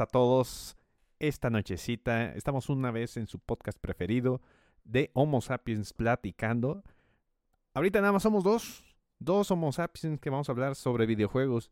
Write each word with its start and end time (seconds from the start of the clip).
a 0.00 0.06
todos 0.06 0.76
esta 1.18 1.50
nochecita. 1.50 2.32
Estamos 2.34 2.68
una 2.68 2.90
vez 2.90 3.16
en 3.16 3.26
su 3.26 3.38
podcast 3.38 3.78
preferido 3.78 4.40
de 4.84 5.10
Homo 5.14 5.40
Sapiens 5.40 5.92
Platicando. 5.92 6.82
Ahorita 7.74 8.00
nada 8.00 8.12
más 8.12 8.22
somos 8.22 8.44
dos, 8.44 8.84
dos 9.18 9.50
Homo 9.50 9.72
Sapiens 9.72 10.20
que 10.20 10.30
vamos 10.30 10.48
a 10.48 10.52
hablar 10.52 10.74
sobre 10.74 11.06
videojuegos. 11.06 11.70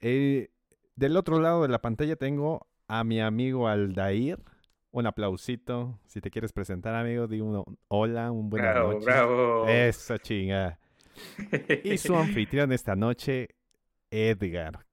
Eh, 0.00 0.50
del 0.96 1.16
otro 1.16 1.40
lado 1.40 1.62
de 1.62 1.68
la 1.68 1.80
pantalla 1.80 2.16
tengo 2.16 2.66
a 2.88 3.04
mi 3.04 3.20
amigo 3.20 3.68
Aldair. 3.68 4.42
Un 4.90 5.06
aplausito. 5.06 5.98
Si 6.06 6.20
te 6.20 6.30
quieres 6.30 6.52
presentar, 6.52 6.94
amigo, 6.94 7.26
di 7.26 7.40
un 7.40 7.64
hola, 7.88 8.30
un 8.30 8.48
buenas 8.48 8.74
Bravo, 8.74 8.88
noches. 8.92 9.04
bravo. 9.04 9.68
Eso, 9.68 10.18
chinga. 10.18 10.78
Y 11.82 11.98
su 11.98 12.14
anfitrión 12.16 12.70
esta 12.70 12.94
noche, 12.94 13.48
Edgar. 14.10 14.86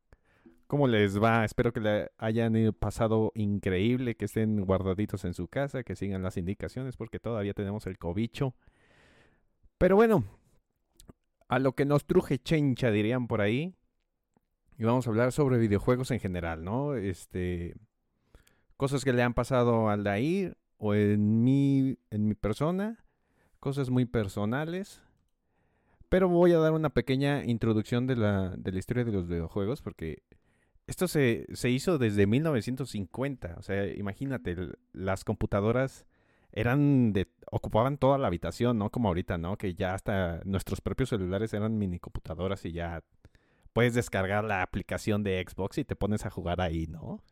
¿Cómo 0.71 0.87
les 0.87 1.21
va? 1.21 1.43
Espero 1.43 1.73
que 1.73 1.81
le 1.81 2.11
hayan 2.17 2.55
eh, 2.55 2.71
pasado 2.71 3.33
increíble, 3.35 4.15
que 4.15 4.23
estén 4.23 4.61
guardaditos 4.61 5.25
en 5.25 5.33
su 5.33 5.49
casa, 5.49 5.83
que 5.83 5.97
sigan 5.97 6.23
las 6.23 6.37
indicaciones, 6.37 6.95
porque 6.95 7.19
todavía 7.19 7.53
tenemos 7.53 7.87
el 7.87 7.97
cobicho. 7.97 8.55
Pero 9.77 9.97
bueno, 9.97 10.23
a 11.49 11.59
lo 11.59 11.73
que 11.73 11.83
nos 11.83 12.05
truje 12.05 12.39
chencha, 12.39 12.89
dirían 12.89 13.27
por 13.27 13.41
ahí. 13.41 13.75
Y 14.77 14.85
vamos 14.85 15.05
a 15.05 15.09
hablar 15.09 15.33
sobre 15.33 15.57
videojuegos 15.57 16.09
en 16.11 16.21
general, 16.21 16.63
¿no? 16.63 16.95
Este. 16.95 17.75
Cosas 18.77 19.03
que 19.03 19.11
le 19.11 19.23
han 19.23 19.33
pasado 19.33 19.89
al 19.89 20.05
Dair 20.05 20.55
o 20.77 20.95
en 20.95 21.43
mi, 21.43 21.97
en 22.11 22.29
mi 22.29 22.33
persona. 22.33 23.03
Cosas 23.59 23.89
muy 23.89 24.05
personales. 24.05 25.03
Pero 26.07 26.29
voy 26.29 26.53
a 26.53 26.59
dar 26.59 26.71
una 26.71 26.91
pequeña 26.91 27.43
introducción 27.43 28.07
de 28.07 28.15
la, 28.15 28.55
de 28.55 28.71
la 28.71 28.79
historia 28.79 29.03
de 29.03 29.11
los 29.11 29.27
videojuegos 29.27 29.81
porque 29.81 30.23
esto 30.91 31.07
se, 31.07 31.47
se 31.53 31.69
hizo 31.71 31.97
desde 31.97 32.27
1950. 32.27 33.55
O 33.59 33.63
sea, 33.63 33.87
imagínate, 33.87 34.57
las 34.93 35.23
computadoras 35.25 36.05
eran 36.53 37.13
de, 37.13 37.29
ocupaban 37.51 37.97
toda 37.97 38.17
la 38.19 38.27
habitación, 38.27 38.77
¿no? 38.79 38.91
Como 38.91 39.09
ahorita, 39.09 39.37
¿no? 39.39 39.57
Que 39.57 39.75
ya 39.75 39.93
hasta 39.95 40.41
nuestros 40.45 40.81
propios 40.81 41.09
celulares 41.09 41.53
eran 41.53 41.77
mini 41.79 41.99
computadoras 41.99 42.65
y 42.65 42.73
ya 42.73 43.03
puedes 43.73 43.93
descargar 43.95 44.43
la 44.45 44.63
aplicación 44.63 45.23
de 45.23 45.43
Xbox 45.47 45.79
y 45.79 45.85
te 45.85 45.95
pones 45.97 46.25
a 46.25 46.31
jugar 46.31 46.61
ahí, 46.61 46.87
¿no? 46.87 47.23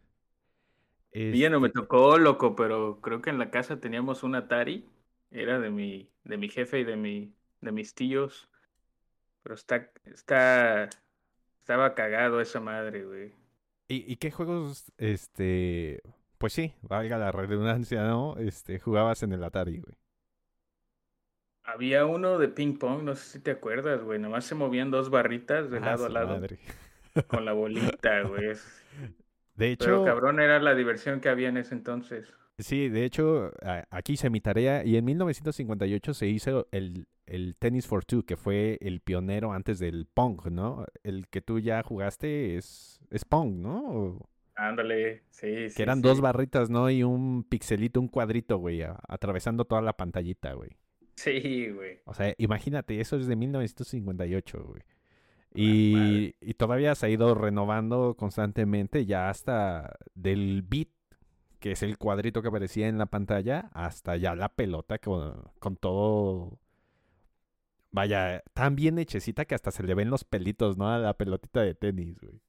Bien, 1.27 1.51
no 1.51 1.59
me 1.59 1.69
Este, 1.69 1.69
tocó, 1.69 2.17
loco, 2.17 2.55
pero 2.55 3.01
creo 3.01 3.21
que 3.21 3.29
en 3.29 3.37
la 3.39 3.51
casa 3.51 3.79
teníamos 3.79 4.23
un 4.23 4.35
Atari. 4.35 4.89
Era 5.31 5.59
de 5.59 5.69
mi, 5.69 6.11
de 6.23 6.37
mi 6.37 6.49
jefe 6.49 6.79
y 6.79 6.83
de 6.83 6.95
mi, 6.95 7.35
de 7.61 7.71
mis 7.71 7.93
tíos. 7.93 8.49
Pero 9.43 9.55
está, 9.55 9.91
está, 10.05 10.89
estaba 11.61 11.95
cagado 11.95 12.41
esa 12.41 12.59
madre, 12.61 13.05
güey. 13.05 13.33
¿Y, 13.89 14.11
y 14.13 14.17
qué 14.17 14.31
juegos, 14.31 14.91
este, 14.97 16.01
pues 16.37 16.53
sí, 16.53 16.75
valga 16.83 17.17
la 17.17 17.31
redundancia, 17.31 18.03
¿no? 18.03 18.37
Este, 18.37 18.79
jugabas 18.79 19.23
en 19.23 19.33
el 19.33 19.43
Atari, 19.43 19.79
güey. 19.79 19.95
Había 21.63 22.05
uno 22.05 22.37
de 22.39 22.49
ping 22.49 22.77
pong, 22.77 23.03
no 23.03 23.15
sé 23.15 23.23
si 23.33 23.39
te 23.41 23.51
acuerdas, 23.51 24.01
güey. 24.03 24.19
Nomás 24.19 24.45
se 24.45 24.55
movían 24.55 24.91
dos 24.91 25.09
barritas 25.09 25.69
de 25.71 25.79
Ah, 25.79 25.81
lado 25.81 26.05
a 26.05 26.09
lado 26.09 26.41
madre. 26.41 26.59
con 27.27 27.45
la 27.45 27.53
bolita, 27.53 28.21
güey. 28.23 28.53
De 29.55 29.71
Pero 29.77 29.99
hecho, 29.99 30.03
cabrón, 30.03 30.39
era 30.39 30.59
la 30.59 30.75
diversión 30.75 31.21
que 31.21 31.29
había 31.29 31.49
en 31.49 31.57
ese 31.57 31.73
entonces. 31.75 32.31
sí, 32.57 32.89
de 32.89 33.05
hecho, 33.05 33.51
aquí 33.89 34.13
hice 34.13 34.29
mi 34.29 34.41
tarea 34.41 34.83
y 34.85 34.97
en 34.97 35.05
1958 35.05 36.13
se 36.13 36.27
hizo 36.27 36.67
el, 36.71 37.07
el 37.29 37.55
Tennis 37.57 37.87
for 37.87 38.05
Two, 38.05 38.23
que 38.23 38.37
fue 38.37 38.77
el 38.81 39.01
pionero 39.01 39.53
antes 39.53 39.79
del 39.79 40.05
Pong, 40.05 40.47
¿no? 40.51 40.85
El 41.03 41.27
que 41.27 41.41
tú 41.41 41.59
ya 41.59 41.83
jugaste 41.83 42.57
es, 42.57 42.99
es 43.09 43.25
Pong, 43.25 43.55
¿no? 43.55 44.29
Ándale, 44.55 45.23
sí, 45.29 45.47
que 45.47 45.69
sí, 45.69 45.81
eran 45.81 46.01
dos 46.01 46.19
barritas, 46.19 46.69
¿no? 46.69 46.89
Y 46.89 47.03
un 47.03 47.43
pixelito, 47.43 47.99
un 47.99 48.09
cuadrito, 48.09 48.57
güey, 48.57 48.81
atravesando 49.07 49.65
toda 49.65 49.81
la 49.81 49.95
pantallita, 49.95 50.53
güey. 50.53 50.71
Sí, 51.15 51.69
güey. 51.69 51.99
O 52.05 52.13
sea, 52.13 52.33
imagínate, 52.37 52.99
eso 52.99 53.17
es 53.17 53.27
de 53.27 53.35
1958, 53.35 54.63
güey. 54.63 54.81
Y, 55.53 56.35
y 56.41 56.53
todavía 56.53 56.93
se 56.95 57.07
ha 57.07 57.09
ido 57.09 57.33
renovando 57.35 58.15
constantemente, 58.17 59.05
ya 59.05 59.29
hasta 59.29 59.97
del 60.13 60.61
bit, 60.61 60.91
que 61.59 61.71
es 61.71 61.83
el 61.83 61.97
cuadrito 61.97 62.41
que 62.41 62.49
aparecía 62.49 62.87
en 62.87 62.97
la 62.97 63.07
pantalla, 63.07 63.69
hasta 63.73 64.15
ya 64.15 64.35
la 64.35 64.49
pelota 64.49 64.99
con, 64.99 65.43
con 65.59 65.75
todo. 65.75 66.59
Vaya, 67.91 68.43
tan 68.53 68.75
bien 68.75 68.97
hechecita 68.99 69.45
que 69.45 69.55
hasta 69.55 69.71
se 69.71 69.83
le 69.83 69.93
ven 69.95 70.09
los 70.09 70.23
pelitos, 70.23 70.77
¿no? 70.77 70.89
A 70.89 70.97
la 70.99 71.15
pelotita 71.17 71.61
de 71.61 71.75
tenis, 71.75 72.19
güey. 72.19 72.41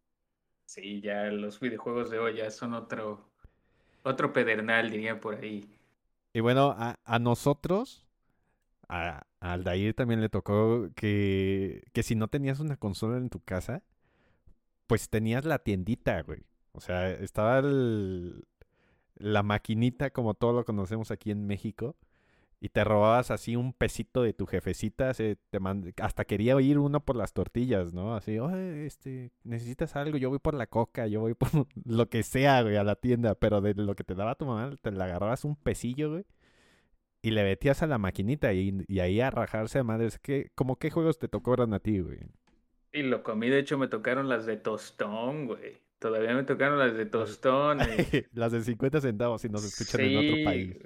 Sí, 0.65 1.03
ya 1.03 1.25
los 1.27 1.61
videojuegos 1.61 2.09
de 2.11 2.19
hoy 2.19 2.37
ya 2.39 2.51
son 2.51 2.73
otro, 2.73 3.31
otro 4.05 4.33
pedernal, 4.33 4.91
diría 4.91 5.21
por 5.21 5.37
ahí. 5.37 5.69
Y 6.33 6.41
bueno, 6.41 6.75
a, 6.79 6.99
a 7.05 7.19
nosotros, 7.19 8.07
a, 8.89 9.25
a 9.41 9.53
Aldair 9.55 9.95
también 9.95 10.21
le 10.23 10.29
tocó 10.31 10.89
que, 10.97 11.85
que 11.93 12.03
si 12.05 12.17
no 12.17 12.29
tenías 12.29 12.61
una 12.61 12.77
consola 12.79 13.19
en 13.19 13.31
tu 13.31 13.41
casa, 13.41 13.83
pues 14.87 15.09
tenías 15.09 15.45
la 15.45 15.59
tiendita, 15.61 16.23
güey. 16.23 16.43
O 16.73 16.81
sea, 16.81 17.11
estaba 17.11 17.59
el- 17.61 18.45
la 19.17 19.43
maquinita 19.43 20.11
como 20.11 20.35
todo 20.35 20.53
lo 20.55 20.65
conocemos 20.67 21.11
aquí 21.11 21.31
en 21.31 21.47
México. 21.47 21.97
Y 22.63 22.69
te 22.69 22.85
robabas 22.85 23.31
así 23.31 23.57
un 23.57 23.73
pesito 23.73 24.23
de 24.23 24.35
tu 24.35 24.45
jefecita, 24.47 25.15
se 25.15 25.37
te 25.51 25.59
mand- 25.61 25.95
hasta 26.03 26.27
quería 26.27 26.57
oír 26.57 26.79
uno 26.79 27.01
por 27.03 27.17
las 27.17 27.33
tortillas, 27.33 27.95
¿no? 27.95 28.15
Así, 28.15 28.39
oye, 28.39 28.85
este, 28.87 29.33
necesitas 29.45 29.97
algo, 29.97 30.19
yo 30.19 30.29
voy 30.29 30.41
por 30.41 30.53
la 30.55 30.67
coca, 30.67 31.07
yo 31.07 31.21
voy 31.21 31.35
por 31.35 31.49
lo 31.87 32.09
que 32.11 32.23
sea, 32.23 32.61
güey, 32.63 32.77
a 32.77 32.85
la 32.85 32.97
tienda, 32.97 33.35
pero 33.35 33.63
de 33.63 33.75
lo 33.75 33.95
que 33.97 34.05
te 34.05 34.15
daba 34.15 34.35
tu 34.35 34.45
mamá, 34.45 34.77
te 34.83 34.91
le 34.93 35.03
agarrabas 35.03 35.45
un 35.47 35.57
pesillo, 35.57 36.11
güey, 36.11 36.25
y 37.23 37.31
le 37.33 37.45
metías 37.45 37.83
a 37.83 37.87
la 37.87 37.99
maquinita 37.99 38.53
y, 38.53 38.85
y 38.89 39.01
ahí 39.01 39.21
a 39.21 39.31
rajarse 39.31 39.79
a 39.79 39.85
madres. 39.85 40.19
¿Qué, 40.19 40.51
como 40.55 40.77
qué 40.79 40.91
juegos 40.91 41.19
te 41.19 41.29
tocaron 41.29 41.73
a 41.75 41.81
ti, 41.81 42.01
güey? 42.01 42.19
Y 42.93 43.03
lo 43.03 43.23
comí, 43.23 43.49
de 43.49 43.59
hecho 43.61 43.79
me 43.79 43.89
tocaron 43.89 44.29
las 44.29 44.47
de 44.47 44.57
tostón, 44.57 45.47
güey. 45.47 45.79
Todavía 45.99 46.35
me 46.35 46.45
tocaron 46.45 46.79
las 46.79 46.95
de 46.95 47.07
tostón. 47.07 47.79
y- 47.81 48.25
Las 48.33 48.53
de 48.53 48.63
50 48.63 49.01
centavos 49.03 49.43
si 49.43 49.49
nos 49.49 49.65
escuchan 49.65 50.01
en 50.03 50.17
otro 50.19 50.45
país. 50.45 50.77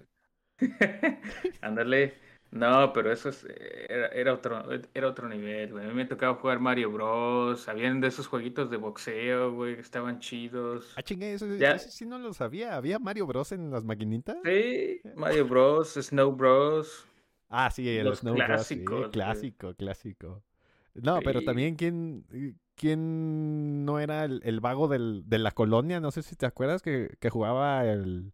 Ándale. 1.61 2.15
No, 2.51 2.93
pero 2.93 3.11
eso 3.13 3.31
es- 3.31 3.45
era, 3.89 4.07
era 4.09 4.33
otro, 4.33 4.63
era 4.95 5.09
otro 5.09 5.29
nivel, 5.29 5.73
güey. 5.73 5.85
A 5.85 5.89
mí 5.89 5.95
me 5.95 6.05
tocaba 6.05 6.35
jugar 6.37 6.61
Mario 6.61 6.93
Bros. 6.93 7.69
Habían 7.69 8.01
de 8.01 8.09
esos 8.09 8.29
jueguitos 8.29 8.71
de 8.71 8.77
boxeo, 8.77 9.53
güey, 9.53 9.75
que 9.75 9.81
estaban 9.81 10.21
chidos. 10.21 10.93
Ah, 10.97 11.03
chingue, 11.03 11.35
eso, 11.35 11.47
eso 11.53 11.91
sí 11.91 12.07
no 12.07 12.19
lo 12.19 12.33
sabía. 12.33 12.77
¿Había 12.77 13.01
Mario 13.01 13.27
Bros 13.27 13.51
en 13.51 13.73
las 13.73 13.83
maquinitas? 13.85 14.37
Sí, 14.45 15.01
Mario 15.17 15.49
Bros, 15.49 15.95
Snow 15.95 16.31
Bros. 16.33 17.07
Ah, 17.49 17.71
sí, 17.73 17.89
el 17.89 18.05
Los 18.07 18.21
Snow 18.21 18.35
Bros, 18.35 18.47
sí, 18.47 18.77
clásicos, 18.77 18.99
güey. 18.99 19.11
clásico, 19.11 19.75
clásico. 19.75 20.43
No, 20.95 21.21
pero 21.23 21.43
también 21.43 21.75
quién, 21.75 22.25
quién 22.77 23.85
no 23.85 23.99
era 23.99 24.25
el, 24.25 24.41
el 24.45 24.61
vago 24.61 24.87
del, 24.87 25.25
de 25.27 25.39
la 25.41 25.51
colonia, 25.51 25.99
no 25.99 26.13
sé 26.13 26.23
si 26.23 26.37
te 26.37 26.47
acuerdas 26.47 26.83
que, 26.83 27.17
que 27.19 27.31
jugaba 27.31 27.85
el, 27.85 28.33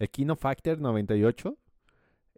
el 0.00 0.10
Kino 0.10 0.34
Factor 0.34 0.80
98. 0.80 1.56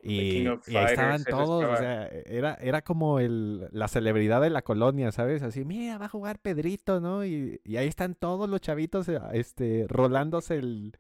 Y, 0.05 0.43
y 0.67 0.77
ahí 0.77 0.87
estaban 0.87 1.21
Fighters, 1.21 1.21
ese 1.21 1.31
todos, 1.31 1.65
o 1.65 1.77
sea, 1.77 2.09
era, 2.27 2.55
era 2.55 2.83
como 2.83 3.21
el, 3.21 3.69
la 3.71 3.87
celebridad 3.87 4.41
de 4.41 4.51
la 4.51 4.63
colonia, 4.63 5.13
¿sabes? 5.13 5.45
Así, 5.45 5.65
mira, 5.65 5.97
va 5.97 6.07
a 6.07 6.09
jugar 6.09 6.41
Pedrito, 6.41 7.01
¿no? 7.01 7.25
Y, 7.25 7.61
y 7.65 7.77
ahí 7.77 7.87
están 7.87 8.17
todos 8.17 8.51
los 8.51 8.61
chavitos, 8.61 9.09
eh, 9.09 9.21
este, 9.33 9.87
rolándose 9.89 10.57
el, 10.57 10.99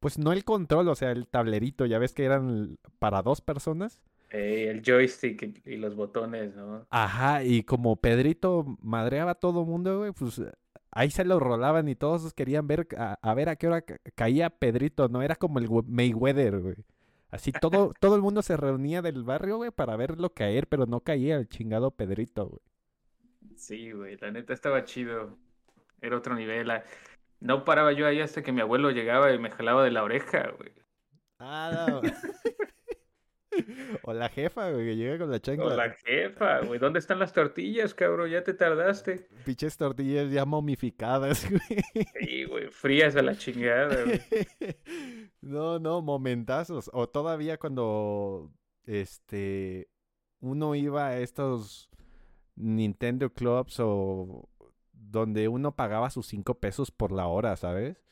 pues 0.00 0.18
no 0.18 0.32
el 0.32 0.44
control, 0.44 0.88
o 0.88 0.94
sea, 0.94 1.10
el 1.12 1.28
tablerito, 1.28 1.84
ya 1.84 1.98
ves 1.98 2.14
que 2.14 2.24
eran 2.24 2.78
para 2.98 3.20
dos 3.20 3.42
personas. 3.42 4.00
Eh, 4.30 4.68
el 4.70 4.80
joystick 4.82 5.62
y, 5.66 5.72
y 5.72 5.76
los 5.76 5.94
botones, 5.94 6.56
¿no? 6.56 6.86
Ajá, 6.88 7.44
y 7.44 7.64
como 7.64 7.96
Pedrito 7.96 8.64
madreaba 8.80 9.32
a 9.32 9.34
todo 9.34 9.66
mundo, 9.66 9.98
güey, 9.98 10.12
pues 10.12 10.40
ahí 10.92 11.10
se 11.10 11.24
lo 11.24 11.40
rolaban 11.40 11.88
y 11.88 11.96
todos 11.96 12.32
querían 12.34 12.66
ver 12.68 12.88
a, 12.98 13.18
a 13.22 13.34
ver 13.34 13.48
a 13.50 13.56
qué 13.56 13.66
hora 13.68 13.82
ca- 13.82 13.98
caía 14.14 14.50
Pedrito, 14.50 15.08
¿no? 15.08 15.22
Era 15.22 15.36
como 15.36 15.58
el 15.58 15.68
we- 15.68 15.82
Mayweather, 15.86 16.60
güey. 16.60 16.76
Así 17.30 17.52
todo, 17.52 17.92
todo 18.00 18.16
el 18.16 18.22
mundo 18.22 18.42
se 18.42 18.56
reunía 18.56 19.02
del 19.02 19.24
barrio, 19.24 19.56
güey, 19.58 19.70
para 19.72 19.96
verlo 19.96 20.30
caer, 20.34 20.68
pero 20.68 20.86
no 20.86 21.00
caía 21.00 21.36
el 21.36 21.48
chingado 21.48 21.90
Pedrito, 21.92 22.46
güey. 22.48 22.60
Sí, 23.56 23.92
güey, 23.92 24.16
la 24.18 24.30
neta 24.30 24.52
estaba 24.54 24.84
chido. 24.84 25.38
Era 26.00 26.16
otro 26.18 26.34
nivel. 26.34 26.70
ah, 26.70 26.84
No 27.40 27.64
paraba 27.64 27.92
yo 27.92 28.06
ahí 28.06 28.20
hasta 28.20 28.42
que 28.42 28.52
mi 28.52 28.60
abuelo 28.60 28.90
llegaba 28.90 29.32
y 29.32 29.38
me 29.38 29.50
jalaba 29.50 29.84
de 29.84 29.90
la 29.92 30.02
oreja, 30.04 30.50
güey. 30.58 30.72
Ah, 31.38 31.70
no. 31.74 32.02
o 34.02 34.12
la 34.12 34.28
jefa, 34.28 34.70
güey, 34.70 34.86
que 34.86 34.96
llega 34.96 35.18
con 35.18 35.30
la 35.30 35.36
O 35.36 35.40
chancla. 35.40 35.76
la 35.76 35.90
jefa, 36.04 36.60
güey. 36.60 36.78
¿Dónde 36.78 36.98
están 36.98 37.18
las 37.18 37.32
tortillas, 37.32 37.94
cabrón? 37.94 38.30
Ya 38.30 38.42
te 38.42 38.54
tardaste. 38.54 39.28
Pinches 39.44 39.76
tortillas 39.76 40.30
ya 40.30 40.44
momificadas, 40.44 41.46
güey. 41.50 42.04
Sí, 42.20 42.44
güey, 42.44 42.68
frías 42.68 43.16
a 43.16 43.22
la 43.22 43.36
chingada, 43.36 44.04
güey. 44.04 44.20
No, 45.40 45.78
no, 45.80 46.02
momentazos. 46.02 46.88
O 46.92 47.08
todavía 47.08 47.58
cuando 47.58 48.52
este 48.84 49.88
uno 50.40 50.74
iba 50.74 51.08
a 51.08 51.18
estos 51.18 51.90
Nintendo 52.54 53.32
Clubs 53.32 53.76
o 53.80 54.48
donde 54.92 55.48
uno 55.48 55.74
pagaba 55.74 56.10
sus 56.10 56.26
cinco 56.26 56.54
pesos 56.60 56.90
por 56.90 57.10
la 57.12 57.26
hora, 57.26 57.56
¿sabes? 57.56 58.02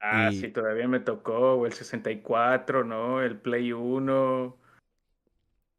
Ah, 0.00 0.30
Y- 0.32 0.36
sí, 0.40 0.48
todavía 0.48 0.86
me 0.88 1.00
tocó, 1.00 1.56
güey, 1.56 1.70
el 1.72 1.76
64, 1.76 2.84
¿no? 2.84 3.20
El 3.22 3.38
Play 3.40 3.72
1, 3.72 4.56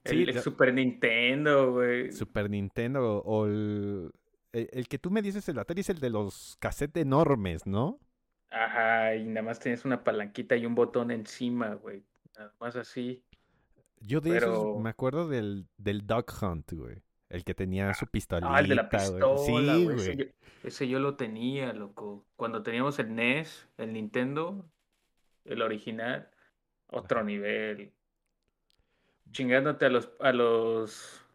Sí, 0.06 0.24
el, 0.24 0.30
el 0.30 0.36
lo- 0.36 0.42
Super 0.42 0.74
Nintendo, 0.74 1.71
güey. 1.74 2.12
Super 2.12 2.50
Nintendo 2.50 3.19
o 3.19 3.45
el, 3.45 4.12
el, 4.54 4.69
el 4.71 4.88
que 4.88 4.98
tú 5.00 5.12
me 5.12 5.21
dices, 5.21 5.48
el 5.50 5.60
Atari 5.60 5.81
es 5.81 5.89
el 5.89 6.00
de 6.00 6.10
los 6.10 6.57
cassettes 6.60 7.01
enormes, 7.01 7.66
¿no? 7.68 8.00
Ajá, 8.51 9.16
y 9.16 9.25
nada 9.25 9.44
más 9.44 9.60
tenías 9.60 9.86
una 9.86 10.04
palanquita 10.04 10.56
y 10.56 10.66
un 10.66 10.74
botón 10.75 11.12
encima, 11.12 11.75
güey. 11.75 12.04
Nada 12.38 12.54
más 12.60 12.75
así. 12.75 13.24
Yo 14.01 14.21
de 14.21 14.38
esos 14.38 14.50
Pero- 14.50 14.80
me 14.80 14.89
acuerdo 14.89 15.27
del, 15.27 15.68
del 15.77 16.07
Dog 16.07 16.25
Hunt, 16.42 16.71
güey. 16.74 17.04
El 17.30 17.44
que 17.44 17.54
tenía 17.54 17.94
su 17.94 18.07
pistolita, 18.07 18.56
Ah, 18.56 18.60
el 18.62 18.69
de 18.69 18.75
la 18.75 18.89
pistola, 18.89 19.38
Sí, 19.75 19.83
güey. 19.86 20.33
Ese 20.63 20.88
yo 20.88 21.00
lo 21.00 21.15
tenía, 21.15 21.73
loco. 21.73 22.25
Cuando 22.35 22.63
teníamos 22.63 23.00
el 23.00 23.15
NES, 23.15 23.67
el 23.77 23.94
Nintendo, 23.94 24.69
el 25.45 25.61
original, 25.61 26.29
otro 26.88 27.23
nivel. 27.23 27.94
Chingándote 29.31 29.85
a 29.85 29.89
los, 29.89 30.11
a 30.19 30.33
los 30.33 31.25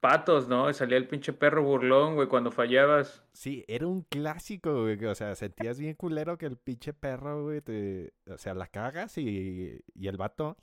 patos, 0.00 0.48
¿no? 0.48 0.68
Y 0.68 0.74
salía 0.74 0.98
el 0.98 1.08
pinche 1.08 1.32
perro 1.32 1.62
burlón, 1.62 2.16
güey, 2.16 2.28
cuando 2.28 2.50
fallabas. 2.50 3.24
Sí, 3.32 3.64
era 3.68 3.86
un 3.86 4.02
clásico, 4.02 4.82
güey. 4.82 5.02
O 5.06 5.14
sea, 5.14 5.34
sentías 5.34 5.78
bien 5.78 5.94
culero 5.94 6.36
que 6.36 6.46
el 6.46 6.56
pinche 6.56 6.92
perro, 6.92 7.44
güey, 7.44 7.60
te... 7.60 8.12
O 8.26 8.36
sea, 8.36 8.54
la 8.54 8.66
cagas 8.66 9.16
y, 9.18 9.82
y 9.94 10.08
el 10.08 10.16
vato... 10.16 10.56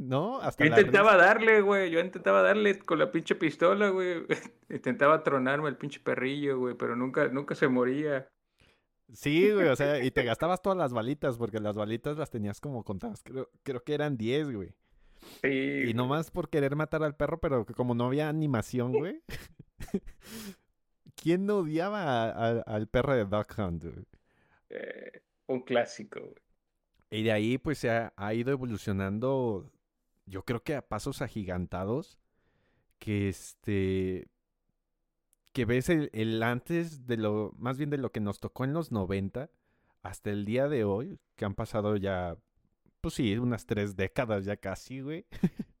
¿No? 0.00 0.40
Hasta 0.40 0.64
Yo 0.64 0.70
intentaba 0.70 1.16
darle, 1.16 1.60
güey. 1.60 1.90
Yo 1.90 1.98
intentaba 1.98 2.40
darle 2.42 2.78
con 2.78 3.00
la 3.00 3.10
pinche 3.10 3.34
pistola, 3.34 3.88
güey. 3.88 4.24
Intentaba 4.70 5.24
tronarme 5.24 5.68
el 5.68 5.76
pinche 5.76 5.98
perrillo, 5.98 6.56
güey, 6.58 6.74
pero 6.76 6.94
nunca, 6.94 7.26
nunca 7.28 7.54
se 7.56 7.66
moría. 7.66 8.28
Sí, 9.12 9.50
güey, 9.50 9.66
o 9.66 9.74
sea, 9.76 10.02
y 10.04 10.10
te 10.12 10.22
gastabas 10.22 10.62
todas 10.62 10.78
las 10.78 10.92
balitas, 10.92 11.36
porque 11.36 11.58
las 11.58 11.74
balitas 11.76 12.16
las 12.16 12.30
tenías 12.30 12.60
como 12.60 12.84
contadas. 12.84 13.22
Creo, 13.24 13.50
creo 13.64 13.82
que 13.82 13.94
eran 13.94 14.16
10, 14.16 14.52
güey. 14.52 14.68
Sí. 15.42 15.48
Y 15.48 15.82
güey. 15.82 15.94
nomás 15.94 16.30
por 16.30 16.48
querer 16.48 16.76
matar 16.76 17.02
al 17.02 17.16
perro, 17.16 17.40
pero 17.40 17.66
como 17.66 17.94
no 17.96 18.04
había 18.06 18.28
animación, 18.28 18.92
güey. 18.98 19.20
¿Quién 21.16 21.46
no 21.46 21.58
odiaba 21.58 22.02
a- 22.04 22.30
a- 22.30 22.60
al 22.60 22.86
perro 22.86 23.14
de 23.14 23.24
Duck 23.24 23.52
Hunt, 23.58 23.82
güey? 23.84 24.04
Eh, 24.70 25.22
un 25.48 25.62
clásico, 25.62 26.20
güey. 26.20 26.34
Y 27.10 27.22
de 27.24 27.32
ahí, 27.32 27.58
pues, 27.58 27.78
se 27.78 27.90
ha, 27.90 28.12
ha 28.16 28.34
ido 28.34 28.52
evolucionando, 28.52 29.70
yo 30.28 30.44
creo 30.44 30.62
que 30.62 30.74
a 30.74 30.86
pasos 30.86 31.22
agigantados, 31.22 32.18
que 32.98 33.28
este... 33.28 34.28
Que 35.52 35.64
ves 35.64 35.88
el, 35.88 36.10
el 36.12 36.42
antes 36.42 37.06
de 37.06 37.16
lo, 37.16 37.52
más 37.56 37.78
bien 37.78 37.90
de 37.90 37.98
lo 37.98 38.12
que 38.12 38.20
nos 38.20 38.38
tocó 38.38 38.64
en 38.64 38.74
los 38.74 38.92
90, 38.92 39.50
hasta 40.02 40.30
el 40.30 40.44
día 40.44 40.68
de 40.68 40.84
hoy, 40.84 41.18
que 41.36 41.44
han 41.44 41.54
pasado 41.54 41.96
ya, 41.96 42.36
pues 43.00 43.14
sí, 43.14 43.36
unas 43.36 43.66
tres 43.66 43.96
décadas 43.96 44.44
ya 44.44 44.56
casi, 44.56 45.00
güey. 45.00 45.26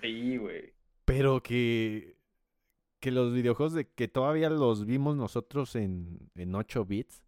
Sí, 0.00 0.38
güey. 0.38 0.72
Pero 1.04 1.42
que, 1.42 2.16
que 3.00 3.10
los 3.10 3.34
videojuegos 3.34 3.74
de 3.74 3.86
que 3.86 4.08
todavía 4.08 4.48
los 4.48 4.86
vimos 4.86 5.14
nosotros 5.14 5.76
en, 5.76 6.30
en 6.34 6.54
8 6.54 6.86
bits 6.86 7.23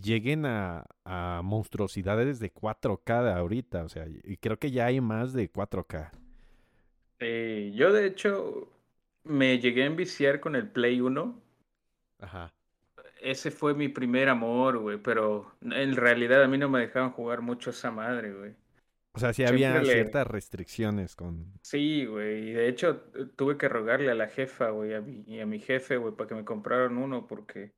lleguen 0.00 0.46
a, 0.46 0.86
a 1.04 1.40
monstruosidades 1.44 2.38
de 2.40 2.52
4K 2.52 3.22
de 3.22 3.32
ahorita. 3.32 3.84
O 3.84 3.88
sea, 3.88 4.06
y 4.08 4.36
creo 4.38 4.58
que 4.58 4.70
ya 4.70 4.86
hay 4.86 5.00
más 5.00 5.32
de 5.32 5.50
4K. 5.50 6.12
Sí, 7.20 7.72
yo 7.74 7.92
de 7.92 8.06
hecho 8.06 8.68
me 9.24 9.58
llegué 9.58 9.82
a 9.82 9.86
enviciar 9.86 10.40
con 10.40 10.54
el 10.56 10.70
Play 10.70 11.00
1. 11.00 11.42
Ajá. 12.18 12.52
Ese 13.20 13.50
fue 13.50 13.74
mi 13.74 13.88
primer 13.88 14.28
amor, 14.28 14.78
güey, 14.78 14.98
pero 14.98 15.54
en 15.62 15.96
realidad 15.96 16.42
a 16.42 16.48
mí 16.48 16.56
no 16.58 16.68
me 16.68 16.80
dejaban 16.80 17.12
jugar 17.12 17.40
mucho 17.42 17.70
esa 17.70 17.90
madre, 17.90 18.32
güey. 18.32 18.54
O 19.14 19.18
sea, 19.18 19.32
sí 19.32 19.42
Siempre 19.42 19.80
había 19.82 19.82
le- 19.82 19.84
ciertas 19.84 20.26
restricciones 20.28 21.16
con... 21.16 21.58
Sí, 21.62 22.06
güey, 22.06 22.50
y 22.50 22.52
de 22.52 22.68
hecho 22.68 23.10
eh, 23.14 23.26
tuve 23.36 23.58
que 23.58 23.68
rogarle 23.68 24.10
a 24.12 24.14
la 24.14 24.28
jefa, 24.28 24.70
güey, 24.70 24.94
a 24.94 25.00
mi, 25.00 25.22
y 25.26 25.40
a 25.40 25.46
mi 25.46 25.58
jefe, 25.58 25.96
güey, 25.96 26.14
para 26.14 26.28
que 26.28 26.34
me 26.36 26.44
compraran 26.44 26.96
uno 26.96 27.26
porque 27.26 27.74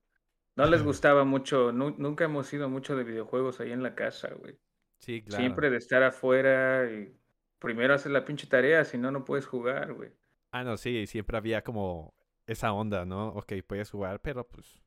no 0.58 0.66
les 0.70 0.82
gustaba 0.82 1.24
mucho, 1.24 1.72
nu- 1.72 1.94
nunca 1.98 2.24
hemos 2.24 2.46
sido 2.46 2.68
mucho 2.68 2.96
de 2.96 3.04
videojuegos 3.04 3.60
ahí 3.60 3.72
en 3.72 3.82
la 3.82 3.94
casa, 3.94 4.28
güey. 4.34 4.58
Sí, 4.98 5.22
claro. 5.22 5.42
Siempre 5.42 5.70
de 5.70 5.76
estar 5.78 6.02
afuera 6.02 6.90
y 6.90 7.14
primero 7.58 7.94
hacer 7.94 8.12
la 8.12 8.24
pinche 8.24 8.46
tarea, 8.46 8.84
si 8.84 8.98
no, 8.98 9.10
no 9.10 9.24
puedes 9.24 9.46
jugar, 9.46 9.92
güey. 9.94 10.10
Ah, 10.50 10.64
no, 10.64 10.76
sí, 10.76 11.06
siempre 11.06 11.36
había 11.36 11.62
como 11.62 12.14
esa 12.46 12.72
onda, 12.72 13.04
¿no? 13.06 13.28
Ok, 13.28 13.52
puedes 13.66 13.90
jugar, 13.90 14.20
pero 14.20 14.46
pues 14.46 14.82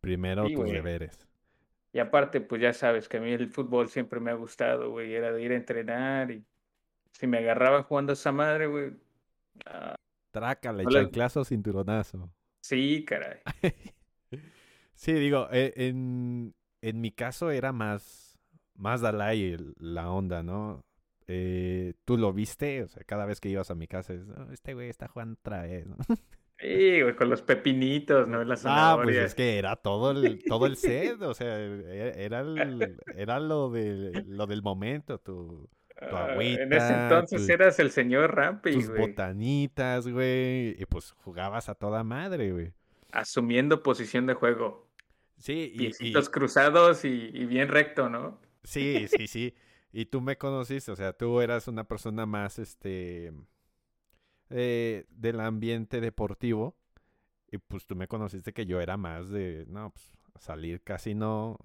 primero 0.00 0.46
Sí, 0.46 0.54
tus 0.54 0.64
güey. 0.64 0.72
deberes. 0.74 1.26
Y 1.92 2.00
aparte, 2.00 2.40
pues 2.40 2.60
ya 2.60 2.72
sabes 2.74 3.08
que 3.08 3.16
a 3.16 3.20
mí 3.20 3.30
el 3.32 3.48
fútbol 3.48 3.88
siempre 3.88 4.20
me 4.20 4.30
ha 4.30 4.34
gustado, 4.34 4.90
güey. 4.90 5.14
Era 5.14 5.32
de 5.32 5.42
ir 5.42 5.52
a 5.52 5.56
entrenar 5.56 6.30
y 6.30 6.44
si 7.12 7.26
me 7.26 7.38
agarraban 7.38 7.82
jugando 7.84 8.12
a 8.12 8.14
esa 8.14 8.30
madre, 8.32 8.66
güey. 8.66 8.92
ah, 9.66 9.94
Trácala, 10.30 10.82
No 10.82 10.90
le- 10.90 11.00
chanclazo, 11.04 11.44
cinturonazo. 11.44 12.30
sí, 12.60 13.04
caray. 13.06 13.40
Sí, 14.98 15.12
digo, 15.12 15.46
eh, 15.52 15.72
en, 15.76 16.54
en 16.82 17.00
mi 17.00 17.12
caso 17.12 17.52
era 17.52 17.72
más, 17.72 18.36
más 18.74 19.00
Dalai 19.00 19.56
la 19.78 20.10
onda, 20.10 20.42
¿no? 20.42 20.84
Eh, 21.28 21.94
Tú 22.04 22.16
lo 22.18 22.32
viste, 22.32 22.82
o 22.82 22.88
sea, 22.88 23.04
cada 23.04 23.24
vez 23.24 23.40
que 23.40 23.48
ibas 23.48 23.70
a 23.70 23.76
mi 23.76 23.86
casa, 23.86 24.14
es, 24.14 24.22
"Oh, 24.28 24.50
este 24.50 24.74
güey 24.74 24.88
está 24.88 25.06
jugando 25.06 25.38
otra 25.38 25.62
vez, 25.62 25.86
¿no? 25.86 25.96
Sí, 26.58 27.00
güey, 27.02 27.14
con 27.14 27.30
los 27.30 27.42
pepinitos, 27.42 28.26
¿no? 28.26 28.42
Las 28.42 28.66
Ah, 28.66 28.98
pues 29.00 29.16
es 29.16 29.34
que 29.36 29.58
era 29.58 29.76
todo 29.76 30.10
el, 30.10 30.42
todo 30.48 30.66
el 30.66 30.74
set, 30.76 31.22
o 31.22 31.32
sea, 31.32 31.56
e- 31.60 32.24
era, 32.24 32.40
el- 32.40 32.98
era 33.14 33.38
lo, 33.38 33.70
de, 33.70 34.24
lo 34.26 34.48
del 34.48 34.62
momento, 34.62 35.18
tu, 35.20 35.68
tu 36.08 36.16
Ah, 36.16 36.34
en 36.34 36.72
ese 36.72 36.92
agüita, 36.94 37.02
entonces 37.04 37.46
tu- 37.46 37.52
eras 37.52 37.78
el 37.78 37.92
señor 37.92 38.34
Rampi, 38.34 38.72
tus 38.72 38.88
güey. 38.88 39.02
botanitas, 39.02 40.08
güey, 40.08 40.70
y 40.82 40.84
pues 40.86 41.12
jugabas 41.12 41.68
a 41.68 41.76
toda 41.76 42.02
madre, 42.02 42.50
güey. 42.50 42.72
Asumiendo 43.12 43.82
posición 43.84 44.26
de 44.26 44.34
juego. 44.34 44.87
Sí, 45.38 45.72
y, 45.74 46.12
cruzados 46.30 47.04
y, 47.04 47.30
y 47.32 47.46
bien 47.46 47.68
recto, 47.68 48.08
¿no? 48.08 48.40
Sí, 48.64 49.06
sí, 49.08 49.26
sí. 49.26 49.54
Y 49.92 50.06
tú 50.06 50.20
me 50.20 50.36
conociste, 50.36 50.90
o 50.90 50.96
sea, 50.96 51.12
tú 51.12 51.40
eras 51.40 51.68
una 51.68 51.84
persona 51.84 52.26
más, 52.26 52.58
este, 52.58 53.32
eh, 54.50 55.06
del 55.10 55.40
ambiente 55.40 56.00
deportivo. 56.00 56.76
Y 57.50 57.58
pues 57.58 57.86
tú 57.86 57.96
me 57.96 58.08
conociste 58.08 58.52
que 58.52 58.66
yo 58.66 58.80
era 58.80 58.96
más 58.96 59.30
de, 59.30 59.64
no, 59.68 59.90
pues 59.90 60.12
salir 60.38 60.82
casi 60.82 61.14
no. 61.14 61.58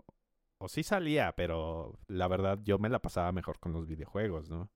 O 0.58 0.70
sí 0.70 0.84
salía, 0.84 1.34
pero 1.36 2.00
la 2.08 2.27
verdad 2.27 2.60
yo 2.63 2.80
me 2.80 2.89
la 2.89 3.00
pasaba 3.00 3.32
mejor 3.34 3.60
con 3.60 3.74
los 3.74 3.86
videojuegos, 3.86 4.50
¿no? 4.50 4.70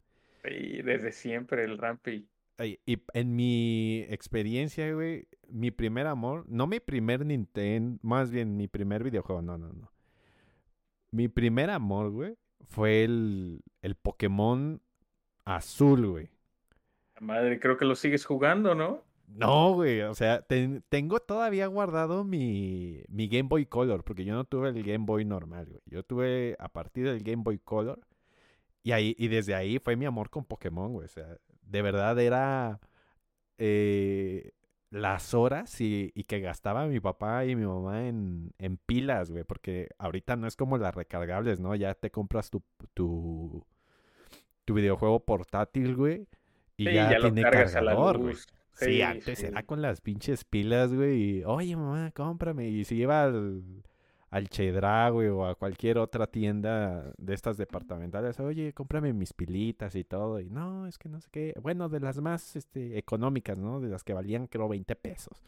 Sí, 0.44 0.82
desde 0.82 1.12
siempre 1.12 1.63
el 1.63 1.77
Rampi. 1.77 2.27
Y 2.60 2.80
en 3.14 3.36
mi 3.36 4.00
experiencia, 4.10 4.92
güey, 4.94 5.28
mi 5.48 5.70
primer 5.72 6.08
amor, 6.08 6.46
no 6.48 6.66
mi 6.68 6.80
primer 6.80 7.26
Nintendo, 7.26 8.00
más 8.02 8.32
bien 8.32 8.58
mi 8.58 8.68
primer 8.68 9.04
videojuego, 9.04 9.42
no, 9.44 9.58
no, 9.58 9.72
no. 9.74 9.92
Mi 11.12 11.28
primer 11.28 11.70
amor, 11.70 12.12
güey, 12.12 12.38
fue 12.68 13.04
el, 13.04 13.62
el 13.82 13.96
Pokémon 13.96 14.82
azul, 15.46 16.08
güey. 16.08 16.30
Madre, 17.20 17.60
creo 17.60 17.78
que 17.78 17.86
lo 17.86 17.96
sigues 17.96 18.26
jugando, 18.26 18.74
¿no? 18.76 19.04
No, 19.28 19.74
güey, 19.74 20.02
o 20.04 20.14
sea, 20.16 20.42
ten- 20.42 20.84
tengo 20.90 21.20
todavía 21.20 21.68
guardado 21.68 22.24
mi, 22.24 23.04
mi 23.10 23.28
Game 23.28 23.50
Boy 23.50 23.66
Color, 23.66 24.04
porque 24.06 24.24
yo 24.24 24.34
no 24.34 24.46
tuve 24.46 24.70
el 24.70 24.84
Game 24.84 25.06
Boy 25.06 25.26
normal, 25.26 25.66
güey. 25.68 25.82
Yo 25.86 26.04
tuve 26.04 26.56
a 26.60 26.70
partir 26.70 27.06
del 27.06 27.22
Game 27.24 27.44
Boy 27.44 27.60
Color, 27.60 28.00
y 28.84 28.94
ahí, 28.94 29.16
y 29.20 29.30
desde 29.30 29.56
ahí 29.56 29.80
fue 29.80 29.96
mi 29.98 30.06
amor 30.06 30.30
con 30.32 30.46
Pokémon, 30.46 30.94
güey. 30.94 31.06
O 31.06 31.10
sea, 31.10 31.38
de 31.67 31.81
verdad 31.81 32.19
era 32.19 32.79
eh, 33.57 34.51
las 34.89 35.33
horas 35.33 35.81
y, 35.81 36.12
y 36.15 36.24
que 36.25 36.39
gastaba 36.41 36.88
mi 36.88 37.00
papá 37.00 37.45
y 37.45 37.55
mi 37.55 37.65
mamá 37.65 38.07
en, 38.07 38.53
en 38.59 38.77
pilas, 38.77 39.31
güey, 39.31 39.43
porque 39.43 39.89
ahorita 40.00 40.36
no 40.36 40.47
es 40.47 40.55
como 40.55 40.77
las 40.77 40.95
recargables, 40.95 41.59
¿no? 41.59 41.75
Ya 41.75 41.93
te 41.95 42.12
compras 42.12 42.50
tu, 42.50 42.63
tu, 42.93 43.65
tu 44.65 44.74
videojuego 44.74 45.24
portátil, 45.24 45.95
güey, 45.95 46.27
y 46.77 46.86
Sí, 46.86 46.93
ya, 46.93 47.09
ya 47.12 47.19
tiene 47.19 47.41
cargador, 47.41 48.17
güey. 48.19 48.36
Sí, 48.74 48.86
Sí, 48.86 49.01
antes 49.01 49.39
sí. 49.39 49.45
era 49.47 49.63
con 49.63 49.81
las 49.81 50.01
pinches 50.01 50.43
pilas, 50.45 50.93
güey. 50.93 51.39
y, 51.39 51.43
Oye, 51.45 51.75
mamá, 51.75 52.12
cómprame. 52.12 52.69
Y 52.69 52.86
si 52.86 52.95
iba 52.97 53.24
al, 53.24 53.63
al 54.29 54.50
Chedra, 54.50 55.10
güey, 55.10 55.27
o 55.27 55.46
a 55.46 55.55
cualquier 55.55 55.98
otra 55.98 56.27
tienda 56.27 57.12
de 57.17 57.34
estas 57.34 57.57
departamentales, 57.57 58.39
oye, 58.39 58.74
cómprame 58.74 59.13
mis 59.13 59.34
pilitas 59.34 59.96
y 59.96 60.03
todo. 60.03 60.39
Y 60.39 60.50
no, 60.50 60.88
es 60.88 60.98
que 60.98 61.10
no 61.10 61.22
sé 61.22 61.29
qué. 61.31 61.53
Bueno, 61.62 61.89
de 61.89 62.00
las 62.00 62.19
más 62.19 62.55
este, 62.55 62.98
económicas, 62.98 63.57
¿no? 63.57 63.79
De 63.79 63.89
las 63.89 64.03
que 64.03 64.13
valían, 64.13 64.48
creo, 64.48 64.67
20 64.67 64.96
pesos. 64.96 65.41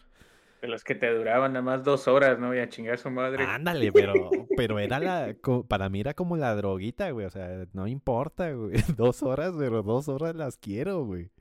De 0.62 0.67
los 0.67 0.83
que 0.83 0.95
te 0.95 1.13
duraban 1.13 1.53
nada 1.53 1.63
más 1.63 1.83
dos 1.83 2.07
horas, 2.07 2.38
¿no? 2.39 2.53
Y 2.53 2.59
a 2.59 2.67
chingar 2.67 2.98
su 2.98 3.09
madre. 3.09 3.45
Ándale, 3.45 3.91
pero, 3.91 4.29
pero 4.57 4.79
era 4.79 5.00
la, 5.00 5.36
para 5.67 5.89
mí 5.89 6.01
era 6.01 6.13
como 6.13 6.36
la 6.36 6.55
droguita, 6.55 7.12
güey. 7.12 7.25
O 7.25 7.29
sea, 7.29 7.65
no 7.74 7.88
importa, 7.88 8.51
güey. 8.51 8.74
Dos 8.98 9.24
horas, 9.24 9.53
pero 9.57 9.83
dos 9.83 10.09
horas 10.09 10.36
las 10.36 10.57
quiero, 10.57 11.05
güey. 11.05 11.31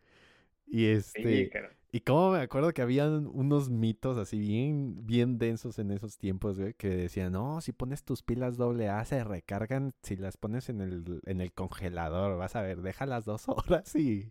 Y 0.66 0.82
Sí, 0.82 0.86
este, 0.86 1.48
cara. 1.48 1.77
Y 1.90 2.00
como 2.00 2.32
me 2.32 2.40
acuerdo 2.40 2.72
que 2.74 2.82
habían 2.82 3.26
unos 3.32 3.70
mitos 3.70 4.18
así 4.18 4.38
bien, 4.38 5.06
bien 5.06 5.38
densos 5.38 5.78
en 5.78 5.90
esos 5.90 6.18
tiempos, 6.18 6.58
güey, 6.58 6.74
que 6.74 6.88
decían, 6.88 7.32
no, 7.32 7.62
si 7.62 7.72
pones 7.72 8.04
tus 8.04 8.22
pilas 8.22 8.58
doble 8.58 8.90
A 8.90 9.04
se 9.06 9.24
recargan 9.24 9.94
si 10.02 10.16
las 10.16 10.36
pones 10.36 10.68
en 10.68 10.82
el, 10.82 11.20
en 11.24 11.40
el 11.40 11.52
congelador, 11.52 12.36
vas 12.36 12.56
a 12.56 12.62
ver, 12.62 12.82
déjalas 12.82 13.24
dos 13.24 13.44
horas 13.48 13.94
y... 13.96 14.30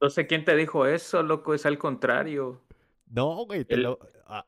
No 0.00 0.08
sé 0.08 0.26
quién 0.26 0.44
te 0.44 0.56
dijo 0.56 0.86
eso, 0.86 1.22
loco, 1.22 1.52
es 1.52 1.66
al 1.66 1.76
contrario. 1.76 2.62
No, 3.08 3.44
güey, 3.44 3.64
te 3.64 3.76
lo... 3.76 3.98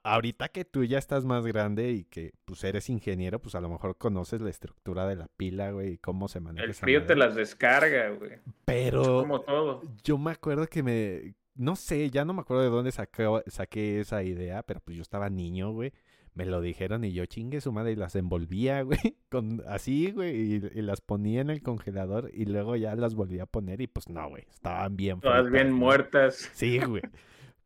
ahorita 0.03 0.49
que 0.49 0.65
tú 0.65 0.85
ya 0.85 0.99
estás 0.99 1.27
más 1.27 1.47
grande 1.47 1.91
y 1.93 2.05
que 2.05 2.33
pues 2.47 2.65
eres 2.65 2.89
ingeniero, 2.89 3.41
pues 3.41 3.55
a 3.55 3.61
lo 3.61 3.69
mejor 3.69 3.97
conoces 3.99 4.41
la 4.41 4.51
estructura 4.51 5.07
de 5.07 5.17
la 5.17 5.29
pila, 5.29 5.71
güey, 5.71 5.93
y 5.93 5.99
cómo 5.99 6.29
se 6.29 6.41
maneja. 6.41 6.65
El 6.65 6.75
frío 6.75 7.05
te 7.05 7.15
las 7.15 7.35
descarga, 7.35 8.09
güey. 8.09 8.33
Pero... 8.65 9.21
como 9.21 9.43
todo. 9.43 9.83
Yo 10.03 10.17
me 10.17 10.33
acuerdo 10.33 10.67
que 10.67 10.83
me 10.83 11.35
no 11.59 11.77
sé, 11.77 12.09
ya 12.11 12.25
no 12.25 12.33
me 12.33 12.41
acuerdo 12.41 12.63
de 12.63 12.71
dónde 12.71 12.93
saqué 12.93 14.01
esa 14.01 14.23
idea, 14.23 14.63
pero 14.63 14.81
pues 14.81 14.97
yo 14.97 15.03
estaba 15.03 15.29
niño, 15.29 15.73
güey. 15.73 15.93
Me 16.35 16.47
lo 16.47 16.61
dijeron 16.61 17.03
y 17.03 17.13
yo 17.13 17.27
chingue 17.27 17.61
su 17.61 17.73
madre 17.73 17.93
y 17.93 17.97
las 17.97 18.15
envolvía, 18.15 18.83
güey, 18.85 19.17
con 19.29 19.63
así, 19.67 20.13
güey, 20.13 20.55
y, 20.55 20.83
las 20.83 21.01
ponía 21.01 21.41
en 21.41 21.51
el 21.51 21.63
congelador 21.63 22.31
y 22.33 22.45
luego 22.45 22.77
ya 22.77 22.95
las 22.95 23.17
volvía 23.17 23.43
a 23.43 23.47
poner 23.47 23.81
y 23.81 23.89
pues 23.89 24.09
no, 24.09 24.29
güey, 24.29 24.45
estaban 24.49 24.97
bien. 24.97 25.21
Todas 25.21 25.51
bien 25.51 25.73
muertas. 25.73 26.49
Sí, 26.55 26.79
güey. 26.79 27.03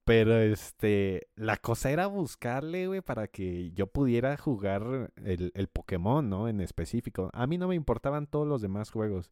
Pero 0.04 0.38
este, 0.38 1.28
la 1.37 1.58
cosa 1.58 1.90
era 1.90 2.06
buscarle, 2.06 2.88
güey, 2.88 3.02
para 3.02 3.28
que 3.28 3.72
yo 3.72 3.87
pudiera 3.88 4.37
jugar 4.37 5.12
el, 5.22 5.52
el 5.54 5.68
Pokémon, 5.68 6.28
¿no? 6.28 6.49
En 6.49 6.61
específico. 6.61 7.30
A 7.34 7.46
mí 7.46 7.58
no 7.58 7.68
me 7.68 7.76
importaban 7.76 8.26
todos 8.26 8.49
los 8.49 8.62
demás 8.62 8.90
juegos. 8.90 9.30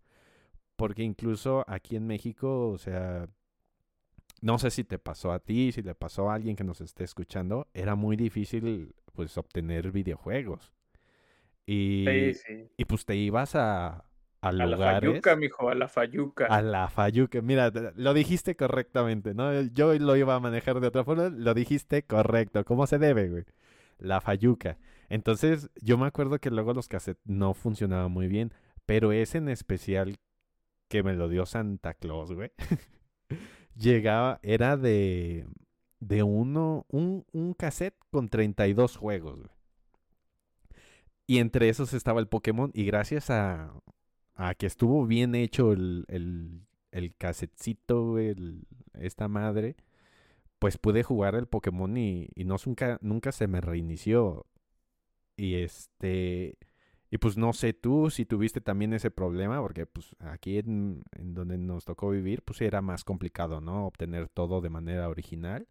Porque 0.76 1.02
incluso 1.02 1.64
aquí 1.66 1.96
en 1.96 2.06
México, 2.06 2.68
o 2.68 2.78
sea, 2.78 3.26
no 4.40 4.58
sé 4.58 4.70
si 4.70 4.84
te 4.84 4.98
pasó 4.98 5.32
a 5.32 5.40
ti, 5.40 5.72
si 5.72 5.82
le 5.82 5.94
pasó 5.94 6.30
a 6.30 6.34
alguien 6.34 6.56
que 6.56 6.64
nos 6.64 6.80
esté 6.80 7.04
escuchando, 7.04 7.68
era 7.74 7.94
muy 7.94 8.16
difícil 8.16 8.94
pues 9.12 9.36
obtener 9.36 9.92
videojuegos. 9.92 10.72
Y, 11.66 12.06
y 12.76 12.84
pues 12.86 13.04
te 13.04 13.14
ibas 13.16 13.54
a, 13.54 14.04
a 14.40 14.52
lugares. 14.52 14.74
A 14.74 14.78
la 14.78 15.00
Fayuca, 15.00 15.36
mijo, 15.36 15.68
a 15.68 15.74
la 15.74 15.88
Fayuca. 15.88 16.46
A 16.46 16.62
la 16.62 16.88
Fayuca. 16.88 17.42
Mira, 17.42 17.70
lo 17.94 18.14
dijiste 18.14 18.56
correctamente, 18.56 19.34
¿no? 19.34 19.62
Yo 19.62 19.94
lo 19.94 20.16
iba 20.16 20.34
a 20.34 20.40
manejar 20.40 20.80
de 20.80 20.88
otra 20.88 21.04
forma, 21.04 21.28
lo 21.28 21.54
dijiste 21.54 22.02
correcto. 22.02 22.64
¿Cómo 22.64 22.86
se 22.86 22.98
debe, 22.98 23.28
güey? 23.28 23.44
La 23.98 24.20
Fayuca. 24.20 24.78
Entonces, 25.08 25.70
yo 25.80 25.98
me 25.98 26.06
acuerdo 26.06 26.38
que 26.38 26.50
luego 26.50 26.72
los 26.72 26.88
cassettes 26.88 27.22
no 27.26 27.52
funcionaban 27.54 28.10
muy 28.10 28.28
bien, 28.28 28.54
pero 28.86 29.12
ese 29.12 29.38
en 29.38 29.48
especial 29.48 30.16
que 30.88 31.02
me 31.02 31.14
lo 31.14 31.28
dio 31.28 31.46
Santa 31.46 31.94
Claus, 31.94 32.32
güey. 32.32 32.50
llegaba, 33.80 34.40
era 34.42 34.76
de, 34.76 35.46
de 36.00 36.22
uno, 36.22 36.86
un, 36.90 37.24
un 37.32 37.54
cassette 37.54 37.96
con 38.10 38.28
32 38.28 38.96
juegos. 38.96 39.40
Y 41.26 41.38
entre 41.38 41.68
esos 41.68 41.92
estaba 41.94 42.20
el 42.20 42.28
Pokémon. 42.28 42.70
Y 42.74 42.84
gracias 42.84 43.30
a, 43.30 43.72
a 44.34 44.54
que 44.54 44.66
estuvo 44.66 45.06
bien 45.06 45.34
hecho 45.34 45.72
el, 45.72 46.04
el, 46.08 46.66
el, 46.92 48.66
esta 48.94 49.28
madre, 49.28 49.76
pues 50.58 50.78
pude 50.78 51.02
jugar 51.02 51.34
el 51.36 51.46
Pokémon 51.46 51.96
y, 51.96 52.28
y 52.34 52.44
no, 52.44 52.56
nunca, 52.66 52.98
nunca 53.02 53.32
se 53.32 53.48
me 53.48 53.60
reinició. 53.60 54.46
Y 55.36 55.56
este. 55.56 56.58
Y 57.10 57.18
pues 57.18 57.36
no 57.36 57.52
sé 57.52 57.72
tú 57.72 58.08
si 58.08 58.24
tuviste 58.24 58.60
también 58.60 58.92
ese 58.92 59.10
problema, 59.10 59.60
porque 59.60 59.84
pues 59.84 60.14
aquí 60.20 60.58
en, 60.58 61.02
donde 61.18 61.58
nos 61.58 61.84
tocó 61.84 62.10
vivir, 62.10 62.42
pues 62.42 62.60
era 62.60 62.80
más 62.82 63.02
complicado, 63.02 63.60
¿no? 63.60 63.86
Obtener 63.86 64.28
todo 64.28 64.60
de 64.60 64.70
manera 64.70 65.08
original. 65.08 65.66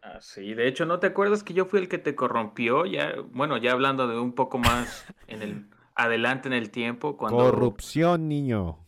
Ah, 0.00 0.18
sí, 0.20 0.54
de 0.54 0.66
hecho, 0.66 0.86
¿no 0.86 0.98
te 0.98 1.08
acuerdas 1.08 1.44
que 1.44 1.52
yo 1.52 1.66
fui 1.66 1.78
el 1.78 1.88
que 1.88 1.98
te 1.98 2.14
corrompió? 2.14 2.86
Ya, 2.86 3.14
bueno, 3.32 3.58
ya 3.58 3.72
hablando 3.72 4.08
de 4.08 4.18
un 4.18 4.32
poco 4.32 4.58
más 4.58 5.04
en 5.28 5.42
el 5.42 5.66
adelante 5.94 6.48
en 6.48 6.54
el 6.54 6.70
tiempo. 6.70 7.18
Cuando, 7.18 7.38
Corrupción, 7.38 8.28
niño. 8.28 8.78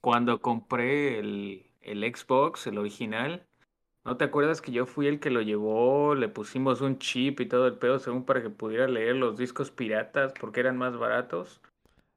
Cuando 0.00 0.40
compré 0.40 1.18
el, 1.18 1.66
el 1.82 2.14
Xbox, 2.14 2.68
el 2.68 2.78
original, 2.78 3.46
¿No 4.04 4.16
te 4.16 4.24
acuerdas 4.24 4.60
que 4.60 4.72
yo 4.72 4.84
fui 4.84 5.06
el 5.06 5.20
que 5.20 5.30
lo 5.30 5.42
llevó? 5.42 6.14
Le 6.14 6.28
pusimos 6.28 6.80
un 6.80 6.98
chip 6.98 7.40
y 7.40 7.46
todo 7.46 7.68
el 7.68 7.78
pedo 7.78 8.00
según 8.00 8.24
para 8.24 8.42
que 8.42 8.50
pudiera 8.50 8.88
leer 8.88 9.16
los 9.16 9.36
discos 9.36 9.70
piratas 9.70 10.32
porque 10.40 10.60
eran 10.60 10.76
más 10.76 10.96
baratos. 10.96 11.60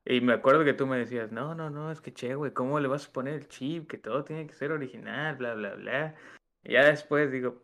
Y 0.04 0.22
me 0.22 0.34
acuerdo 0.34 0.64
que 0.64 0.74
tú 0.74 0.88
me 0.88 0.98
decías, 0.98 1.32
no, 1.32 1.54
no, 1.54 1.70
no, 1.70 1.92
es 1.92 2.02
que 2.02 2.14
che, 2.14 2.36
güey, 2.36 2.54
¿cómo 2.54 2.80
le 2.80 2.88
vas 2.88 3.08
a 3.08 3.12
poner 3.12 3.36
el 3.36 3.48
chip? 3.48 3.88
Que 3.88 3.98
todo 3.98 4.24
tiene 4.24 4.48
que 4.48 4.54
ser 4.54 4.72
original, 4.72 5.36
bla, 5.36 5.54
bla, 5.54 5.76
bla. 5.76 6.16
Y 6.64 6.74
ya 6.74 6.86
después 6.86 7.32
digo, 7.32 7.62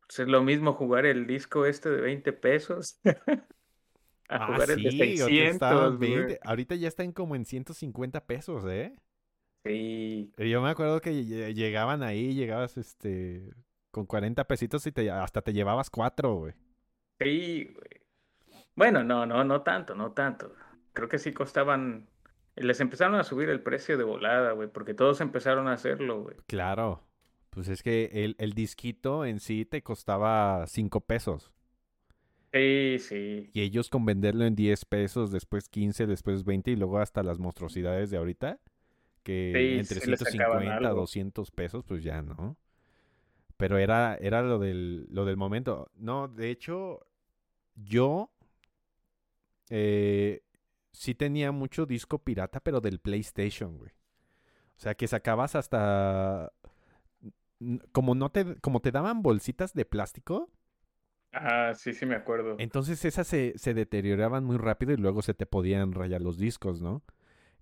pues 0.00 0.18
es 0.20 0.28
lo 0.28 0.42
mismo 0.42 0.72
jugar 0.72 1.06
el 1.06 1.26
disco 1.26 1.64
este 1.64 1.90
de 1.90 2.00
20 2.00 2.32
pesos. 2.32 3.00
a 3.04 4.36
ah, 4.36 4.46
jugar 4.46 4.70
el 4.70 4.82
de 4.82 4.90
600. 4.90 6.38
Ahorita 6.42 6.74
ya 6.74 6.88
están 6.88 7.12
como 7.12 7.36
en 7.36 7.44
150 7.44 8.24
pesos, 8.26 8.64
¿eh? 8.66 8.94
Sí. 9.64 10.32
Yo 10.36 10.60
me 10.60 10.70
acuerdo 10.70 11.00
que 11.00 11.24
llegaban 11.54 12.02
ahí, 12.02 12.34
llegabas 12.34 12.76
este 12.76 13.54
con 13.92 14.06
40 14.06 14.44
pesitos 14.44 14.86
y 14.86 14.92
te, 14.92 15.10
hasta 15.10 15.42
te 15.42 15.52
llevabas 15.52 15.90
cuatro, 15.90 16.34
güey. 16.34 16.54
Sí, 17.20 17.70
güey. 17.72 18.60
Bueno, 18.74 19.04
no, 19.04 19.26
no, 19.26 19.44
no 19.44 19.62
tanto, 19.62 19.94
no 19.94 20.12
tanto. 20.12 20.54
Creo 20.94 21.08
que 21.08 21.18
sí 21.18 21.32
costaban. 21.32 22.08
Les 22.56 22.80
empezaron 22.80 23.14
a 23.14 23.24
subir 23.24 23.50
el 23.50 23.62
precio 23.62 23.96
de 23.96 24.04
volada, 24.04 24.52
güey, 24.52 24.68
porque 24.68 24.94
todos 24.94 25.20
empezaron 25.20 25.68
a 25.68 25.74
hacerlo, 25.74 26.22
güey. 26.22 26.36
Claro. 26.46 27.02
Pues 27.50 27.68
es 27.68 27.82
que 27.82 28.10
el, 28.12 28.34
el 28.38 28.54
disquito 28.54 29.26
en 29.26 29.38
sí 29.38 29.66
te 29.66 29.82
costaba 29.82 30.66
5 30.66 31.00
pesos. 31.02 31.52
Sí, 32.52 32.96
sí. 32.98 33.50
Y 33.52 33.60
ellos 33.60 33.90
con 33.90 34.04
venderlo 34.06 34.44
en 34.44 34.54
10 34.54 34.86
pesos, 34.86 35.30
después 35.30 35.68
15, 35.68 36.06
después 36.06 36.44
20 36.44 36.70
y 36.70 36.76
luego 36.76 36.98
hasta 36.98 37.22
las 37.22 37.38
monstruosidades 37.38 38.10
de 38.10 38.16
ahorita 38.16 38.58
que 39.22 39.78
entre 39.78 40.00
150 40.00 40.76
a 40.76 40.90
200 40.90 41.50
pesos, 41.50 41.84
pues 41.84 42.02
ya, 42.02 42.22
¿no? 42.22 42.56
Pero 43.56 43.78
era, 43.78 44.16
era 44.16 44.42
lo, 44.42 44.58
del, 44.58 45.06
lo 45.10 45.24
del 45.24 45.36
momento. 45.36 45.90
No, 45.94 46.28
de 46.28 46.50
hecho, 46.50 47.06
yo 47.76 48.30
eh, 49.70 50.42
sí 50.92 51.14
tenía 51.14 51.52
mucho 51.52 51.86
disco 51.86 52.18
pirata, 52.18 52.60
pero 52.60 52.80
del 52.80 52.98
PlayStation, 52.98 53.78
güey. 53.78 53.90
O 54.76 54.80
sea, 54.80 54.94
que 54.94 55.06
sacabas 55.06 55.54
hasta... 55.54 56.52
Como, 57.92 58.16
no 58.16 58.30
te, 58.32 58.56
como 58.56 58.80
te 58.80 58.90
daban 58.90 59.22
bolsitas 59.22 59.72
de 59.74 59.84
plástico. 59.84 60.50
Ah, 61.32 61.72
sí, 61.76 61.92
sí 61.92 62.04
me 62.04 62.16
acuerdo. 62.16 62.56
Entonces 62.58 63.04
esas 63.04 63.28
se, 63.28 63.56
se 63.56 63.72
deterioraban 63.72 64.44
muy 64.44 64.56
rápido 64.56 64.92
y 64.92 64.96
luego 64.96 65.22
se 65.22 65.34
te 65.34 65.46
podían 65.46 65.92
rayar 65.92 66.20
los 66.20 66.36
discos, 66.36 66.82
¿no? 66.82 67.02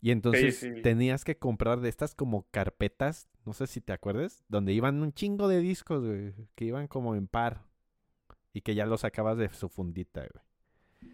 Y 0.00 0.12
entonces 0.12 0.66
tenías 0.82 1.24
que 1.24 1.36
comprar 1.36 1.80
de 1.80 1.88
estas 1.88 2.14
como 2.14 2.46
carpetas, 2.50 3.28
no 3.44 3.52
sé 3.52 3.66
si 3.66 3.80
te 3.80 3.92
acuerdas, 3.92 4.44
donde 4.48 4.72
iban 4.72 5.02
un 5.02 5.12
chingo 5.12 5.46
de 5.46 5.60
discos, 5.60 6.04
güey, 6.04 6.34
que 6.54 6.64
iban 6.64 6.88
como 6.88 7.14
en 7.14 7.26
par 7.26 7.64
y 8.52 8.62
que 8.62 8.74
ya 8.74 8.86
los 8.86 9.02
sacabas 9.02 9.36
de 9.36 9.48
su 9.50 9.68
fundita, 9.68 10.20
güey. 10.20 10.44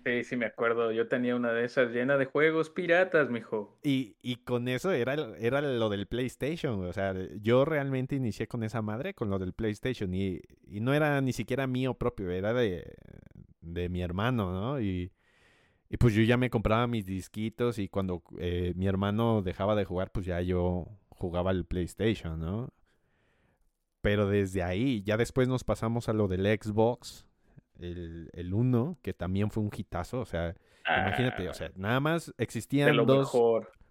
Sí, 0.05 0.25
sí 0.25 0.37
me 0.37 0.47
acuerdo. 0.47 0.93
Yo 0.93 1.09
tenía 1.09 1.37
una 1.37 1.52
de 1.52 1.64
esas 1.64 1.93
llena 1.93 2.16
de 2.16 2.26
juegos 2.26 2.71
piratas, 2.71 3.31
mijo. 3.31 3.78
Y, 3.83 4.16
y 4.21 4.37
con 4.37 4.69
eso 4.69 4.90
era, 4.93 5.14
era 5.38 5.61
lo 5.61 5.88
del 5.88 6.07
PlayStation, 6.07 6.85
O 6.85 6.93
sea, 6.93 7.14
yo 7.40 7.64
realmente 7.64 8.16
inicié 8.16 8.49
con 8.49 8.62
esa 8.64 8.83
madre, 8.83 9.14
con 9.14 9.31
lo 9.31 9.38
del 9.38 9.52
PlayStation. 9.52 10.12
Y, 10.12 10.40
y 10.66 10.81
no 10.81 10.93
era 10.93 11.21
ni 11.21 11.33
siquiera 11.33 11.66
mío 11.66 11.95
propio, 11.95 12.31
era 12.31 12.52
de, 12.52 12.95
de 13.61 13.88
mi 13.88 14.02
hermano, 14.02 14.52
¿no? 14.52 14.81
Y, 14.81 15.12
y 15.88 15.97
pues 15.99 16.14
yo 16.14 16.23
ya 16.23 16.37
me 16.37 16.50
compraba 16.50 16.87
mis 16.87 17.07
disquitos 17.07 17.78
y 17.78 17.88
cuando 17.88 18.23
eh, 18.38 18.73
mi 18.76 18.87
hermano 18.87 19.43
dejaba 19.43 19.76
de 19.76 19.85
jugar, 19.85 20.11
pues 20.11 20.26
ya 20.26 20.40
yo 20.40 20.88
jugaba 21.11 21.52
el 21.52 21.64
PlayStation, 21.64 22.40
¿no? 22.40 22.71
Pero 24.00 24.28
desde 24.28 24.62
ahí, 24.62 25.02
ya 25.02 25.16
después 25.16 25.49
nos 25.49 25.64
pasamos 25.64 26.09
a 26.09 26.12
lo 26.12 26.28
del 26.28 26.47
Xbox, 26.47 27.26
el, 27.78 28.31
el 28.33 28.55
1, 28.55 28.99
que 29.02 29.14
también 29.14 29.50
fue 29.50 29.62
un 29.62 29.71
hitazo, 29.76 30.21
o 30.21 30.25
sea, 30.25 30.55
imagínate, 30.87 31.49
o 31.49 31.55
sea, 31.55 31.69
ah. 31.69 31.73
nada 31.76 32.00
más 32.00 32.35
existían 32.38 32.97
dos... 33.07 33.33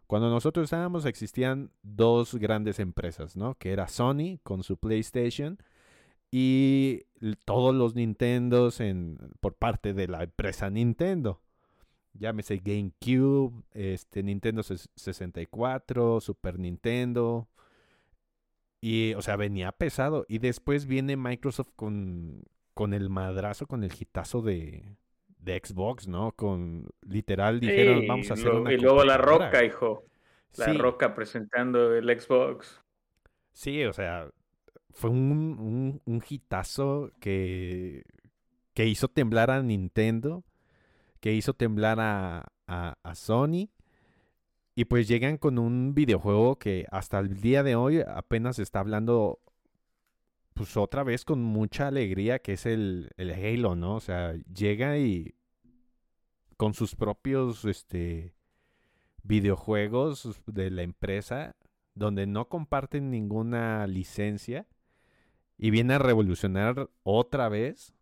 Cuando 0.08 0.30
nosotros 0.30 0.66
estábamos 0.66 1.06
existían 1.06 1.72
dos 1.82 2.36
grandes 2.36 2.78
empresas, 2.78 3.36
¿no? 3.36 3.56
Que 3.56 3.72
era 3.72 3.88
Sony 3.88 4.38
con 4.44 4.62
su 4.62 4.78
PlayStation 4.78 5.58
y 6.30 7.06
todos 7.44 7.74
los 7.74 7.96
Nintendos 7.96 8.82
en, 8.82 9.18
por 9.40 9.56
parte 9.56 9.94
de 9.94 10.08
la 10.08 10.22
empresa 10.22 10.70
Nintendo 10.70 11.42
llámese 12.18 12.58
GameCube, 12.58 13.64
este, 13.74 14.24
Nintendo 14.24 14.64
64, 14.64 16.22
Super 16.22 16.60
Nintendo. 16.60 17.48
Y, 18.82 19.14
o 19.16 19.22
sea, 19.22 19.36
venía 19.36 19.72
pesado. 19.72 20.26
Y 20.28 20.40
después 20.40 20.86
viene 20.86 21.18
Microsoft 21.18 21.72
con, 21.76 22.44
con 22.74 22.94
el 22.94 23.10
madrazo, 23.10 23.68
con 23.68 23.84
el 23.84 23.92
hitazo 23.98 24.42
de, 24.42 24.96
de 25.40 25.62
Xbox, 25.64 26.08
¿no? 26.08 26.34
Con 26.34 26.90
literal 27.08 27.60
dijeron, 27.60 28.06
vamos 28.08 28.30
a 28.30 28.34
hacer 28.34 28.52
una. 28.52 28.74
Y 28.74 28.78
luego 28.78 29.04
La 29.04 29.18
Roca, 29.18 29.64
hijo. 29.64 30.04
La 30.58 30.74
Roca 30.74 31.14
presentando 31.14 31.94
el 31.96 32.08
Xbox. 32.20 32.82
Sí, 33.52 33.84
o 33.86 33.94
sea, 33.94 34.30
fue 34.92 35.10
un, 35.10 35.32
un, 35.60 36.02
un 36.06 36.24
hitazo 36.28 37.12
que, 37.20 38.04
que 38.74 38.86
hizo 38.86 39.08
temblar 39.08 39.52
a 39.52 39.62
Nintendo, 39.62 40.44
que 41.26 41.34
hizo 41.34 41.56
temblar 41.56 42.00
a, 42.00 42.46
a, 42.68 43.16
Sony. 43.16 43.72
Y 44.76 44.86
pues 44.86 45.08
llegan 45.08 45.40
con 45.40 45.58
un 45.58 45.96
videojuego 45.96 46.60
que 46.60 46.86
hasta 46.92 47.18
el 47.18 47.42
día 47.42 47.64
de 47.64 47.76
hoy 47.76 48.00
apenas 48.02 48.60
está 48.60 48.82
hablando, 48.82 49.40
pues 50.54 50.78
otra 50.78 51.04
vez 51.04 51.26
con 51.26 51.42
mucha 51.42 51.88
alegría, 51.88 52.38
que 52.38 52.54
es 52.54 52.68
el, 52.68 53.10
el 53.18 53.32
Halo, 53.32 53.76
¿no? 53.76 53.96
O 53.96 54.02
sea, 54.02 54.36
llega 54.54 55.00
y 55.00 55.34
con 56.58 56.76
sus 56.76 56.94
propios 56.96 57.66
este, 57.66 58.36
videojuegos 59.24 60.40
de 60.46 60.70
la 60.70 60.84
empresa, 60.84 61.56
donde 61.96 62.28
no 62.28 62.50
comparten 62.50 63.10
ninguna 63.10 63.88
licencia, 63.88 64.68
y 65.58 65.72
viene 65.72 65.96
a 65.96 65.98
revolucionar 65.98 66.92
otra 67.02 67.50
vez 67.50 67.95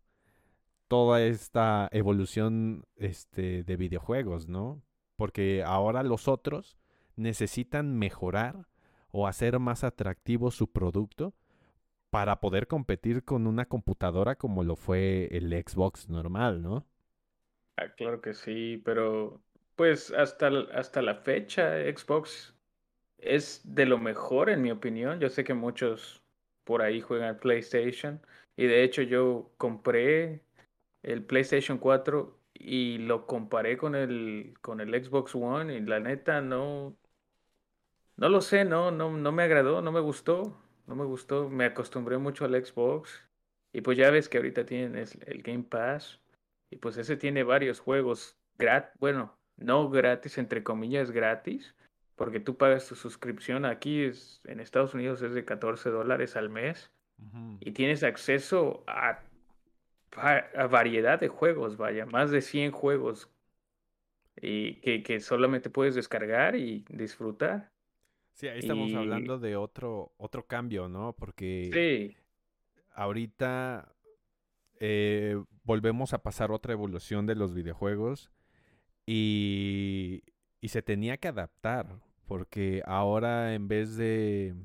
toda 0.94 1.24
esta 1.24 1.88
evolución 1.90 2.84
este, 2.94 3.64
de 3.64 3.76
videojuegos, 3.76 4.46
¿no? 4.46 4.80
Porque 5.16 5.64
ahora 5.64 6.04
los 6.04 6.28
otros 6.28 6.76
necesitan 7.16 7.98
mejorar 7.98 8.68
o 9.10 9.26
hacer 9.26 9.58
más 9.58 9.82
atractivo 9.82 10.52
su 10.52 10.70
producto 10.70 11.34
para 12.10 12.38
poder 12.38 12.68
competir 12.68 13.24
con 13.24 13.48
una 13.48 13.64
computadora 13.64 14.36
como 14.36 14.62
lo 14.62 14.76
fue 14.76 15.26
el 15.32 15.50
Xbox 15.50 16.08
normal, 16.08 16.62
¿no? 16.62 16.86
Ah, 17.76 17.88
claro 17.96 18.20
que 18.20 18.32
sí, 18.32 18.80
pero 18.84 19.42
pues 19.74 20.12
hasta, 20.12 20.48
hasta 20.74 21.02
la 21.02 21.16
fecha 21.16 21.72
Xbox 21.92 22.54
es 23.18 23.62
de 23.64 23.86
lo 23.86 23.98
mejor 23.98 24.48
en 24.48 24.62
mi 24.62 24.70
opinión. 24.70 25.18
Yo 25.18 25.28
sé 25.28 25.42
que 25.42 25.54
muchos 25.54 26.22
por 26.62 26.82
ahí 26.82 27.00
juegan 27.00 27.40
PlayStation 27.40 28.20
y 28.56 28.66
de 28.66 28.84
hecho 28.84 29.02
yo 29.02 29.50
compré 29.56 30.44
el 31.04 31.22
PlayStation 31.22 31.78
4 31.78 32.38
y 32.54 32.98
lo 32.98 33.26
comparé 33.26 33.76
con 33.76 33.94
el 33.94 34.54
con 34.60 34.80
el 34.80 34.90
Xbox 35.04 35.34
One 35.34 35.76
y 35.76 35.80
la 35.80 36.00
neta 36.00 36.40
no 36.40 36.96
no 38.16 38.28
lo 38.28 38.40
sé, 38.40 38.64
no 38.64 38.90
no 38.90 39.10
no 39.10 39.32
me 39.32 39.42
agradó, 39.42 39.82
no 39.82 39.92
me 39.92 40.00
gustó, 40.00 40.56
no 40.86 40.96
me 40.96 41.04
gustó, 41.04 41.48
me 41.48 41.66
acostumbré 41.66 42.18
mucho 42.18 42.44
al 42.44 42.64
Xbox 42.64 43.22
y 43.72 43.80
pues 43.82 43.98
ya 43.98 44.10
ves 44.10 44.28
que 44.28 44.38
ahorita 44.38 44.64
tienen 44.64 44.96
el 45.26 45.42
Game 45.42 45.64
Pass 45.64 46.20
y 46.70 46.76
pues 46.76 46.96
ese 46.96 47.16
tiene 47.16 47.42
varios 47.42 47.80
juegos 47.80 48.36
gratis, 48.58 48.92
bueno, 49.00 49.36
no 49.56 49.90
gratis 49.90 50.38
entre 50.38 50.62
comillas 50.62 51.10
gratis, 51.10 51.74
porque 52.16 52.40
tú 52.40 52.56
pagas 52.56 52.88
tu 52.88 52.94
suscripción 52.94 53.64
aquí 53.64 54.04
es 54.04 54.40
en 54.44 54.60
Estados 54.60 54.94
Unidos 54.94 55.22
es 55.22 55.34
de 55.34 55.44
14 55.44 55.90
dólares 55.90 56.36
al 56.36 56.50
mes 56.50 56.90
y 57.60 57.72
tienes 57.72 58.02
acceso 58.02 58.84
a 58.86 59.22
variedad 60.14 61.18
de 61.18 61.28
juegos, 61.28 61.76
vaya, 61.76 62.06
más 62.06 62.30
de 62.30 62.40
100 62.40 62.72
juegos 62.72 63.30
y 64.40 64.80
que, 64.80 65.02
que 65.02 65.20
solamente 65.20 65.70
puedes 65.70 65.94
descargar 65.94 66.56
y 66.56 66.84
disfrutar. 66.88 67.72
Sí, 68.32 68.48
ahí 68.48 68.58
estamos 68.58 68.92
hablando 68.94 69.38
de 69.38 69.56
otro, 69.56 70.12
otro 70.16 70.46
cambio, 70.46 70.88
¿no? 70.88 71.14
Porque 71.14 71.70
sí. 71.72 72.16
ahorita 72.94 73.94
eh, 74.80 75.40
volvemos 75.62 76.12
a 76.14 76.22
pasar 76.22 76.50
otra 76.50 76.72
evolución 76.72 77.26
de 77.26 77.36
los 77.36 77.54
videojuegos 77.54 78.32
y, 79.06 80.24
y 80.60 80.68
se 80.68 80.82
tenía 80.82 81.16
que 81.18 81.28
adaptar, 81.28 82.00
porque 82.26 82.82
ahora 82.86 83.54
en 83.54 83.68
vez 83.68 83.96
de, 83.96 84.56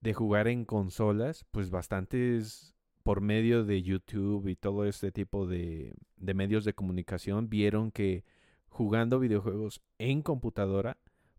de 0.00 0.14
jugar 0.14 0.46
en 0.46 0.64
consolas, 0.64 1.44
pues 1.50 1.70
bastantes 1.70 2.73
por 3.04 3.20
medio 3.20 3.64
de 3.64 3.82
YouTube 3.82 4.48
y 4.48 4.56
todo 4.56 4.86
este 4.86 5.12
tipo 5.12 5.46
de, 5.46 5.94
de 6.16 6.34
medios 6.34 6.64
de 6.64 6.74
comunicación 6.74 7.48
vieron 7.48 7.92
que 7.92 8.24
jugando 8.68 9.20
videojuegos 9.20 9.82
en 9.98 10.22
computadora 10.22 10.96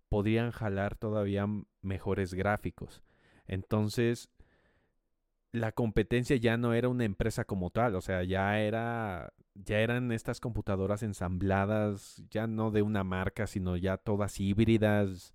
podían 0.07 0.51
jalar 0.51 0.95
todavía 0.95 1.47
mejores 1.81 2.33
gráficos. 2.33 3.03
Entonces, 3.47 4.29
la 5.51 5.71
competencia 5.71 6.35
ya 6.37 6.55
no 6.55 6.73
era 6.73 6.87
una 6.87 7.03
empresa 7.03 7.45
como 7.45 7.71
tal, 7.71 7.95
o 7.95 8.01
sea, 8.01 8.23
ya 8.23 8.59
era 8.59 9.33
ya 9.55 9.79
eran 9.79 10.11
estas 10.11 10.39
computadoras 10.39 11.01
ensambladas, 11.01 12.21
ya 12.29 12.45
no 12.45 12.71
de 12.71 12.81
una 12.81 13.03
marca, 13.03 13.47
sino 13.47 13.77
ya 13.77 13.97
todas 13.97 14.39
híbridas 14.39 15.33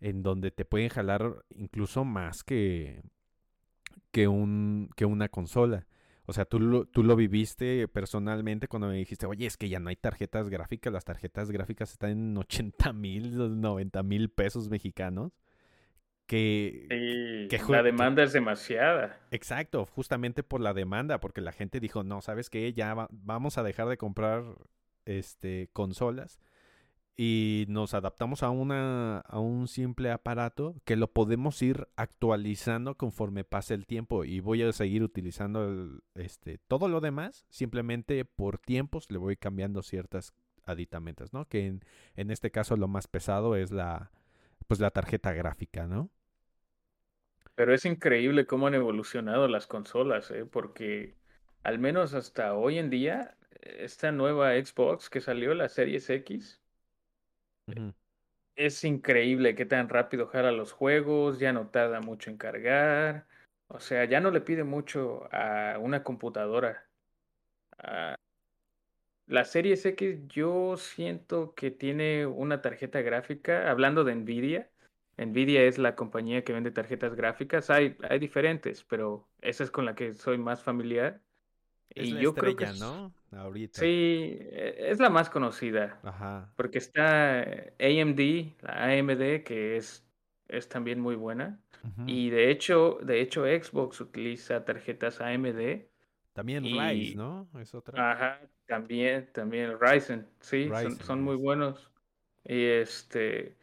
en 0.00 0.22
donde 0.22 0.50
te 0.50 0.64
pueden 0.64 0.88
jalar 0.88 1.44
incluso 1.54 2.04
más 2.04 2.42
que 2.42 3.02
que, 4.10 4.28
un, 4.28 4.90
que 4.96 5.04
una 5.04 5.28
consola. 5.28 5.86
O 6.26 6.32
sea, 6.32 6.44
tú 6.44 6.60
lo, 6.60 6.84
tú 6.84 7.02
lo 7.02 7.16
viviste 7.16 7.88
personalmente 7.88 8.68
cuando 8.68 8.88
me 8.88 8.94
dijiste, 8.94 9.26
oye, 9.26 9.46
es 9.46 9.56
que 9.56 9.68
ya 9.68 9.80
no 9.80 9.88
hay 9.88 9.96
tarjetas 9.96 10.48
gráficas, 10.48 10.92
las 10.92 11.04
tarjetas 11.04 11.50
gráficas 11.50 11.90
están 11.92 12.10
en 12.10 12.36
80 12.36 12.92
mil, 12.92 13.60
90 13.60 14.02
mil 14.02 14.30
pesos 14.30 14.68
mexicanos. 14.68 15.32
Que, 16.26 17.48
que 17.50 17.60
la 17.68 17.82
demanda 17.82 18.22
es 18.22 18.32
demasiada. 18.32 19.18
Exacto, 19.32 19.84
justamente 19.86 20.44
por 20.44 20.60
la 20.60 20.72
demanda, 20.72 21.18
porque 21.18 21.40
la 21.40 21.50
gente 21.50 21.80
dijo, 21.80 22.04
no, 22.04 22.20
¿sabes 22.20 22.48
qué? 22.50 22.72
Ya 22.72 23.08
vamos 23.10 23.58
a 23.58 23.64
dejar 23.64 23.88
de 23.88 23.96
comprar 23.96 24.44
este, 25.06 25.68
consolas 25.72 26.38
y 27.22 27.66
nos 27.68 27.92
adaptamos 27.92 28.42
a, 28.42 28.48
una, 28.48 29.18
a 29.18 29.40
un 29.40 29.68
simple 29.68 30.10
aparato 30.10 30.74
que 30.86 30.96
lo 30.96 31.12
podemos 31.12 31.60
ir 31.60 31.86
actualizando 31.94 32.96
conforme 32.96 33.44
pase 33.44 33.74
el 33.74 33.84
tiempo 33.84 34.24
y 34.24 34.40
voy 34.40 34.62
a 34.62 34.72
seguir 34.72 35.02
utilizando 35.02 36.00
este, 36.14 36.56
todo 36.66 36.88
lo 36.88 37.02
demás, 37.02 37.44
simplemente 37.50 38.24
por 38.24 38.56
tiempos 38.56 39.10
le 39.10 39.18
voy 39.18 39.36
cambiando 39.36 39.82
ciertas 39.82 40.32
aditamentos, 40.64 41.34
¿no? 41.34 41.46
Que 41.46 41.66
en, 41.66 41.84
en 42.16 42.30
este 42.30 42.50
caso 42.50 42.78
lo 42.78 42.88
más 42.88 43.06
pesado 43.06 43.54
es 43.54 43.70
la, 43.70 44.10
pues 44.66 44.80
la 44.80 44.90
tarjeta 44.90 45.34
gráfica, 45.34 45.86
¿no? 45.86 46.08
Pero 47.54 47.74
es 47.74 47.84
increíble 47.84 48.46
cómo 48.46 48.66
han 48.66 48.74
evolucionado 48.74 49.46
las 49.46 49.66
consolas, 49.66 50.30
¿eh? 50.30 50.46
Porque 50.46 51.16
al 51.64 51.78
menos 51.78 52.14
hasta 52.14 52.54
hoy 52.54 52.78
en 52.78 52.88
día, 52.88 53.36
esta 53.60 54.10
nueva 54.10 54.52
Xbox 54.54 55.10
que 55.10 55.20
salió, 55.20 55.52
la 55.52 55.68
Series 55.68 56.08
X, 56.08 56.62
es 58.56 58.84
increíble 58.84 59.54
qué 59.54 59.64
tan 59.64 59.88
rápido 59.88 60.26
jala 60.26 60.52
los 60.52 60.72
juegos, 60.72 61.38
ya 61.38 61.52
no 61.52 61.68
tarda 61.68 62.00
mucho 62.00 62.30
en 62.30 62.36
cargar. 62.36 63.26
O 63.68 63.80
sea, 63.80 64.04
ya 64.04 64.20
no 64.20 64.30
le 64.30 64.40
pide 64.40 64.64
mucho 64.64 65.28
a 65.32 65.78
una 65.78 66.02
computadora. 66.02 66.88
Ah, 67.78 68.16
la 69.26 69.44
serie 69.44 69.74
X 69.74 70.26
yo 70.26 70.76
siento 70.76 71.54
que 71.54 71.70
tiene 71.70 72.26
una 72.26 72.60
tarjeta 72.60 73.00
gráfica, 73.00 73.70
hablando 73.70 74.02
de 74.02 74.16
Nvidia. 74.16 74.68
Nvidia 75.16 75.62
es 75.62 75.78
la 75.78 75.94
compañía 75.94 76.42
que 76.42 76.52
vende 76.52 76.72
tarjetas 76.72 77.14
gráficas. 77.14 77.70
Hay, 77.70 77.96
hay 78.08 78.18
diferentes, 78.18 78.84
pero 78.84 79.28
esa 79.40 79.62
es 79.62 79.70
con 79.70 79.84
la 79.84 79.94
que 79.94 80.14
soy 80.14 80.36
más 80.36 80.62
familiar. 80.62 81.20
y 81.94 82.18
yo 82.18 82.34
creo 82.34 82.56
que 82.56 82.66
¿no? 82.66 83.14
Ahorita. 83.32 83.80
Sí, 83.80 84.38
e, 84.40 84.76
es 84.88 84.98
la 84.98 85.10
más 85.10 85.30
conocida. 85.30 86.00
Ajá. 86.02 86.52
Porque 86.56 86.78
está 86.78 87.40
AMD, 87.40 88.52
la 88.62 88.84
AMD, 88.84 89.44
que 89.44 89.76
es, 89.76 90.06
es 90.48 90.68
también 90.68 91.00
muy 91.00 91.14
buena. 91.14 91.60
Y 92.06 92.28
de 92.28 92.50
hecho, 92.50 92.98
de 93.02 93.22
hecho, 93.22 93.44
Xbox 93.44 94.02
utiliza 94.02 94.64
tarjetas 94.66 95.20
AMD. 95.20 95.86
También 96.34 96.64
Ryzen, 96.64 97.16
¿no? 97.16 97.48
Es 97.58 97.74
otra. 97.74 98.12
Ajá, 98.12 98.40
también, 98.66 99.30
también 99.32 99.78
Ryzen, 99.80 100.28
sí, 100.40 100.68
son, 100.68 100.96
son 100.96 101.22
muy 101.22 101.36
buenos. 101.36 101.90
Y 102.44 102.64
este, 102.66 103.56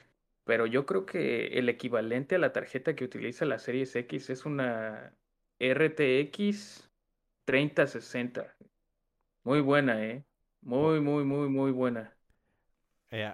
pero 0.43 0.65
yo 0.65 0.86
creo 0.86 1.06
que 1.06 1.47
el 1.60 1.69
equivalente 1.69 2.36
a 2.36 2.39
la 2.39 2.53
tarjeta 2.53 2.95
que 2.95 3.03
utiliza 3.03 3.45
la 3.45 3.60
Series 3.60 3.95
X 3.95 4.30
es 4.30 4.45
una 4.45 5.13
RTX 5.60 6.89
3060. 7.45 8.56
Muy 9.48 9.62
buena, 9.62 10.04
¿eh? 10.04 10.26
Muy, 10.60 11.00
muy, 11.00 11.24
muy, 11.24 11.48
muy 11.48 11.72
buena. 11.72 12.14
Eh, 13.10 13.34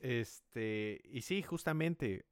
este, 0.00 1.00
y 1.02 1.22
sí, 1.22 1.42
justamente, 1.42 2.26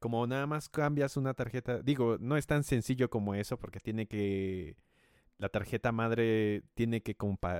como 0.00 0.26
nada 0.26 0.46
más 0.46 0.70
cambias 0.70 1.18
una 1.18 1.34
tarjeta, 1.34 1.82
digo, 1.82 2.16
no 2.18 2.38
es 2.38 2.46
tan 2.46 2.64
sencillo 2.64 3.10
como 3.10 3.34
eso 3.34 3.58
porque 3.58 3.80
tiene 3.80 4.06
que, 4.06 4.76
la 5.36 5.50
tarjeta 5.50 5.92
madre 5.92 6.62
tiene 6.72 7.02
que 7.02 7.14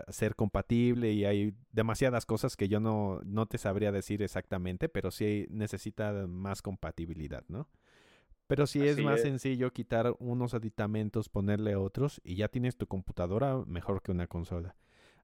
ser 0.09 0.35
compatible 0.35 1.13
y 1.13 1.27
hay 1.27 1.53
demasiadas 1.71 2.25
cosas 2.25 2.57
que 2.57 2.69
yo 2.69 2.81
no, 2.81 3.21
no 3.27 3.45
te 3.45 3.59
sabría 3.59 3.93
decir 3.93 4.23
exactamente, 4.23 4.89
pero 4.89 5.11
sí 5.11 5.49
necesita 5.51 6.27
más 6.27 6.63
compatibilidad, 6.63 7.45
¿no? 7.49 7.69
Pero 8.49 8.67
sí 8.67 8.85
es 8.85 8.99
más 9.01 9.21
sencillo 9.23 9.73
quitar 9.73 10.17
unos 10.19 10.55
aditamentos, 10.55 11.29
ponerle 11.29 11.77
otros 11.77 12.21
y 12.25 12.35
ya 12.35 12.49
tienes 12.49 12.77
tu 12.77 12.89
computadora 12.89 13.59
mejor 13.67 14.03
que 14.03 14.11
una 14.11 14.27
consola. 14.27 14.75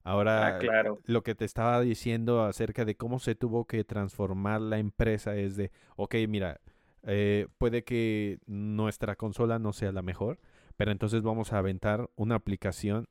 Ahora, 0.03 0.55
ah, 0.55 0.59
claro. 0.59 0.99
lo 1.05 1.23
que 1.23 1.35
te 1.35 1.43
estaba 1.43 1.81
diciendo 1.81 2.43
acerca 2.43 2.85
de 2.85 2.95
cómo 2.95 3.19
se 3.19 3.35
tuvo 3.35 3.65
que 3.65 3.83
transformar 3.83 4.61
la 4.61 4.77
empresa 4.77 5.35
es 5.35 5.57
de, 5.57 5.71
ok, 5.97 6.15
mira, 6.29 6.61
Eh, 7.07 7.47
puede 7.59 7.83
que 7.83 8.39
nuestra 8.47 9.15
consola 9.15 9.59
no 9.59 9.73
sea 9.73 9.91
la 9.91 10.01
mejor, 10.01 10.39
pero 10.75 10.91
entonces 10.91 11.21
vamos 11.21 11.53
a 11.53 11.59
aventar 11.59 12.09
una 12.15 12.33
aplicación 12.33 13.07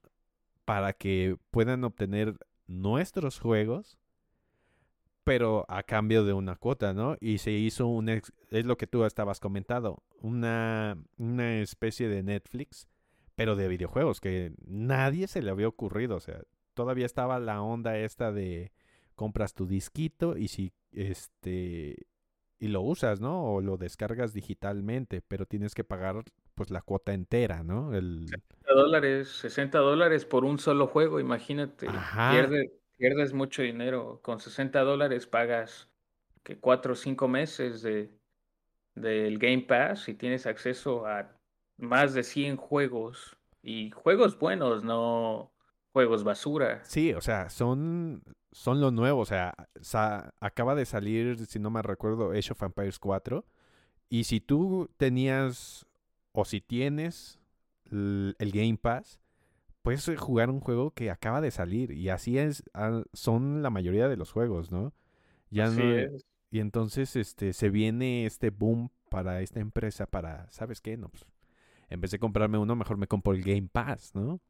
para 0.64 0.94
que 0.94 1.37
puedan 1.53 1.85
obtener 1.85 2.35
nuestros 2.66 3.38
juegos, 3.38 3.96
pero 5.24 5.64
a 5.68 5.82
cambio 5.82 6.24
de 6.24 6.34
una 6.34 6.56
cuota, 6.56 6.92
¿no? 6.92 7.16
Y 7.20 7.38
se 7.38 7.50
hizo 7.50 7.87
un, 7.87 8.08
es 8.08 8.32
lo 8.50 8.76
que 8.76 8.87
tú 8.87 9.04
estabas 9.04 9.40
comentando, 9.40 10.02
una, 10.20 10.96
una 11.16 11.60
especie 11.60 12.08
de 12.08 12.22
Netflix, 12.22 12.87
pero 13.34 13.56
de 13.56 13.68
videojuegos, 13.68 14.20
que 14.20 14.52
nadie 14.66 15.26
se 15.26 15.42
le 15.42 15.50
había 15.50 15.66
ocurrido, 15.68 16.16
o 16.16 16.20
sea, 16.20 16.40
todavía 16.74 17.06
estaba 17.06 17.38
la 17.40 17.62
onda 17.62 17.98
esta 17.98 18.32
de 18.32 18.72
compras 19.14 19.54
tu 19.54 19.66
disquito 19.66 20.37
y 20.37 20.48
si 20.48 20.72
este 20.92 22.06
y 22.58 22.68
lo 22.68 22.80
usas, 22.82 23.20
¿no? 23.20 23.44
O 23.44 23.60
lo 23.60 23.76
descargas 23.76 24.32
digitalmente, 24.32 25.20
pero 25.20 25.44
tienes 25.44 25.74
que 25.74 25.84
pagar 25.84 26.24
pues 26.54 26.70
la 26.70 26.82
cuota 26.82 27.12
entera, 27.12 27.62
¿no? 27.62 27.94
El... 27.94 28.26
60 28.28 28.74
dólares, 28.74 29.28
60 29.28 29.78
dólares 29.78 30.24
por 30.24 30.44
un 30.44 30.58
solo 30.58 30.87
juego, 30.87 31.20
imagínate. 31.20 31.88
Pierdes, 32.30 32.70
pierdes 33.05 33.35
mucho 33.35 33.61
dinero. 33.61 34.21
Con 34.23 34.40
60 34.40 34.81
dólares 34.81 35.27
pagas 35.27 35.90
que 36.43 36.59
4 36.59 36.95
o 36.95 36.97
5 36.97 37.29
meses 37.29 37.83
de 37.83 38.11
del 38.95 39.38
Game 39.38 39.62
Pass 39.62 40.09
y 40.09 40.14
tienes 40.14 40.47
acceso 40.47 41.07
a 41.07 41.37
más 41.77 42.14
de 42.14 42.23
100 42.23 42.57
juegos 42.57 43.37
y 43.62 43.90
juegos 43.90 44.38
buenos, 44.38 44.85
no 44.85 45.53
juegos 45.93 46.25
basura. 46.25 46.83
Sí, 46.85 47.12
o 47.12 47.21
sea, 47.21 47.51
son 47.51 48.23
son 48.53 48.81
lo 48.81 48.90
nuevo. 48.90 49.21
O 49.21 49.27
sea, 49.27 49.55
acaba 50.40 50.75
de 50.75 50.87
salir, 50.87 51.45
si 51.45 51.59
no 51.59 51.69
me 51.69 51.83
recuerdo, 51.83 52.31
Age 52.31 52.53
of 52.53 52.62
Empires 52.62 52.99
4. 52.99 53.45
Y 54.09 54.25
si 54.25 54.40
tú 54.40 54.88
tenías, 54.97 55.85
o 56.33 56.47
si 56.47 56.62
tienes 56.62 57.38
el, 57.90 58.35
Game 58.38 58.79
Pass, 58.81 59.21
puedes 59.85 60.07
jugar 60.18 60.51
un 60.51 60.61
juego 60.61 60.92
que 60.92 61.12
acaba 61.12 61.42
de 61.42 61.53
salir. 61.53 61.92
Y 61.92 62.11
así 62.11 62.38
es, 62.38 62.64
son 63.12 63.62
la 63.62 63.70
mayoría 63.70 64.09
de 64.09 64.16
los 64.18 64.33
juegos, 64.33 64.73
¿no? 64.73 64.94
Ya 65.51 65.70
no, 65.70 66.01
Y 66.51 66.61
entonces 66.61 67.16
este, 67.16 67.53
se 67.53 67.70
viene 67.70 68.27
este 68.27 68.51
boom 68.51 68.90
para 69.11 69.42
esta 69.42 69.61
empresa 69.61 70.07
para, 70.07 70.51
¿sabes 70.51 70.81
qué? 70.81 70.97
No, 70.97 71.11
pues, 71.11 71.27
en 71.90 72.01
vez 72.01 72.12
de 72.12 72.20
comprarme 72.20 72.59
uno, 72.59 72.77
mejor 72.77 72.99
me 72.99 73.09
compro 73.09 73.35
el 73.35 73.42
Game 73.42 73.68
Pass, 73.73 74.14
¿no? 74.14 74.40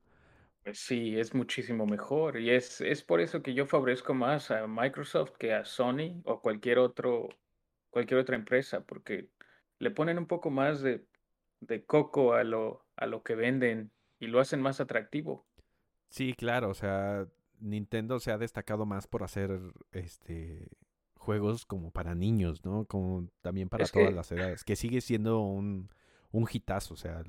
Pues 0.63 0.79
sí, 0.81 1.19
es 1.19 1.35
muchísimo 1.35 1.87
mejor. 1.87 2.39
Y 2.41 2.51
es, 2.51 2.81
es 2.81 3.03
por 3.03 3.21
eso 3.21 3.43
que 3.43 3.53
yo 3.55 3.67
favorezco 3.67 4.15
más 4.15 4.51
a 4.51 4.67
Microsoft 4.67 5.33
que 5.39 5.53
a 5.53 5.65
Sony 5.65 6.23
o 6.25 6.41
cualquier 6.41 6.79
otro, 6.79 7.29
cualquier 7.91 8.21
otra 8.21 8.37
empresa, 8.37 8.85
porque 8.85 9.31
le 9.79 9.91
ponen 9.91 10.19
un 10.19 10.27
poco 10.27 10.51
más 10.51 10.81
de, 10.83 11.07
de 11.61 11.85
coco 11.87 12.35
a 12.35 12.45
lo, 12.45 12.87
a 12.97 13.07
lo 13.07 13.23
que 13.23 13.35
venden 13.35 13.93
y 14.25 14.27
lo 14.27 14.41
hacen 14.41 14.61
más 14.61 14.81
atractivo. 14.81 15.47
Sí, 16.09 16.35
claro, 16.35 16.71
o 16.71 16.75
sea, 16.75 17.27
Nintendo 17.61 18.19
se 18.21 18.33
ha 18.33 18.39
destacado 18.39 18.87
más 18.87 19.07
por 19.07 19.23
hacer 19.23 19.61
este 19.93 20.69
juegos 21.15 21.65
como 21.65 21.91
para 21.91 22.15
niños, 22.15 22.65
¿no? 22.65 22.85
Como 22.85 23.29
también 23.41 23.69
para 23.69 23.87
todas 23.87 24.13
las 24.13 24.31
edades, 24.31 24.63
que 24.63 24.77
sigue 24.77 25.01
siendo 25.01 25.41
un 25.41 25.89
un 26.35 26.49
hitazo. 26.53 26.95
O 26.95 26.97
sea, 26.97 27.23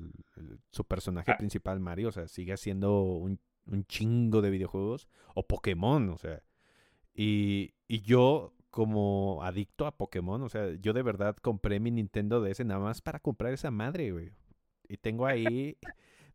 su 0.70 0.84
personaje 0.84 1.32
ah. 1.32 1.38
principal, 1.38 1.80
Mario, 1.80 2.08
o 2.08 2.12
sea, 2.12 2.28
sigue 2.28 2.56
siendo 2.56 3.02
un, 3.02 3.40
chingo 3.86 4.42
de 4.42 4.50
videojuegos. 4.50 5.08
O 5.34 5.46
Pokémon, 5.46 6.10
o 6.10 6.18
sea. 6.18 6.42
Y, 7.14 7.74
y, 7.88 8.02
yo, 8.02 8.52
como 8.70 9.42
adicto 9.42 9.86
a 9.86 9.96
Pokémon, 9.96 10.42
o 10.42 10.48
sea, 10.48 10.74
yo 10.74 10.92
de 10.92 11.02
verdad 11.02 11.36
compré 11.36 11.80
mi 11.80 11.90
Nintendo 11.90 12.42
DS 12.42 12.64
nada 12.64 12.80
más 12.80 13.00
para 13.00 13.20
comprar 13.20 13.52
esa 13.54 13.70
madre, 13.70 14.12
güey. 14.12 14.32
Y 14.88 14.98
tengo 14.98 15.26
ahí 15.26 15.78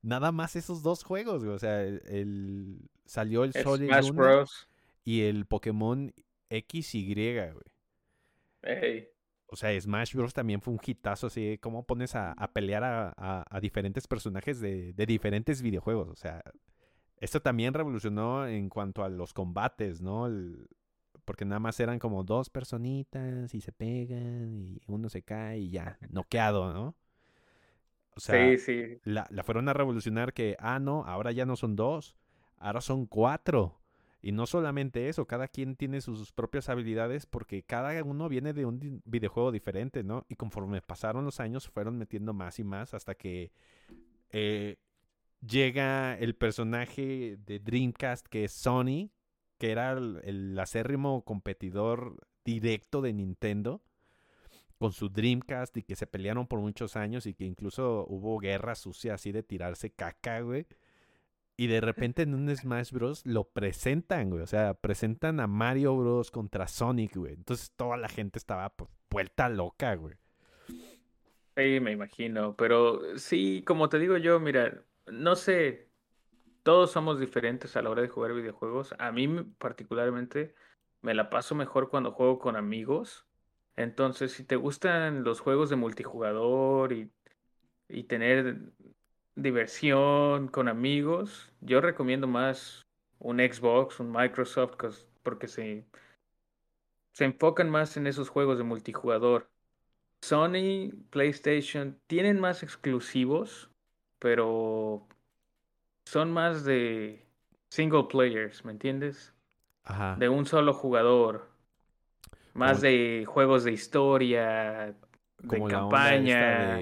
nada 0.01 0.31
más 0.31 0.55
esos 0.55 0.83
dos 0.83 1.03
juegos, 1.03 1.43
güey. 1.43 1.55
O 1.55 1.59
sea, 1.59 1.83
el, 1.83 2.89
salió 3.05 3.43
el 3.43 3.53
Sol 3.53 3.81
y 5.03 5.21
el 5.21 5.45
Pokémon 5.45 6.13
XY, 6.49 7.13
güey. 7.13 7.65
Hey. 8.63 9.07
O 9.47 9.55
sea, 9.57 9.79
Smash 9.79 10.15
Bros. 10.15 10.33
también 10.33 10.61
fue 10.61 10.73
un 10.73 10.79
hitazo, 10.85 11.27
así 11.27 11.57
como 11.57 11.85
pones 11.85 12.15
a, 12.15 12.33
pelear 12.53 12.83
a, 12.85 13.59
diferentes 13.61 14.07
personajes 14.07 14.61
de, 14.61 14.93
diferentes 14.93 15.61
videojuegos. 15.61 16.07
O 16.07 16.15
sea, 16.15 16.41
esto 17.17 17.41
también 17.41 17.73
revolucionó 17.73 18.47
en 18.47 18.69
cuanto 18.69 19.03
a 19.03 19.09
los 19.09 19.33
combates, 19.33 20.01
¿no? 20.01 20.29
porque 21.25 21.45
nada 21.45 21.59
más 21.59 21.79
eran 21.79 21.99
como 21.99 22.23
dos 22.23 22.49
personitas 22.49 23.53
y 23.53 23.61
se 23.61 23.71
pegan 23.71 24.57
y 24.57 24.81
uno 24.87 25.07
se 25.09 25.21
cae 25.21 25.59
y 25.59 25.69
ya, 25.69 25.97
noqueado, 26.09 26.73
¿no? 26.73 26.95
O 28.15 28.19
sea, 28.19 28.49
sí, 28.51 28.57
sí. 28.57 28.99
La, 29.03 29.27
la 29.29 29.43
fueron 29.43 29.69
a 29.69 29.73
revolucionar 29.73 30.33
que, 30.33 30.55
ah, 30.59 30.79
no, 30.79 31.03
ahora 31.05 31.31
ya 31.31 31.45
no 31.45 31.55
son 31.55 31.75
dos, 31.75 32.17
ahora 32.57 32.81
son 32.81 33.05
cuatro. 33.05 33.81
Y 34.23 34.33
no 34.33 34.45
solamente 34.45 35.09
eso, 35.09 35.25
cada 35.25 35.47
quien 35.47 35.75
tiene 35.75 35.99
sus 35.99 36.31
propias 36.31 36.69
habilidades 36.69 37.25
porque 37.25 37.63
cada 37.63 38.03
uno 38.03 38.29
viene 38.29 38.53
de 38.53 38.65
un 38.65 39.01
videojuego 39.03 39.51
diferente, 39.51 40.03
¿no? 40.03 40.25
Y 40.29 40.35
conforme 40.35 40.81
pasaron 40.81 41.25
los 41.25 41.39
años 41.39 41.67
fueron 41.67 41.97
metiendo 41.97 42.31
más 42.33 42.59
y 42.59 42.63
más 42.63 42.93
hasta 42.93 43.15
que 43.15 43.51
eh, 44.29 44.77
llega 45.41 46.17
el 46.19 46.35
personaje 46.35 47.37
de 47.43 47.59
Dreamcast 47.59 48.27
que 48.27 48.43
es 48.43 48.51
Sony, 48.51 49.09
que 49.57 49.71
era 49.71 49.93
el, 49.93 50.57
acérrimo 50.59 51.23
competidor 51.23 52.17
directo 52.45 53.01
de 53.01 53.13
Nintendo 53.13 53.81
con 54.81 54.93
su 54.93 55.09
Dreamcast 55.09 55.77
y 55.77 55.83
que 55.83 55.95
se 55.95 56.07
pelearon 56.07 56.47
por 56.47 56.59
muchos 56.59 56.95
años 56.95 57.27
y 57.27 57.35
que 57.35 57.43
incluso 57.43 58.03
hubo 58.09 58.39
guerra 58.39 58.73
sucia 58.73 59.13
así 59.13 59.31
de 59.31 59.43
tirarse 59.43 59.91
caca, 59.91 60.41
güey. 60.41 60.65
Y 61.55 61.67
de 61.67 61.81
repente 61.81 62.23
en 62.23 62.33
un 62.33 62.49
Smash 62.49 62.91
Bros. 62.91 63.23
lo 63.23 63.43
presentan, 63.43 64.31
güey. 64.31 64.41
O 64.41 64.47
sea, 64.47 64.73
presentan 64.73 65.39
a 65.39 65.45
Mario 65.45 65.95
Bros. 65.95 66.31
contra 66.31 66.67
Sonic, 66.67 67.15
güey. 67.15 67.33
Entonces 67.35 67.71
toda 67.75 67.95
la 67.95 68.09
gente 68.09 68.39
estaba 68.39 68.69
pues, 68.69 68.89
vuelta 69.11 69.49
loca, 69.49 69.93
güey. 69.93 70.15
Sí, 71.55 71.79
me 71.79 71.91
imagino. 71.91 72.55
Pero 72.55 73.19
sí, 73.19 73.63
como 73.67 73.87
te 73.87 73.99
digo 73.99 74.17
yo, 74.17 74.39
mira, 74.39 74.83
no 75.05 75.35
sé. 75.35 75.91
Todos 76.63 76.89
somos 76.89 77.19
diferentes 77.19 77.75
a 77.75 77.83
la 77.83 77.91
hora 77.91 78.01
de 78.01 78.09
jugar 78.09 78.33
videojuegos. 78.33 78.95
A 78.97 79.11
mí 79.11 79.27
particularmente 79.59 80.55
me 81.03 81.13
la 81.13 81.29
paso 81.29 81.53
mejor 81.53 81.91
cuando 81.91 82.13
juego 82.13 82.39
con 82.39 82.55
amigos. 82.55 83.27
Entonces, 83.75 84.33
si 84.33 84.43
te 84.43 84.55
gustan 84.55 85.23
los 85.23 85.39
juegos 85.39 85.69
de 85.69 85.75
multijugador 85.75 86.93
y, 86.93 87.11
y 87.89 88.03
tener 88.05 88.73
diversión 89.35 90.47
con 90.49 90.67
amigos, 90.67 91.51
yo 91.61 91.81
recomiendo 91.81 92.27
más 92.27 92.85
un 93.19 93.39
Xbox, 93.39 93.99
un 93.99 94.11
Microsoft, 94.11 94.75
porque 95.23 95.47
se, 95.47 95.85
se 97.13 97.25
enfocan 97.25 97.69
más 97.69 97.97
en 97.97 98.07
esos 98.07 98.29
juegos 98.29 98.57
de 98.57 98.63
multijugador. 98.63 99.49
Sony, 100.21 100.91
PlayStation 101.09 101.99
tienen 102.07 102.39
más 102.39 102.63
exclusivos, 102.63 103.69
pero 104.19 105.07
son 106.05 106.31
más 106.31 106.63
de 106.65 107.25
single 107.69 108.05
players, 108.05 108.65
¿me 108.65 108.71
entiendes? 108.71 109.33
Ajá. 109.83 110.17
De 110.19 110.29
un 110.29 110.45
solo 110.45 110.73
jugador. 110.73 111.50
Más 112.53 112.81
de 112.81 113.25
juegos 113.27 113.63
de 113.63 113.71
historia, 113.71 114.95
de 115.39 115.63
campaña. 115.69 116.79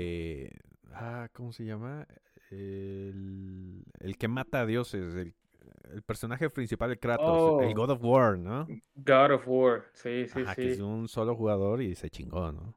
Ah, 0.93 1.29
¿cómo 1.33 1.51
se 1.53 1.65
llama? 1.65 2.05
el, 2.51 3.83
el 3.99 4.17
que 4.17 4.27
mata 4.27 4.61
a 4.61 4.65
dioses, 4.65 5.15
el, 5.15 5.33
el 5.91 6.01
personaje 6.01 6.49
principal 6.49 6.89
de 6.89 6.99
Kratos, 6.99 7.61
el 7.61 7.71
oh. 7.71 7.75
God 7.75 7.89
of 7.91 8.03
War, 8.03 8.37
¿no? 8.37 8.67
God 8.95 9.31
of 9.31 9.43
War, 9.47 9.85
sí, 9.93 10.27
sí, 10.27 10.45
sí. 10.45 10.55
Que 10.55 10.71
es 10.71 10.79
un 10.79 11.07
solo 11.07 11.35
jugador 11.35 11.81
y 11.81 11.95
se 11.95 12.09
chingó, 12.09 12.51
¿no? 12.51 12.75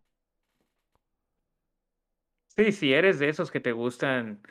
Sí, 2.56 2.72
sí, 2.72 2.92
eres 2.92 3.18
de 3.18 3.30
esos 3.30 3.50
que 3.50 3.60
te 3.60 3.72
gustan 3.72 4.42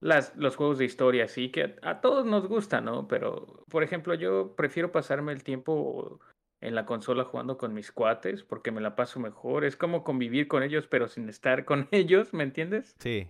las, 0.00 0.34
los 0.36 0.56
juegos 0.56 0.78
de 0.78 0.86
historia, 0.86 1.28
sí, 1.28 1.50
que 1.50 1.76
a, 1.82 2.00
todos 2.00 2.24
nos 2.24 2.48
gusta, 2.48 2.80
¿no? 2.80 3.06
Pero, 3.06 3.64
por 3.68 3.82
ejemplo, 3.82 4.14
yo 4.14 4.56
prefiero 4.56 4.92
pasarme 4.92 5.32
el 5.32 5.44
tiempo 5.44 6.20
en 6.60 6.74
la 6.74 6.86
consola 6.86 7.24
jugando 7.24 7.58
con 7.58 7.74
mis 7.74 7.92
cuates 7.92 8.42
porque 8.44 8.70
me 8.70 8.80
la 8.80 8.96
paso 8.96 9.20
mejor. 9.20 9.64
Es 9.64 9.76
como 9.76 10.04
convivir 10.04 10.48
con 10.48 10.62
ellos, 10.62 10.86
pero 10.86 11.08
sin 11.08 11.28
estar 11.28 11.64
con 11.64 11.88
ellos, 11.92 12.32
¿me 12.34 12.44
entiendes? 12.44 12.96
Sí, 12.98 13.28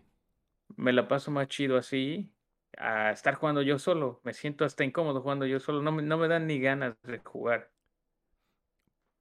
me 0.76 0.92
la 0.92 1.08
paso 1.08 1.30
más 1.30 1.48
chido 1.48 1.76
así 1.76 2.32
a 2.76 3.10
estar 3.10 3.34
jugando 3.34 3.62
yo 3.62 3.78
solo. 3.78 4.20
Me 4.24 4.32
siento 4.32 4.64
hasta 4.64 4.84
incómodo 4.84 5.20
jugando 5.20 5.46
yo 5.46 5.60
solo. 5.60 5.82
No 5.82 5.92
me, 5.92 6.02
no 6.02 6.18
me 6.18 6.28
dan 6.28 6.46
ni 6.46 6.60
ganas 6.60 6.96
de 7.02 7.18
jugar. 7.18 7.70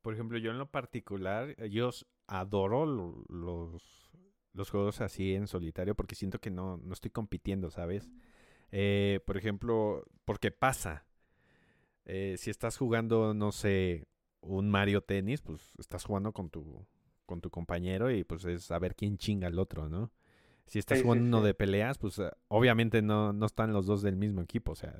Por 0.01 0.13
ejemplo, 0.13 0.37
yo 0.37 0.51
en 0.51 0.57
lo 0.57 0.71
particular, 0.71 1.55
yo 1.67 1.89
adoro 2.27 2.85
los, 2.85 4.11
los 4.53 4.69
juegos 4.69 5.01
así 5.01 5.35
en 5.35 5.47
solitario 5.47 5.95
porque 5.95 6.15
siento 6.15 6.39
que 6.39 6.51
no, 6.51 6.77
no 6.77 6.93
estoy 6.93 7.11
compitiendo, 7.11 7.69
¿sabes? 7.69 8.09
Eh, 8.71 9.19
por 9.25 9.37
ejemplo, 9.37 10.05
porque 10.25 10.51
pasa. 10.51 11.05
Eh, 12.11 12.37
si 12.37 12.49
estás 12.49 12.77
jugando, 12.77 13.33
no 13.35 13.51
sé, 13.51 14.07
un 14.41 14.69
Mario 14.71 15.01
Tennis, 15.03 15.41
pues 15.41 15.73
estás 15.79 16.05
jugando 16.05 16.33
con 16.33 16.49
tu 16.49 16.87
con 17.25 17.41
tu 17.41 17.51
compañero 17.51 18.09
y 18.11 18.23
pues 18.23 18.45
es 18.45 18.71
a 18.71 18.79
ver 18.79 18.95
quién 18.95 19.17
chinga 19.17 19.47
al 19.47 19.59
otro, 19.59 19.87
¿no? 19.89 20.11
Si 20.67 20.79
estás 20.79 21.01
Sí, 21.01 21.05
sí, 21.05 21.09
jugando 21.09 21.25
uno 21.25 21.41
sí. 21.41 21.47
de 21.47 21.53
peleas, 21.55 21.97
pues 21.99 22.19
eh, 22.19 22.31
obviamente 22.49 23.01
no, 23.03 23.33
no 23.33 23.45
están 23.47 23.73
los 23.73 23.87
dos 23.87 24.01
del 24.03 24.15
mismo 24.17 24.41
equipo, 24.41 24.73
o 24.73 24.75
sea, 24.75 24.95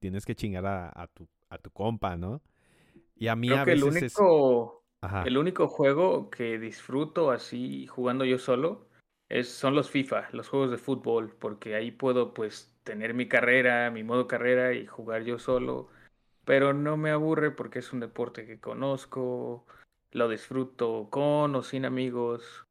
tienes 0.00 0.26
que 0.26 0.34
chingar 0.36 0.66
a, 0.66 0.90
a 0.94 1.08
tu, 1.08 1.28
a 1.50 1.58
tu 1.58 1.70
compa, 1.72 2.16
¿no? 2.16 2.42
Y 3.16 3.28
a 3.28 3.36
mí 3.36 3.54
Creo 3.54 3.60
a 3.60 3.64
que 3.64 3.72
el 3.72 3.82
veces 3.84 4.02
es... 4.02 4.24
único, 4.24 4.84
Ajá. 5.02 5.24
el 5.24 5.36
único 5.38 5.68
juego 5.68 6.30
que 6.30 6.58
disfruto 6.58 7.30
así 7.30 7.86
jugando 7.88 8.24
yo 8.24 8.38
solo 8.38 8.88
es, 9.28 9.48
son 9.48 9.74
los 9.74 9.90
FIFA, 9.90 10.28
los 10.32 10.48
juegos 10.48 10.70
de 10.70 10.78
fútbol, 10.78 11.34
porque 11.38 11.74
ahí 11.74 11.90
puedo 11.90 12.34
pues 12.34 12.76
tener 12.84 13.14
mi 13.14 13.28
carrera, 13.28 13.90
mi 13.90 14.04
modo 14.04 14.26
carrera 14.28 14.74
y 14.74 14.86
jugar 14.86 15.24
yo 15.24 15.38
solo, 15.38 15.88
pero 16.44 16.72
no 16.72 16.96
me 16.96 17.10
aburre 17.10 17.50
porque 17.50 17.80
es 17.80 17.92
un 17.92 18.00
deporte 18.00 18.46
que 18.46 18.60
conozco, 18.60 19.64
lo 20.12 20.28
disfruto 20.28 21.08
con 21.10 21.54
o 21.54 21.62
sin 21.62 21.84
amigos, 21.84 22.66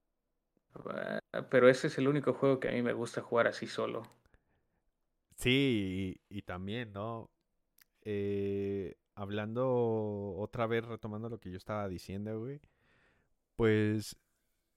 ah, 0.86 1.20
pero 1.50 1.70
ese 1.70 1.88
es 1.88 1.98
el 1.98 2.08
único 2.08 2.34
juego 2.34 2.60
que 2.60 2.70
a 2.70 2.72
mí 2.72 2.82
me 2.82 2.94
gusta 2.94 3.22
jugar 3.22 3.48
así 3.48 3.68
solo. 3.68 4.04
Sí, 5.36 6.22
y, 6.30 6.42
también, 6.44 6.94
¿no? 6.94 7.32
Eh, 8.04 8.96
hablando 9.16 10.36
otra 10.38 10.68
vez, 10.68 10.86
retomando 10.86 11.30
lo 11.30 11.40
que 11.40 11.50
yo 11.50 11.58
estaba 11.58 11.90
diciendo, 11.90 12.40
güey, 12.40 12.62
pues 13.56 14.18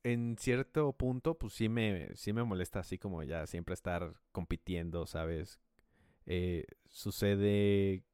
en 0.05 0.37
cierto 0.39 0.93
punto, 0.93 1.37
pues 1.37 1.55
sí 1.55 1.69
me, 1.69 2.15
sí 2.17 2.33
me 2.33 2.45
molesta 2.45 2.81
así 2.81 2.99
como 2.99 3.23
ya 3.23 3.47
siempre 3.47 3.75
estar 3.75 4.15
compitiendo, 4.33 5.07
¿sabes? 5.07 5.61
Eh, 6.27 6.67
sucede 6.89 8.05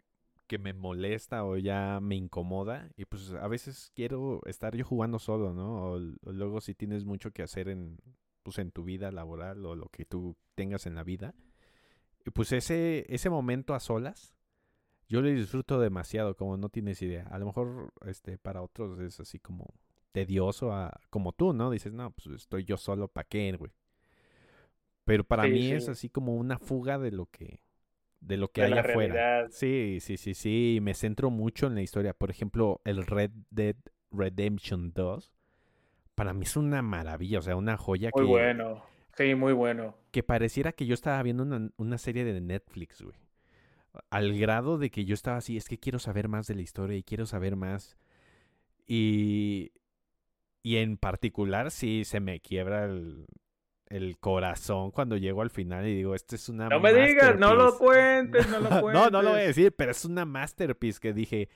que 0.50 0.58
me 0.58 0.74
molesta 0.74 1.44
o 1.46 1.56
ya 1.58 2.00
me 2.02 2.16
incomoda 2.16 2.90
y 2.98 3.06
pues 3.06 3.32
a 3.34 3.48
veces 3.48 3.92
quiero 3.94 4.42
estar 4.46 4.76
yo 4.76 4.84
jugando 4.84 5.20
solo, 5.20 5.54
¿no? 5.54 5.92
O, 5.94 6.00
luego 6.32 6.60
si 6.60 6.74
tienes 6.74 7.06
mucho 7.06 7.30
que 7.32 7.44
hacer 7.44 7.68
en, 7.70 7.98
pues 8.42 8.58
en 8.58 8.72
tu 8.72 8.84
vida 8.84 9.12
laboral 9.12 9.64
o 9.66 9.76
lo 9.76 9.88
que 9.90 10.04
tú 10.06 10.36
tengas 10.56 10.86
en 10.86 10.96
la 10.96 11.04
vida. 11.04 11.34
Y 12.26 12.30
pues 12.30 12.52
ese, 12.52 13.06
ese 13.14 13.30
momento 13.30 13.74
a 13.74 13.80
solas, 13.80 14.34
yo 15.08 15.22
lo 15.22 15.28
disfruto 15.28 15.80
demasiado, 15.80 16.36
como 16.36 16.56
no 16.58 16.70
tienes 16.70 17.02
idea. 17.02 17.28
A 17.30 17.38
lo 17.38 17.46
mejor 17.46 17.92
este, 18.06 18.38
para 18.38 18.62
otros 18.62 19.00
es 19.00 19.20
así 19.20 19.40
como 19.40 19.74
tedioso, 20.12 20.72
a- 20.72 21.00
como 21.10 21.32
tú, 21.32 21.52
¿no? 21.54 21.70
Dices, 21.70 21.92
no, 21.94 22.12
pues 22.12 22.28
estoy 22.42 22.64
yo 22.64 22.76
solo, 22.78 23.08
¿para 23.08 23.28
qué, 23.28 23.52
güey? 23.58 23.72
Pero 25.04 25.24
para 25.24 25.46
Sí, 25.46 25.48
mí 25.48 25.72
es 25.72 25.88
sí, 25.88 25.90
así 25.90 26.08
como 26.08 26.34
una 26.36 26.58
fuga 26.58 26.98
de 26.98 27.10
lo 27.10 27.26
que, 27.26 27.62
de 28.20 28.36
lo 28.36 28.48
que 28.48 28.62
de 28.62 28.66
hay 28.66 28.74
la 28.74 28.80
afuera. 28.82 29.14
realidad. 29.14 29.48
Sí, 29.50 29.98
sí, 30.00 30.16
sí, 30.16 30.34
sí. 30.34 30.78
Me 30.82 30.94
centro 30.94 31.30
mucho 31.30 31.66
en 31.66 31.74
la 31.74 31.82
historia. 31.82 32.14
Por 32.14 32.30
ejemplo, 32.30 32.80
el 32.84 33.06
Red 33.06 33.30
Dead 33.50 33.76
Redemption 34.10 34.92
2, 34.92 35.32
para 36.14 36.34
mí 36.34 36.44
es 36.44 36.56
una 36.56 36.82
maravilla, 36.82 37.38
o 37.38 37.42
sea, 37.42 37.56
una 37.56 37.76
joya 37.76 38.10
Muy 38.12 38.24
que, 38.24 38.26
bueno, 38.26 38.82
sí, 39.16 39.34
muy 39.34 39.52
bueno. 39.52 39.96
que 40.10 40.22
pareciera 40.22 40.72
que 40.72 40.86
yo 40.86 40.94
estaba 40.94 41.22
viendo 41.22 41.42
una, 41.44 41.70
una 41.76 41.98
serie 41.98 42.24
de 42.24 42.40
Netflix, 42.40 43.02
güey. 43.02 43.16
Al 44.10 44.38
grado 44.38 44.78
de 44.78 44.90
que 44.90 45.04
yo 45.04 45.14
estaba 45.14 45.38
así, 45.38 45.56
es 45.56 45.68
que 45.68 45.78
quiero 45.78 45.98
saber 45.98 46.28
más 46.28 46.46
de 46.46 46.54
la 46.54 46.62
historia 46.62 46.96
y 46.96 47.02
quiero 47.02 47.26
saber 47.26 47.56
más. 47.56 47.96
Y, 48.86 49.72
y 50.62 50.76
en 50.76 50.96
particular, 50.96 51.70
sí 51.70 52.04
se 52.04 52.20
me 52.20 52.40
quiebra 52.40 52.84
el, 52.84 53.26
el 53.90 54.18
corazón 54.18 54.90
cuando 54.92 55.16
llego 55.18 55.42
al 55.42 55.50
final 55.50 55.86
y 55.86 55.94
digo, 55.96 56.14
esta 56.14 56.36
es 56.36 56.48
una 56.48 56.68
No 56.68 56.80
me 56.80 56.94
digas, 56.94 57.38
no 57.38 57.54
lo 57.54 57.64
masterpiece". 57.72 57.78
cuentes, 57.84 58.48
no 58.50 58.60
lo 58.60 58.68
cuentes. 58.80 58.92
No, 59.02 59.10
no 59.10 59.22
lo 59.22 59.30
voy 59.32 59.40
a 59.40 59.44
decir, 59.44 59.72
pero 59.76 59.90
es 59.90 60.04
una 60.06 60.24
masterpiece 60.24 61.00
que 61.00 61.12
dije, 61.12 61.48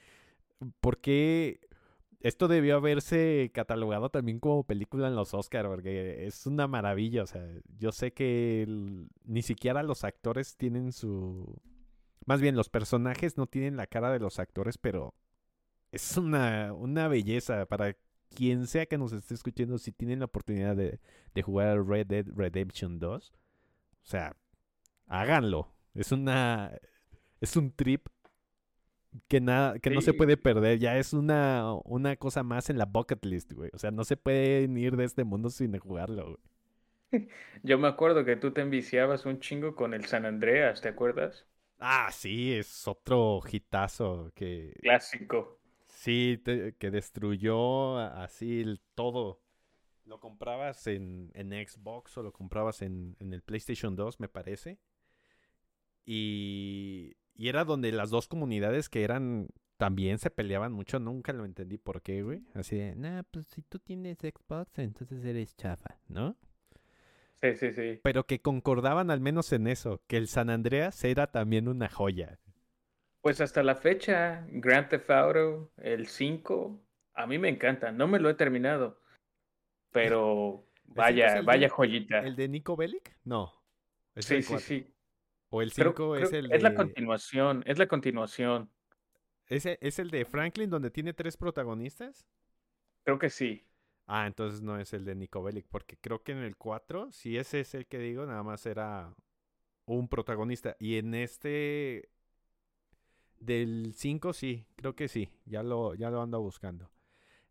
¿por 0.81 0.99
qué 0.99 1.61
esto 2.21 2.49
debió 2.49 2.77
haberse 2.77 3.51
catalogado 3.55 4.09
también 4.11 4.41
como 4.41 4.65
película 4.65 5.09
en 5.09 5.15
los 5.15 5.35
Oscars? 5.35 5.69
Porque 5.69 6.27
es 6.27 6.47
una 6.47 6.67
maravilla, 6.67 7.23
o 7.23 7.27
sea, 7.27 7.47
yo 7.79 7.93
sé 7.93 8.13
que 8.13 8.63
el- 8.63 9.09
ni 9.25 9.43
siquiera 9.43 9.83
los 9.83 10.05
actores 10.05 10.57
tienen 10.57 10.93
su... 10.93 11.61
Más 12.27 12.41
bien, 12.41 12.57
los 12.57 12.71
personajes 12.71 13.37
no 13.37 13.47
tienen 13.47 13.77
la 13.77 13.87
cara 13.87 14.11
de 14.11 14.19
los 14.21 14.39
actores, 14.39 14.79
pero 14.79 15.15
es 15.93 16.17
una, 16.17 16.73
una 16.73 17.07
belleza 17.09 17.67
para 17.67 17.95
quien 18.35 18.67
sea 18.67 18.87
que 18.87 18.99
nos 18.99 19.13
esté 19.13 19.35
escuchando, 19.35 19.79
si 19.79 19.93
tienen 19.93 20.21
la 20.21 20.27
oportunidad 20.27 20.77
de, 20.77 21.01
de 21.35 21.43
jugar 21.43 21.87
Red 21.87 22.07
Dead 22.09 22.27
Redemption 22.35 22.99
2, 22.99 23.33
o 23.33 24.07
sea, 24.07 24.37
háganlo. 25.09 25.73
Es 25.95 26.13
una 26.13 26.73
es 27.41 27.57
un 27.57 27.73
trip 27.73 28.09
que 29.29 29.41
nada 29.41 29.79
que 29.79 29.91
no 29.91 30.01
se 30.01 30.13
puede 30.15 30.37
perder, 30.37 30.79
ya 30.79 30.99
es 30.99 31.13
una 31.13 31.75
una 31.85 32.17
cosa 32.17 32.43
más 32.43 32.71
en 32.71 32.79
la 32.79 32.87
bucket 32.87 33.25
list, 33.25 33.53
güey. 33.53 33.71
O 33.73 33.79
sea, 33.79 33.91
no 33.91 34.05
se 34.05 34.17
pueden 34.17 34.77
ir 34.77 34.97
de 34.97 35.05
este 35.05 35.25
mundo 35.25 35.51
sin 35.51 35.79
jugarlo, 35.79 36.25
güey. 36.25 36.39
Yo 37.63 37.79
me 37.79 37.89
acuerdo 37.89 38.25
que 38.27 38.37
tú 38.37 38.53
te 38.53 38.61
enviciabas 38.61 39.25
un 39.27 39.41
chingo 39.41 39.75
con 39.75 39.95
el 39.95 40.05
San 40.05 40.27
Andreas, 40.27 40.81
¿te 40.83 40.89
acuerdas? 40.89 41.47
Ah, 41.79 42.11
sí, 42.13 42.53
es 42.55 42.87
otro 42.89 43.41
hitazo 43.51 44.33
que 44.35 44.75
Clásico. 44.81 45.59
Sí 46.05 46.41
te- 46.45 46.75
que 46.77 46.91
destruyó 46.91 47.99
así 47.99 48.61
el 48.61 48.81
todo. 48.95 49.41
Lo 50.07 50.21
comprabas 50.21 50.87
en, 50.89 51.31
en 51.35 51.51
Xbox 51.53 52.19
o 52.19 52.23
lo 52.23 52.33
comprabas 52.33 52.83
en, 52.83 53.17
en 53.21 53.33
el 53.35 53.43
PlayStation 53.43 53.97
2, 53.97 54.21
me 54.21 54.29
parece. 54.29 54.79
Y, 56.07 57.17
y 57.35 57.49
era 57.49 57.65
donde 57.65 57.93
las 57.93 58.11
dos 58.11 58.29
comunidades 58.29 58.89
que 58.89 59.05
eran 59.05 59.49
también 59.77 60.19
se 60.19 60.31
peleaban 60.31 60.73
mucho. 60.73 60.99
Nunca 61.01 61.33
lo 61.33 61.45
entendí 61.45 61.79
por 61.79 62.03
qué, 62.03 62.23
güey. 62.23 62.43
Así 62.55 62.77
de, 62.77 62.95
nah, 62.97 63.23
pues 63.31 63.47
si 63.49 63.63
tú 63.63 63.79
tienes 63.79 64.19
Xbox, 64.19 64.79
entonces 64.79 65.25
eres 65.25 65.57
chafa, 65.57 65.99
¿no? 66.09 66.37
Sí, 67.41 67.55
sí, 67.57 67.73
sí. 67.73 68.03
Pero 68.03 68.25
que 68.27 68.41
concordaban 68.41 69.11
al 69.11 69.21
menos 69.21 69.53
en 69.53 69.67
eso, 69.67 70.01
que 70.07 70.17
el 70.17 70.29
San 70.29 70.49
Andreas 70.49 71.03
era 71.03 71.27
también 71.33 71.67
una 71.67 71.89
joya. 71.89 72.39
Pues 73.25 73.41
hasta 73.41 73.63
la 73.63 73.75
fecha, 73.75 74.47
Grand 74.51 74.89
Theft 74.89 75.11
Auto, 75.11 75.73
el 75.79 76.09
5, 76.09 76.79
a 77.15 77.27
mí 77.27 77.39
me 77.39 77.49
encanta. 77.49 77.91
No 77.91 78.07
me 78.07 78.19
lo 78.21 78.29
he 78.29 78.35
terminado, 78.35 79.01
pero 79.93 80.67
¿El 80.95 81.05
cinco 81.07 81.25
es 81.27 81.35
vaya, 81.35 81.43
vaya 81.43 81.67
de- 81.67 81.71
joyita. 81.71 82.19
¿El 82.21 82.37
de 82.37 82.49
Nico 82.49 82.77
Bellic? 82.77 83.17
No. 83.25 83.53
Es 84.15 84.27
Sí, 84.27 84.37
el 84.37 84.45
sí, 84.45 84.59
sí. 84.59 84.95
O 85.51 85.63
el 85.63 85.73
Creo, 85.73 85.95
5 85.95 86.13
creo 86.13 86.25
es 86.25 86.33
el 86.35 86.53
es 86.53 86.63
la 86.63 86.75
continuación, 86.75 87.63
es 87.67 87.79
la 87.79 87.89
continuación. 87.89 88.71
¿Ese 89.49 89.79
¿Es 89.81 89.99
el 89.99 90.11
de 90.11 90.27
Franklin 90.27 90.69
donde 90.69 90.91
tiene 90.91 91.15
tres 91.15 91.37
protagonistas? 91.39 92.27
Creo 93.05 93.19
que 93.19 93.31
sí. 93.31 93.65
Ah, 94.07 94.27
entonces 94.27 94.61
no 94.61 94.79
es 94.79 94.93
el 94.93 95.05
de 95.05 95.15
Nico 95.15 95.43
Bellic, 95.43 95.67
porque 95.71 95.97
creo 95.97 96.23
que 96.23 96.33
en 96.33 96.39
el 96.39 96.57
4, 96.57 97.11
si 97.11 97.39
ese 97.39 97.61
es 97.61 97.75
el 97.75 97.87
que 97.87 97.99
digo, 97.99 98.27
nada 98.27 98.43
más 98.43 98.67
era 98.67 99.15
un 99.87 100.09
protagonista. 100.09 100.77
Y 100.81 100.99
en 100.99 101.15
este 101.15 102.11
del 103.45 103.93
5 103.95 104.33
sí, 104.33 104.67
creo 104.77 104.95
que 104.95 105.09
sí, 105.09 105.31
ya 105.45 105.63
lo, 105.63 105.95
ya 105.95 106.11
lo 106.11 106.23
ando 106.23 106.41
buscando. 106.41 106.91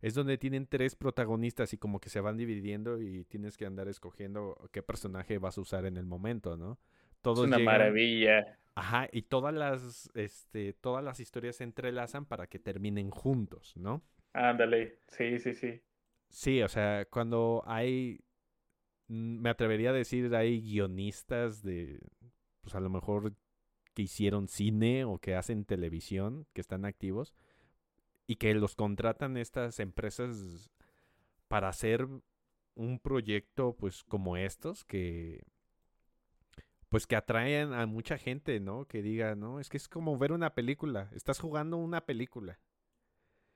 Es 0.00 0.14
donde 0.14 0.36
tienen 0.36 0.66
tres 0.66 0.96
protagonistas 0.96 1.72
y 1.72 1.78
como 1.78 1.98
que 1.98 2.10
se 2.10 2.20
van 2.20 2.36
dividiendo 2.36 3.00
y 3.00 3.24
tienes 3.24 3.56
que 3.56 3.64
andar 3.66 3.88
escogiendo 3.88 4.68
qué 4.72 4.82
personaje 4.82 5.38
vas 5.38 5.56
a 5.56 5.62
usar 5.62 5.86
en 5.86 5.96
el 5.96 6.04
momento, 6.04 6.56
¿no? 6.58 6.78
Es 7.10 7.18
Todos 7.22 7.46
una 7.46 7.56
llegan- 7.58 7.64
maravilla. 7.64 8.58
Ajá, 8.74 9.08
y 9.12 9.22
todas 9.22 9.54
las, 9.54 10.10
este, 10.14 10.72
todas 10.74 11.02
las 11.02 11.20
historias 11.20 11.56
se 11.56 11.64
entrelazan 11.64 12.26
para 12.26 12.48
que 12.48 12.58
terminen 12.58 13.10
juntos, 13.10 13.72
¿no? 13.76 14.02
Ándale. 14.32 14.98
Sí, 15.08 15.38
sí, 15.38 15.54
sí. 15.54 15.80
Sí, 16.28 16.60
o 16.60 16.68
sea, 16.68 17.04
cuando 17.06 17.62
hay, 17.66 18.20
mm, 19.08 19.40
me 19.40 19.48
atrevería 19.50 19.90
a 19.90 19.92
decir, 19.94 20.34
hay 20.34 20.60
guionistas 20.60 21.62
de, 21.62 22.00
pues 22.62 22.74
a 22.74 22.80
lo 22.80 22.90
mejor 22.90 23.32
que 23.94 24.02
hicieron 24.02 24.48
cine 24.48 25.04
o 25.04 25.18
que 25.18 25.34
hacen 25.34 25.64
televisión, 25.64 26.46
que 26.52 26.60
están 26.60 26.84
activos, 26.84 27.34
y 28.26 28.36
que 28.36 28.54
los 28.54 28.74
contratan 28.74 29.36
estas 29.36 29.80
empresas 29.80 30.70
para 31.48 31.68
hacer 31.68 32.06
un 32.74 32.98
proyecto, 32.98 33.76
pues 33.78 34.02
como 34.02 34.36
estos, 34.36 34.84
que, 34.84 35.44
pues 36.88 37.06
que 37.06 37.16
atraen 37.16 37.72
a 37.72 37.86
mucha 37.86 38.18
gente, 38.18 38.60
¿no? 38.60 38.86
Que 38.86 39.02
diga, 39.02 39.34
no, 39.34 39.60
es 39.60 39.68
que 39.68 39.76
es 39.76 39.88
como 39.88 40.18
ver 40.18 40.32
una 40.32 40.54
película, 40.54 41.10
estás 41.14 41.38
jugando 41.38 41.76
una 41.76 42.04
película. 42.04 42.58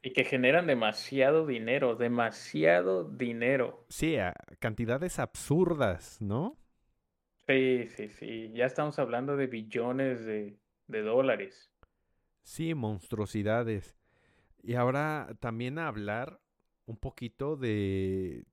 Y 0.01 0.13
que 0.13 0.25
generan 0.25 0.69
demasiado 0.69 1.45
dinero, 1.45 1.97
demasiado 1.97 3.05
dinero. 3.05 3.85
Sí, 3.89 4.17
a 4.17 4.33
cantidades 4.61 5.19
absurdas, 5.19 6.21
¿no? 6.21 6.57
Sí, 7.49 7.89
sí, 7.89 8.09
sí. 8.11 8.53
Ya 8.55 8.67
estamos 8.67 8.99
hablando 9.01 9.37
de 9.37 9.47
billones 9.49 10.25
de, 10.25 10.61
de 10.87 11.03
dólares. 11.03 11.73
Sí, 12.43 12.75
monstruosidades. 12.75 13.97
Y 14.63 14.75
ahora 14.75 15.37
también 15.41 15.79
hablar 15.79 16.41
un 16.87 16.97
poquito 16.99 17.57
de, 17.57 18.47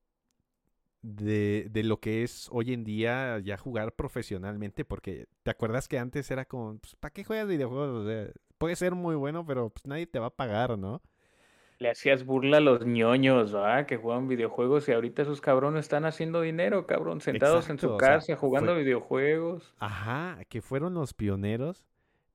de, 1.01 1.67
de 1.71 1.83
lo 1.83 1.99
que 1.99 2.23
es 2.23 2.49
hoy 2.51 2.73
en 2.73 2.83
día 2.83 3.39
ya 3.39 3.57
jugar 3.57 3.95
profesionalmente, 3.95 4.85
porque 4.85 5.27
te 5.43 5.51
acuerdas 5.51 5.87
que 5.87 5.99
antes 5.99 6.29
era 6.31 6.45
como, 6.45 6.77
pues, 6.79 6.95
¿para 6.95 7.13
qué 7.13 7.23
juegas 7.23 7.47
videojuegos? 7.47 8.31
Puede 8.57 8.75
ser 8.75 8.95
muy 8.95 9.15
bueno, 9.15 9.45
pero 9.45 9.69
pues 9.69 9.85
nadie 9.85 10.07
te 10.07 10.19
va 10.19 10.27
a 10.27 10.35
pagar, 10.35 10.77
¿no? 10.77 11.01
Le 11.77 11.89
hacías 11.89 12.25
burla 12.25 12.57
a 12.57 12.61
los 12.61 12.85
ñoños, 12.85 13.53
¿va? 13.53 13.85
Que 13.85 13.97
juegan 13.97 14.27
videojuegos 14.29 14.87
y 14.87 14.93
ahorita 14.93 15.23
esos 15.23 15.41
cabrones 15.41 15.81
están 15.81 16.05
haciendo 16.05 16.39
dinero, 16.41 16.87
cabrón, 16.87 17.19
sentados 17.19 17.69
en 17.69 17.79
su 17.79 17.91
o 17.91 17.99
sea, 17.99 18.09
casa 18.19 18.35
jugando 18.37 18.73
fue- 18.73 18.83
videojuegos. 18.83 19.73
Ajá, 19.79 20.39
que 20.47 20.61
fueron 20.61 20.93
los 20.93 21.13
pioneros 21.13 21.83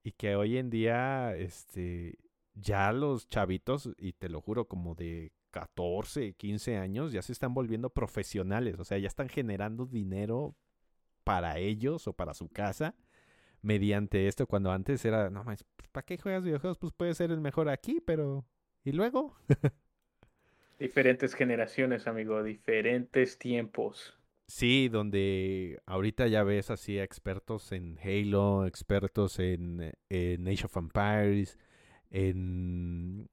y 0.03 0.12
que 0.12 0.37
hoy 0.37 0.59
en 0.59 0.68
día, 0.68 1.35
este, 1.37 2.18
ya 2.55 2.92
los 2.92 3.29
chavitos, 3.29 3.90
y 3.96 4.12
te 4.12 4.29
lo 4.29 4.40
juro, 4.42 4.66
como 4.66 4.94
de 4.94 5.33
14, 5.53 6.35
15 6.35 6.76
años, 6.76 7.11
ya 7.12 7.22
se 7.22 7.33
están 7.33 7.55
volviendo 7.55 7.90
profesionales, 7.90 8.79
o 8.79 8.85
sea, 8.85 8.98
ya 8.98 9.09
están 9.09 9.29
generando 9.31 9.87
dinero 9.87 10.55
para 11.24 11.59
ellos 11.59 12.07
o 12.09 12.12
para 12.12 12.35
su 12.35 12.48
casa 12.48 12.94
mediante 13.62 14.26
esto, 14.29 14.46
cuando 14.46 14.70
antes 14.72 15.05
era, 15.05 15.31
no 15.31 15.44
más, 15.44 15.64
¿para 15.92 16.05
qué 16.05 16.18
juegas 16.18 16.44
videojuegos? 16.44 16.79
Pues 16.79 16.92
puedes 16.92 17.16
ser 17.16 17.31
el 17.31 17.40
mejor 17.40 17.68
aquí, 17.70 18.00
pero... 18.05 18.44
¿Y 18.84 18.92
luego? 18.92 19.36
Diferentes 20.78 21.34
generaciones, 21.34 22.06
amigo, 22.06 22.42
diferentes 22.42 23.38
tiempos. 23.38 24.16
Sí, 24.46 24.88
donde 24.88 25.80
ahorita 25.86 26.26
ya 26.26 26.42
ves 26.42 26.70
así 26.70 26.98
expertos 26.98 27.70
en 27.72 27.98
Halo, 28.02 28.66
expertos 28.66 29.38
en, 29.38 29.92
en 30.08 30.48
Age 30.48 30.64
of 30.64 30.76
Empires, 30.76 31.58
en... 32.10 33.28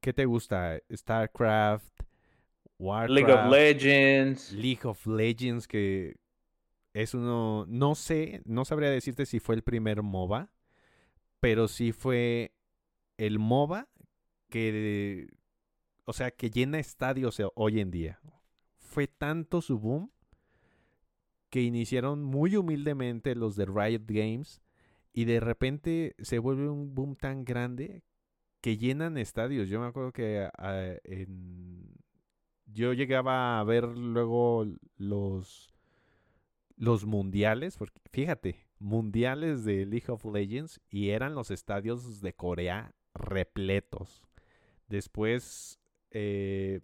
¿Qué 0.00 0.12
te 0.12 0.24
gusta? 0.24 0.80
StarCraft, 0.92 2.02
Warcraft, 2.78 3.10
League 3.10 3.32
of 3.32 3.50
Legends. 3.50 4.52
League 4.52 4.80
of 4.84 5.06
Legends, 5.06 5.68
que 5.68 6.16
es 6.94 7.14
uno, 7.14 7.66
no 7.68 7.94
sé, 7.94 8.42
no 8.44 8.64
sabría 8.64 8.90
decirte 8.90 9.26
si 9.26 9.38
fue 9.38 9.54
el 9.54 9.62
primer 9.62 10.02
MOBA, 10.02 10.50
pero 11.38 11.68
sí 11.68 11.92
fue 11.92 12.52
el 13.18 13.38
MOBA 13.38 13.88
que, 14.50 15.28
o 16.04 16.12
sea, 16.12 16.30
que 16.30 16.50
llena 16.50 16.78
estadios 16.78 17.40
eh, 17.40 17.46
hoy 17.54 17.80
en 17.80 17.90
día. 17.90 18.20
Fue 18.76 19.06
tanto 19.06 19.62
su 19.62 19.78
boom 19.78 20.10
que 21.48 21.62
iniciaron 21.62 22.22
muy 22.22 22.56
humildemente 22.56 23.34
los 23.34 23.56
de 23.56 23.66
Riot 23.66 24.04
Games 24.06 24.62
y 25.12 25.24
de 25.24 25.40
repente 25.40 26.14
se 26.18 26.38
vuelve 26.38 26.68
un 26.68 26.94
boom 26.94 27.16
tan 27.16 27.44
grande 27.44 28.04
que 28.60 28.76
llenan 28.76 29.16
estadios. 29.16 29.68
Yo 29.68 29.80
me 29.80 29.86
acuerdo 29.86 30.12
que 30.12 30.48
ah, 30.58 30.94
en... 31.04 31.96
yo 32.66 32.92
llegaba 32.92 33.58
a 33.58 33.64
ver 33.64 33.84
luego 33.84 34.66
los 34.96 35.70
los 36.80 37.04
mundiales, 37.04 37.76
porque 37.76 38.00
fíjate, 38.10 38.66
mundiales 38.78 39.64
de 39.64 39.84
League 39.84 40.06
of 40.08 40.24
Legends 40.24 40.80
y 40.88 41.10
eran 41.10 41.34
los 41.34 41.50
estadios 41.50 42.22
de 42.22 42.32
Corea 42.32 42.94
repletos. 43.14 44.22
Después, 44.90 45.78
eh, 46.10 46.80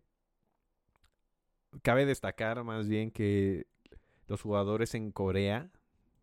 cabe 1.83 2.07
destacar 2.07 2.62
más 2.62 2.87
bien 2.87 3.11
que 3.11 3.66
los 4.29 4.40
jugadores 4.40 4.95
en 4.95 5.11
Corea 5.11 5.73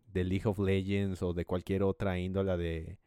de 0.08 0.24
League 0.24 0.48
of 0.48 0.60
Legends 0.60 1.22
o 1.22 1.34
de 1.34 1.44
cualquier 1.44 1.84
otra 1.84 2.18
índola 2.18 2.56
de 2.56 2.98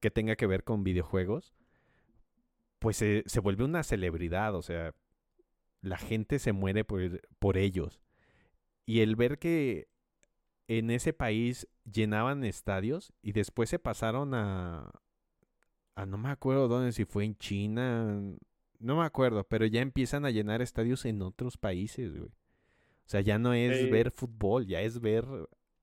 que 0.00 0.10
tenga 0.10 0.34
que 0.34 0.46
ver 0.46 0.64
con 0.64 0.82
videojuegos, 0.82 1.54
pues 2.80 2.96
se, 2.96 3.22
se 3.26 3.38
vuelve 3.38 3.64
una 3.64 3.84
celebridad, 3.84 4.54
o 4.56 4.62
sea, 4.62 4.92
la 5.82 5.98
gente 5.98 6.40
se 6.40 6.52
muere 6.52 6.84
por, 6.84 7.20
por 7.38 7.58
ellos. 7.58 8.00
Y 8.86 9.00
el 9.00 9.14
ver 9.14 9.38
que 9.38 9.88
en 10.66 10.90
ese 10.90 11.12
país 11.12 11.68
llenaban 11.84 12.42
estadios 12.42 13.12
y 13.22 13.32
después 13.32 13.70
se 13.70 13.78
pasaron 13.78 14.34
a, 14.34 14.90
a 16.02 16.06
no 16.06 16.18
me 16.18 16.30
acuerdo 16.30 16.68
dónde, 16.68 16.92
si 16.92 17.04
fue 17.04 17.24
en 17.24 17.36
China, 17.36 18.20
no 18.78 18.96
me 18.96 19.04
acuerdo, 19.04 19.44
pero 19.44 19.66
ya 19.66 19.80
empiezan 19.80 20.24
a 20.24 20.30
llenar 20.30 20.62
estadios 20.62 21.04
en 21.04 21.22
otros 21.22 21.56
países, 21.56 22.16
güey. 22.16 22.30
O 22.30 23.08
sea, 23.10 23.20
ya 23.20 23.38
no 23.38 23.52
es 23.54 23.78
Sí. 23.78 23.90
ver 23.90 24.10
fútbol, 24.10 24.66
ya 24.66 24.80
es 24.80 25.00
ver 25.00 25.24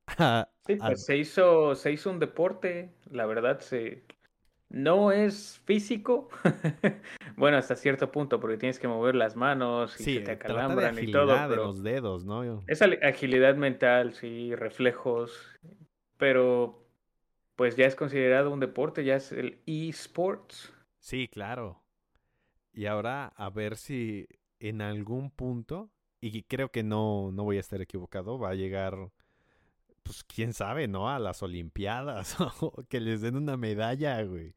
a- 0.08 0.50
Sí, 0.66 0.78
a- 0.82 0.88
pues 0.88 1.06
se 1.06 1.18
hizo, 1.18 1.76
se 1.76 1.92
hizo 1.92 2.10
un 2.10 2.20
deporte, 2.20 2.94
la 3.12 3.26
verdad, 3.26 3.60
se... 3.60 4.06
no 4.70 5.12
es 5.12 5.62
físico, 5.66 6.30
bueno, 7.38 7.58
hasta 7.58 7.76
cierto 7.76 8.12
punto, 8.12 8.40
porque 8.40 8.58
tienes 8.58 8.80
que 8.80 8.88
mover 8.88 9.16
las 9.16 9.36
manos 9.36 10.00
y 10.00 10.04
sí, 10.04 10.14
se 10.16 10.20
te 10.22 10.26
de 10.26 10.32
acalambran 10.34 10.98
y 11.00 11.12
todo, 11.12 11.28
de 11.34 11.48
pero 11.50 11.66
los 11.66 11.84
dedos, 11.84 12.26
¿no? 12.26 12.64
es 12.68 12.82
agilidad 12.82 13.56
mental, 13.56 14.14
sí, 14.14 14.56
reflejos, 14.56 15.38
pero 16.18 16.87
pues 17.58 17.76
ya 17.76 17.88
es 17.88 17.96
considerado 17.96 18.52
un 18.52 18.60
deporte, 18.60 19.04
ya 19.04 19.16
es 19.16 19.32
el 19.32 19.60
eSports. 19.66 20.72
Sí, 21.00 21.28
claro. 21.28 21.84
Y 22.72 22.86
ahora 22.86 23.34
a 23.36 23.50
ver 23.50 23.78
si 23.78 24.28
en 24.60 24.82
algún 24.82 25.32
punto, 25.32 25.90
y 26.22 26.44
creo 26.44 26.70
que 26.70 26.84
no, 26.84 27.32
no 27.32 27.44
voy 27.44 27.58
a 27.58 27.62
estar 27.62 27.82
equivocado, 27.82 28.38
va 28.38 28.52
a 28.52 28.56
llegar, 28.56 29.10
pues 30.04 30.24
quién 30.24 30.54
sabe, 30.54 30.88
¿no? 30.88 31.10
A 31.10 31.18
las 31.18 31.42
Olimpiadas, 31.42 32.38
o 32.62 32.86
que 32.88 33.00
les 33.00 33.22
den 33.22 33.36
una 33.36 33.58
medalla, 33.58 34.22
güey. 34.22 34.56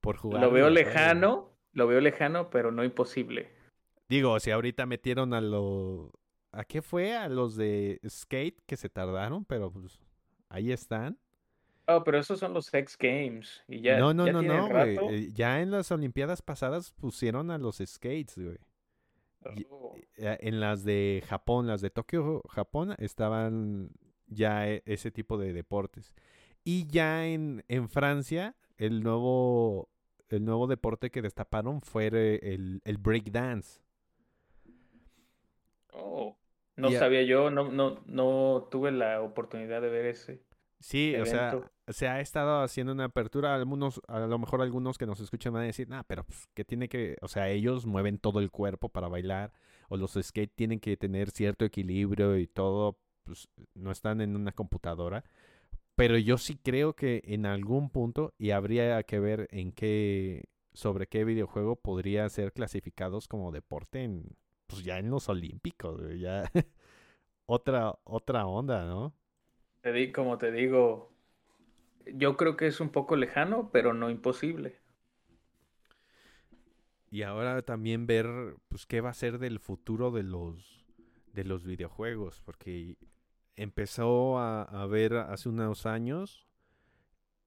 Por 0.00 0.16
jugar. 0.16 0.40
Lo 0.40 0.52
veo 0.52 0.70
lejano, 0.70 1.50
lo 1.72 1.88
veo 1.88 2.00
lejano, 2.00 2.48
pero 2.48 2.70
no 2.70 2.84
imposible. 2.84 3.50
Digo, 4.08 4.38
si 4.38 4.52
ahorita 4.52 4.86
metieron 4.86 5.34
a 5.34 5.40
los... 5.40 6.10
¿A 6.52 6.62
qué 6.62 6.80
fue? 6.80 7.16
A 7.16 7.28
los 7.28 7.56
de 7.56 8.00
skate 8.08 8.62
que 8.66 8.76
se 8.76 8.88
tardaron, 8.88 9.44
pero 9.44 9.72
pues 9.72 9.98
ahí 10.48 10.70
están. 10.70 11.18
Oh, 11.86 12.02
pero 12.02 12.18
esos 12.18 12.38
son 12.40 12.54
los 12.54 12.72
X 12.72 12.96
Games 12.98 13.62
y 13.68 13.82
ya, 13.82 13.98
no, 13.98 14.14
no, 14.14 14.26
ya 14.26 14.32
no, 14.32 14.42
no, 14.42 14.68
güey. 14.68 14.96
Eh, 15.10 15.30
Ya 15.34 15.60
en 15.60 15.70
las 15.70 15.90
Olimpiadas 15.92 16.40
pasadas 16.42 16.92
pusieron 16.92 17.50
a 17.50 17.58
los 17.58 17.76
skates, 17.84 18.38
güey. 18.38 18.58
Oh. 19.70 19.94
eh, 20.16 20.38
en 20.40 20.60
las 20.60 20.84
de 20.84 21.22
Japón, 21.28 21.66
las 21.66 21.82
de 21.82 21.90
Tokio, 21.90 22.42
Japón, 22.48 22.94
estaban 22.98 23.90
ya 24.28 24.66
e- 24.68 24.82
ese 24.86 25.10
tipo 25.10 25.36
de 25.36 25.52
deportes. 25.52 26.14
Y 26.64 26.86
ya 26.86 27.26
en, 27.26 27.62
en 27.68 27.88
Francia, 27.90 28.56
el 28.78 29.02
nuevo, 29.02 29.90
el 30.30 30.44
nuevo 30.46 30.66
deporte 30.66 31.10
que 31.10 31.20
destaparon 31.20 31.82
fue 31.82 32.06
el, 32.06 32.80
el 32.82 32.96
breakdance. 32.98 33.80
Oh, 35.92 36.36
no 36.76 36.90
sabía 36.90 37.22
yo, 37.22 37.50
no, 37.50 37.70
no, 37.70 38.02
no 38.06 38.68
tuve 38.70 38.90
la 38.92 39.22
oportunidad 39.22 39.80
de 39.80 39.88
ver 39.88 40.06
ese. 40.06 40.42
Sí, 40.80 41.14
o 41.16 41.24
sea, 41.24 41.60
se 41.88 42.08
ha 42.08 42.20
estado 42.20 42.62
haciendo 42.62 42.92
una 42.92 43.04
apertura. 43.04 43.54
Algunos, 43.54 44.00
a 44.06 44.20
lo 44.20 44.38
mejor 44.38 44.60
algunos 44.60 44.98
que 44.98 45.06
nos 45.06 45.20
escuchan 45.20 45.52
van 45.52 45.62
a 45.62 45.66
decir, 45.66 45.88
nah, 45.88 46.02
pero 46.02 46.24
pues, 46.24 46.46
que 46.54 46.64
tiene 46.64 46.88
que, 46.88 47.16
o 47.22 47.28
sea, 47.28 47.48
ellos 47.48 47.86
mueven 47.86 48.18
todo 48.18 48.40
el 48.40 48.50
cuerpo 48.50 48.88
para 48.88 49.08
bailar, 49.08 49.52
o 49.88 49.96
los 49.96 50.18
skate 50.20 50.52
tienen 50.54 50.80
que 50.80 50.96
tener 50.96 51.30
cierto 51.30 51.64
equilibrio 51.64 52.36
y 52.38 52.46
todo, 52.46 52.98
pues 53.24 53.48
no 53.74 53.90
están 53.90 54.20
en 54.20 54.36
una 54.36 54.52
computadora. 54.52 55.24
Pero 55.96 56.18
yo 56.18 56.38
sí 56.38 56.56
creo 56.56 56.94
que 56.94 57.22
en 57.24 57.46
algún 57.46 57.88
punto, 57.90 58.34
y 58.36 58.50
habría 58.50 59.02
que 59.04 59.20
ver 59.20 59.48
en 59.50 59.72
qué, 59.72 60.44
sobre 60.72 61.06
qué 61.06 61.24
videojuego 61.24 61.76
podría 61.76 62.28
ser 62.28 62.52
clasificados 62.52 63.28
como 63.28 63.52
deporte 63.52 64.02
en, 64.02 64.36
pues 64.66 64.82
ya 64.84 64.98
en 64.98 65.10
los 65.10 65.28
olímpicos, 65.28 66.00
ya 66.18 66.50
otra, 67.46 67.94
otra 68.04 68.46
onda, 68.46 68.84
¿no? 68.86 69.14
Te 69.84 69.92
di, 69.92 70.12
como 70.12 70.38
te 70.38 70.50
digo, 70.50 71.12
yo 72.06 72.38
creo 72.38 72.56
que 72.56 72.66
es 72.66 72.80
un 72.80 72.88
poco 72.88 73.16
lejano, 73.16 73.68
pero 73.70 73.92
no 73.92 74.08
imposible. 74.08 74.80
Y 77.10 77.20
ahora 77.20 77.60
también 77.60 78.06
ver, 78.06 78.56
pues, 78.70 78.86
qué 78.86 79.02
va 79.02 79.10
a 79.10 79.14
ser 79.14 79.38
del 79.38 79.58
futuro 79.58 80.10
de 80.10 80.22
los, 80.22 80.86
de 81.34 81.44
los 81.44 81.66
videojuegos, 81.66 82.40
porque 82.46 82.96
empezó 83.56 84.38
a, 84.38 84.62
a 84.62 84.86
ver 84.86 85.16
hace 85.16 85.50
unos 85.50 85.84
años 85.84 86.48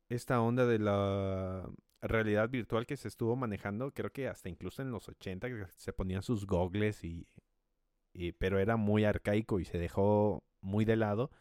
esta 0.10 0.40
onda 0.40 0.68
de 0.68 0.78
la 0.78 1.68
realidad 2.04 2.50
virtual 2.52 2.86
que 2.86 2.98
se 2.98 3.08
estuvo 3.08 3.36
manejando, 3.36 3.92
creo 3.96 4.12
que 4.12 4.28
hasta 4.28 4.48
incluso 4.48 4.84
en 4.84 4.92
los 4.92 5.10
80 5.10 5.50
que 5.50 5.66
se 5.76 5.92
ponían 5.92 6.22
sus 6.22 6.46
gogles 6.46 7.04
y, 7.04 7.26
y 8.14 8.34
pero 8.34 8.60
era 8.60 8.78
muy 8.78 9.06
arcaico 9.06 9.60
y 9.60 9.66
se 9.66 9.80
dejó 9.80 10.44
muy 10.62 10.86
de 10.86 10.98
lado 10.98 11.32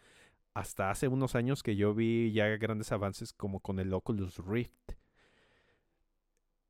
hasta 0.56 0.90
hace 0.90 1.06
unos 1.06 1.34
años 1.34 1.62
que 1.62 1.76
yo 1.76 1.92
vi 1.92 2.32
ya 2.32 2.46
grandes 2.56 2.90
avances 2.90 3.34
como 3.34 3.60
con 3.60 3.78
el 3.78 3.92
Oculus 3.92 4.38
Rift. 4.38 4.92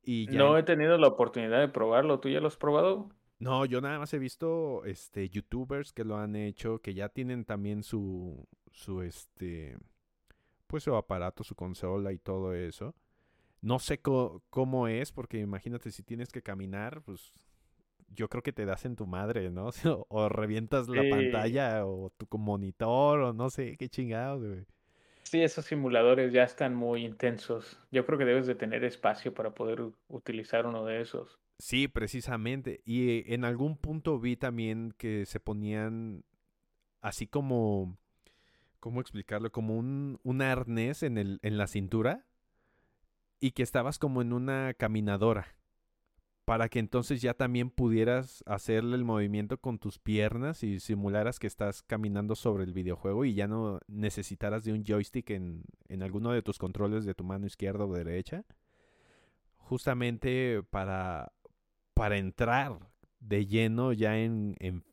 Y 0.03 0.29
ya 0.29 0.39
No 0.39 0.57
he 0.57 0.63
tenido 0.63 0.97
la 0.97 1.07
oportunidad 1.07 1.61
de 1.61 1.69
probarlo. 1.69 2.19
¿Tú 2.19 2.27
ya 2.27 2.41
lo 2.41 2.49
has 2.49 2.57
probado? 2.57 3.09
No, 3.39 3.63
yo 3.63 3.79
nada 3.79 3.97
más 3.97 4.13
he 4.13 4.19
visto 4.19 4.83
este 4.83 5.29
youtubers 5.29 5.93
que 5.93 6.03
lo 6.03 6.17
han 6.17 6.35
hecho, 6.35 6.79
que 6.79 6.93
ya 6.93 7.07
tienen 7.07 7.45
también 7.45 7.81
su 7.81 8.45
su 8.73 9.03
este 9.03 9.77
pues 10.67 10.83
su 10.83 10.93
aparato, 10.93 11.45
su 11.45 11.55
consola 11.55 12.11
y 12.11 12.17
todo 12.17 12.53
eso. 12.53 12.93
No 13.61 13.79
sé 13.79 14.01
cómo 14.01 14.89
es, 14.89 15.13
porque 15.13 15.39
imagínate 15.39 15.91
si 15.91 16.03
tienes 16.03 16.33
que 16.33 16.43
caminar, 16.43 17.01
pues 17.03 17.31
yo 18.09 18.29
creo 18.29 18.43
que 18.43 18.53
te 18.53 18.65
das 18.65 18.85
en 18.85 18.95
tu 18.95 19.07
madre, 19.07 19.49
¿no? 19.51 19.69
O 20.09 20.29
revientas 20.29 20.87
la 20.89 21.03
Sí. 21.03 21.09
pantalla 21.09 21.85
o 21.85 22.11
tu 22.11 22.37
monitor 22.37 23.19
o 23.21 23.33
no 23.33 23.49
sé 23.49 23.77
qué 23.77 23.89
chingados, 23.89 24.43
güey. 24.43 24.65
Sí, 25.21 25.43
esos 25.43 25.65
simuladores 25.65 26.33
ya 26.33 26.41
están 26.43 26.73
muy 26.73 27.05
intensos. 27.05 27.77
Yo 27.91 28.03
creo 28.07 28.17
que 28.17 28.25
debes 28.25 28.47
de 28.47 28.55
tener 28.55 28.83
espacio 28.83 29.31
para 29.31 29.53
poder 29.53 29.83
utilizar 30.07 30.65
uno 30.65 30.85
de 30.85 31.01
esos. 31.01 31.37
Sí, 31.59 31.87
precisamente. 31.87 32.81
Y 32.85 33.09
eh, 33.09 33.23
en 33.33 33.43
algún 33.45 33.77
punto 33.77 34.19
vi 34.19 34.37
también 34.37 34.93
que 34.97 35.25
se 35.25 35.39
ponían 35.39 36.23
así 37.01 37.27
como, 37.27 37.97
¿cómo 38.79 39.01
explicarlo? 39.01 39.51
Como 39.51 39.77
un, 39.77 40.19
un 40.23 40.41
arnés 40.41 41.03
en, 41.03 41.17
el, 41.19 41.39
en 41.43 41.57
la 41.57 41.67
cintura 41.67 42.25
y 43.39 43.51
que 43.51 43.63
estabas 43.63 43.99
como 43.99 44.21
en 44.21 44.33
una 44.33 44.73
caminadora 44.73 45.56
para 46.47 46.69
que 46.69 46.79
entonces 46.79 47.21
ya 47.21 47.33
también 47.33 47.69
pudieras 47.69 48.41
hacerle 48.47 48.95
el 48.95 49.03
movimiento 49.03 49.57
con 49.57 49.79
tus 49.79 49.99
piernas 49.99 50.63
y 50.63 50.79
simularas 50.79 51.39
que 51.39 51.47
estás 51.47 51.83
caminando 51.83 52.35
sobre 52.35 52.63
el 52.63 52.71
videojuego 52.71 53.25
y 53.25 53.33
ya 53.33 53.49
no 53.49 53.81
necesitaras 53.89 54.63
de 54.63 54.71
un 54.71 54.85
joystick 54.85 55.29
en, 55.31 55.65
en 55.89 56.03
alguno 56.03 56.31
de 56.31 56.41
tus 56.41 56.57
controles 56.57 57.03
de 57.03 57.13
tu 57.13 57.25
mano 57.25 57.47
izquierda 57.47 57.83
o 57.83 57.93
derecha. 57.93 58.45
Justamente 59.57 60.63
para, 60.69 61.33
para 61.93 62.17
entrar 62.17 62.79
de 63.19 63.45
lleno 63.45 63.91
ya 63.91 64.17
en, 64.17 64.55
en, 64.59 64.85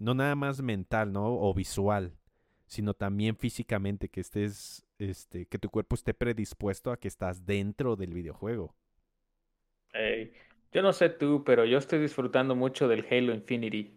no 0.00 0.14
nada 0.14 0.34
más 0.34 0.62
mental, 0.62 1.12
¿no? 1.12 1.32
O 1.32 1.54
visual, 1.54 2.18
sino 2.66 2.92
también 2.92 3.36
físicamente 3.36 4.08
que 4.08 4.20
estés, 4.20 4.84
este, 4.98 5.46
que 5.46 5.60
tu 5.60 5.70
cuerpo 5.70 5.94
esté 5.94 6.12
predispuesto 6.12 6.90
a 6.90 6.96
que 6.98 7.06
estás 7.06 7.46
dentro 7.46 7.94
del 7.94 8.12
videojuego. 8.12 8.74
Yo 10.72 10.82
no 10.82 10.92
sé 10.92 11.10
tú, 11.10 11.44
pero 11.44 11.64
yo 11.64 11.78
estoy 11.78 11.98
disfrutando 12.00 12.56
mucho 12.56 12.88
del 12.88 13.06
Halo 13.10 13.34
Infinity. 13.34 13.94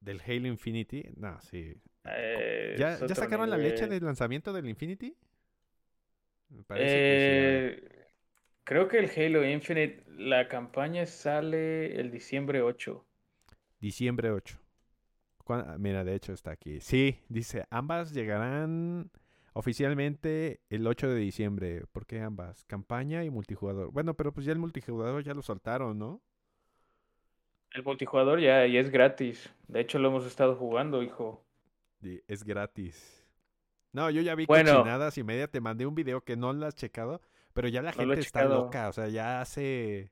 ¿Del 0.00 0.20
Halo 0.20 0.48
Infinity? 0.48 1.04
No, 1.16 1.38
sí. 1.40 1.74
¿Ya, 2.76 2.96
sacaron 3.14 3.50
la 3.50 3.56
leche 3.56 3.86
del 3.86 4.04
lanzamiento 4.04 4.52
del 4.52 4.68
Infinity? 4.68 5.16
Me 6.48 6.62
parece 6.64 6.94
que 6.94 7.18
sí, 7.18 7.86
eh, 7.86 8.04
Creo 8.64 8.88
que 8.88 8.98
el 8.98 9.10
Halo 9.10 9.44
Infinite, 9.46 10.04
la 10.16 10.48
sale 11.06 12.00
el 12.00 12.10
diciembre 12.10 12.62
8. 12.62 13.04
Diciembre 13.78 14.30
8. 14.30 14.58
Mira, 15.78 16.02
de 16.02 16.14
hecho 16.14 16.32
está 16.32 16.52
aquí. 16.52 16.80
Sí, 16.80 17.18
dice, 17.28 17.66
ambas 17.68 18.12
llegarán 18.14 19.10
Oficialmente 19.56 20.60
el 20.68 20.84
8 20.84 21.08
de 21.08 21.14
diciembre. 21.14 21.84
¿Por 21.92 22.06
qué 22.06 22.20
ambas? 22.20 22.64
Campaña 22.64 23.22
y 23.22 23.30
multijugador. 23.30 23.92
Bueno, 23.92 24.14
pero 24.14 24.32
pues 24.32 24.44
ya 24.44 24.52
el 24.52 24.58
multijugador 24.58 25.22
ya 25.22 25.32
lo 25.32 25.42
soltaron, 25.42 25.96
¿no? 25.96 26.20
El 27.70 27.84
multijugador 27.84 28.40
ya, 28.40 28.64
es 28.64 28.90
gratis. 28.90 29.54
De 29.68 29.80
hecho 29.80 30.00
lo 30.00 30.08
hemos 30.08 30.26
estado 30.26 30.56
jugando, 30.56 31.04
hijo. 31.04 31.44
Es 32.26 32.42
gratis. 32.42 33.24
No, 33.92 34.10
yo 34.10 34.22
ya 34.22 34.34
vi 34.34 34.44
bueno, 34.44 34.78
cochinadas 34.78 35.16
y 35.18 35.22
media. 35.22 35.46
Te 35.46 35.60
mandé 35.60 35.86
un 35.86 35.94
video 35.94 36.24
que 36.24 36.36
no 36.36 36.52
lo 36.52 36.66
has 36.66 36.74
checado. 36.74 37.20
Pero 37.52 37.68
ya 37.68 37.80
la 37.80 37.92
gente 37.92 38.18
está 38.18 38.46
loca. 38.46 38.88
O 38.88 38.92
sea, 38.92 39.06
ya 39.06 39.40
hace 39.40 40.10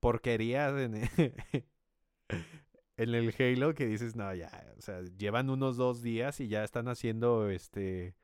porquerías 0.00 0.72
en, 0.78 0.94
en 2.96 3.14
el 3.14 3.34
Halo 3.38 3.74
que 3.74 3.86
dices, 3.86 4.16
no, 4.16 4.34
ya. 4.34 4.50
O 4.78 4.80
sea, 4.80 5.02
llevan 5.18 5.50
unos 5.50 5.76
dos 5.76 6.00
días 6.00 6.40
y 6.40 6.48
ya 6.48 6.64
están 6.64 6.88
haciendo 6.88 7.50
este 7.50 8.14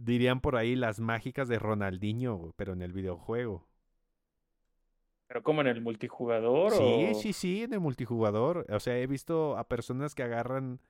dirían 0.00 0.40
por 0.40 0.56
ahí 0.56 0.74
las 0.74 1.00
mágicas 1.00 1.48
de 1.48 1.58
Ronaldinho, 1.58 2.52
pero 2.56 2.72
en 2.72 2.82
el 2.82 2.92
videojuego. 2.92 3.68
¿Pero 5.28 5.42
como 5.42 5.60
en 5.60 5.68
el 5.68 5.80
multijugador? 5.80 6.72
Sí, 6.72 7.14
sí, 7.14 7.32
sí, 7.32 7.62
en 7.62 7.74
el 7.74 7.80
multijugador. 7.80 8.66
O 8.68 8.80
sea, 8.80 8.98
he 8.98 9.06
visto 9.06 9.56
a 9.56 9.68
personas 9.68 10.14
que 10.14 10.24
agarran 10.24 10.80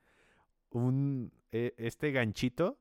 un 0.71 1.31
e, 1.51 1.75
este 1.77 2.11
ganchito 2.11 2.79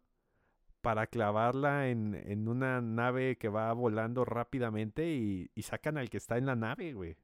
para 0.80 1.06
clavarla 1.06 1.88
en, 1.88 2.14
en, 2.14 2.48
una 2.48 2.80
nave 2.80 3.36
que 3.36 3.50
va 3.50 3.70
volando 3.74 4.24
rápidamente 4.24 5.10
y, 5.10 5.50
y, 5.54 5.62
sacan 5.62 5.98
al 5.98 6.08
que 6.08 6.16
está 6.16 6.38
en 6.38 6.46
la 6.46 6.56
nave, 6.56 6.94
güey. 6.94 7.16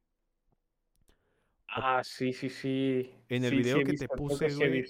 Ah, 1.68 2.02
sí, 2.04 2.34
sí, 2.34 2.50
sí. 2.50 3.14
En 3.30 3.44
el 3.44 3.56
video 3.56 3.82
que 3.82 3.94
te 3.94 4.08
puse, 4.08 4.54
güey. 4.54 4.84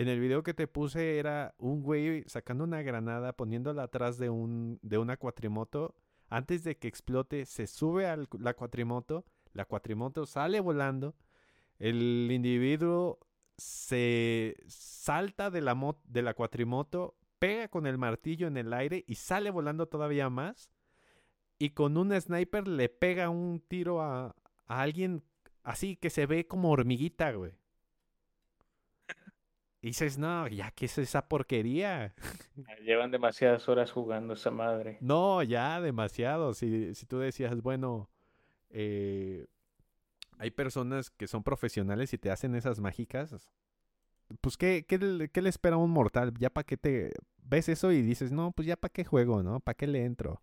En 0.00 0.08
el 0.08 0.18
video 0.18 0.42
que 0.42 0.54
te 0.54 0.66
puse 0.66 1.18
era 1.18 1.54
un 1.58 1.82
güey 1.82 2.24
sacando 2.26 2.64
una 2.64 2.80
granada, 2.80 3.34
poniéndola 3.34 3.82
atrás 3.82 4.16
de, 4.16 4.30
un, 4.30 4.78
de 4.80 4.96
una 4.96 5.18
cuatrimoto. 5.18 5.94
Antes 6.30 6.64
de 6.64 6.78
que 6.78 6.88
explote, 6.88 7.44
se 7.44 7.66
sube 7.66 8.06
a 8.06 8.16
la 8.38 8.54
cuatrimoto. 8.54 9.26
La 9.52 9.66
cuatrimoto 9.66 10.24
sale 10.24 10.58
volando. 10.60 11.16
El 11.78 12.30
individuo 12.32 13.18
se 13.58 14.56
salta 14.68 15.50
de 15.50 15.60
la, 15.60 15.76
de 16.04 16.22
la 16.22 16.32
cuatrimoto, 16.32 17.14
pega 17.38 17.68
con 17.68 17.86
el 17.86 17.98
martillo 17.98 18.46
en 18.46 18.56
el 18.56 18.72
aire 18.72 19.04
y 19.06 19.16
sale 19.16 19.50
volando 19.50 19.86
todavía 19.86 20.30
más. 20.30 20.70
Y 21.58 21.72
con 21.74 21.98
un 21.98 22.18
sniper 22.18 22.66
le 22.66 22.88
pega 22.88 23.28
un 23.28 23.60
tiro 23.68 24.00
a, 24.00 24.34
a 24.66 24.80
alguien 24.80 25.22
así 25.62 25.96
que 25.96 26.08
se 26.08 26.24
ve 26.24 26.46
como 26.46 26.70
hormiguita, 26.70 27.32
güey. 27.32 27.59
Y 29.82 29.88
dices, 29.88 30.18
no, 30.18 30.46
ya 30.46 30.70
que 30.72 30.84
es 30.84 30.98
esa 30.98 31.26
porquería. 31.26 32.14
Llevan 32.84 33.10
demasiadas 33.10 33.66
horas 33.68 33.90
jugando 33.90 34.34
esa 34.34 34.50
madre. 34.50 34.98
No, 35.00 35.42
ya 35.42 35.80
demasiado. 35.80 36.52
Si, 36.52 36.94
si 36.94 37.06
tú 37.06 37.18
decías, 37.18 37.62
bueno, 37.62 38.10
eh, 38.68 39.46
hay 40.38 40.50
personas 40.50 41.10
que 41.10 41.26
son 41.26 41.42
profesionales 41.42 42.12
y 42.12 42.18
te 42.18 42.30
hacen 42.30 42.54
esas 42.54 42.78
mágicas, 42.78 43.50
pues 44.42 44.58
¿qué, 44.58 44.84
qué, 44.86 45.30
qué 45.32 45.42
le 45.42 45.48
espera 45.48 45.76
a 45.76 45.78
un 45.78 45.90
mortal? 45.90 46.34
Ya 46.38 46.50
para 46.50 46.64
qué 46.64 46.76
te 46.76 47.12
ves 47.42 47.70
eso 47.70 47.90
y 47.90 48.02
dices, 48.02 48.32
no, 48.32 48.52
pues 48.52 48.68
ya 48.68 48.76
para 48.76 48.92
qué 48.92 49.04
juego, 49.04 49.42
¿no? 49.42 49.60
¿Para 49.60 49.76
qué 49.76 49.86
le 49.86 50.04
entro? 50.04 50.40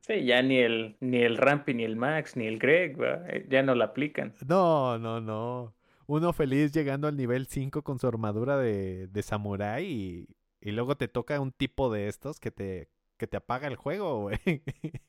Sí, 0.00 0.24
ya 0.24 0.42
ni 0.42 0.58
el, 0.58 0.96
ni 1.00 1.22
el 1.22 1.38
Rampy, 1.38 1.72
ni 1.72 1.84
el 1.84 1.96
Max, 1.96 2.36
ni 2.36 2.46
el 2.46 2.58
Greg, 2.58 2.98
eh, 3.00 3.46
ya 3.48 3.62
no 3.62 3.74
la 3.74 3.86
aplican. 3.86 4.34
No, 4.46 4.98
no, 4.98 5.20
no 5.20 5.74
uno 6.10 6.32
feliz 6.32 6.72
llegando 6.72 7.06
al 7.06 7.16
nivel 7.16 7.46
5 7.46 7.82
con 7.82 7.98
su 7.98 8.08
armadura 8.08 8.58
de, 8.58 9.06
de 9.06 9.22
samurái 9.22 9.86
y, 9.86 10.28
y, 10.60 10.72
luego 10.72 10.96
te 10.96 11.06
toca 11.06 11.38
un 11.40 11.52
tipo 11.52 11.92
de 11.92 12.08
estos 12.08 12.40
que 12.40 12.50
te, 12.50 12.90
que 13.16 13.28
te 13.28 13.36
apaga 13.36 13.68
el 13.68 13.76
juego, 13.76 14.22
güey. 14.22 14.38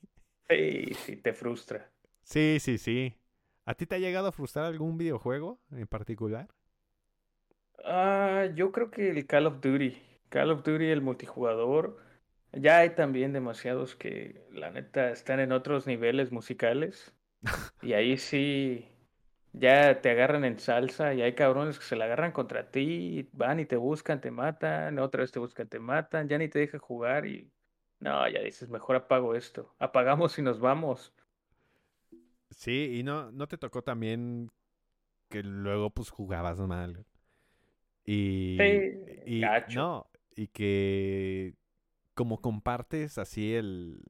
Sí, 0.49 0.93
sí, 1.05 1.15
te 1.15 1.31
frustra. 1.31 1.89
Sí, 2.23 2.57
sí, 2.59 2.77
sí. 2.77 3.15
¿A 3.63 3.73
ti 3.73 3.85
te 3.85 3.95
ha 3.95 3.99
llegado 3.99 4.27
a 4.27 4.33
frustrar 4.33 4.65
algún 4.65 4.97
videojuego 4.97 5.61
en 5.71 5.87
particular? 5.87 6.49
Ah, 7.85 8.49
yo 8.53 8.73
creo 8.73 8.91
que 8.91 9.11
el 9.11 9.25
Call 9.25 9.47
of 9.47 9.61
Duty. 9.61 9.97
Call 10.27 10.51
of 10.51 10.63
Duty, 10.63 10.87
el 10.87 10.99
multijugador. 10.99 11.97
Ya 12.51 12.79
hay 12.79 12.89
también 12.95 13.31
demasiados 13.31 13.95
que, 13.95 14.45
la 14.51 14.71
neta, 14.71 15.09
están 15.11 15.39
en 15.39 15.53
otros 15.53 15.87
niveles 15.87 16.33
musicales. 16.33 17.13
y 17.81 17.93
ahí 17.93 18.17
sí, 18.17 18.90
ya 19.53 20.01
te 20.01 20.09
agarran 20.11 20.45
en 20.45 20.59
salsa 20.59 21.13
y 21.13 21.21
hay 21.21 21.35
cabrones 21.35 21.77
que 21.79 21.85
se 21.85 21.95
la 21.95 22.05
agarran 22.05 22.31
contra 22.31 22.69
ti, 22.71 23.29
van 23.33 23.59
y 23.59 23.65
te 23.65 23.75
buscan, 23.77 24.21
te 24.21 24.31
matan, 24.31 24.99
otra 24.99 25.21
vez 25.21 25.31
te 25.31 25.39
buscan, 25.39 25.67
te 25.67 25.79
matan, 25.79 26.27
ya 26.29 26.37
ni 26.37 26.47
te 26.49 26.59
dejan 26.59 26.79
jugar 26.79 27.25
y 27.27 27.51
no, 27.99 28.27
ya 28.29 28.41
dices, 28.41 28.69
mejor 28.69 28.95
apago 28.95 29.35
esto, 29.35 29.75
apagamos 29.79 30.37
y 30.39 30.41
nos 30.41 30.59
vamos. 30.59 31.13
Sí, 32.51 32.97
y 32.99 33.03
no, 33.03 33.31
no 33.31 33.47
te 33.47 33.57
tocó 33.57 33.81
también 33.81 34.51
que 35.29 35.43
luego 35.43 35.91
pues 35.91 36.09
jugabas 36.09 36.59
mal. 36.59 37.05
Y, 38.05 38.85
y 39.25 39.53
no, 39.67 40.07
y 40.35 40.47
que 40.47 41.55
como 42.15 42.41
compartes 42.41 43.17
así 43.17 43.55
el 43.55 44.01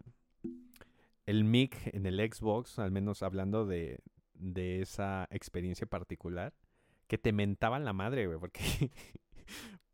el 1.25 1.43
mic 1.43 1.77
en 1.93 2.05
el 2.05 2.19
Xbox, 2.19 2.79
al 2.79 2.91
menos 2.91 3.23
hablando 3.23 3.65
de, 3.65 3.99
de 4.41 4.81
esa 4.81 5.27
experiencia 5.31 5.87
particular 5.87 6.53
que 7.07 7.17
te 7.17 7.31
mentaban 7.31 7.85
la 7.85 7.93
madre, 7.93 8.25
güey, 8.27 8.39
porque, 8.39 8.61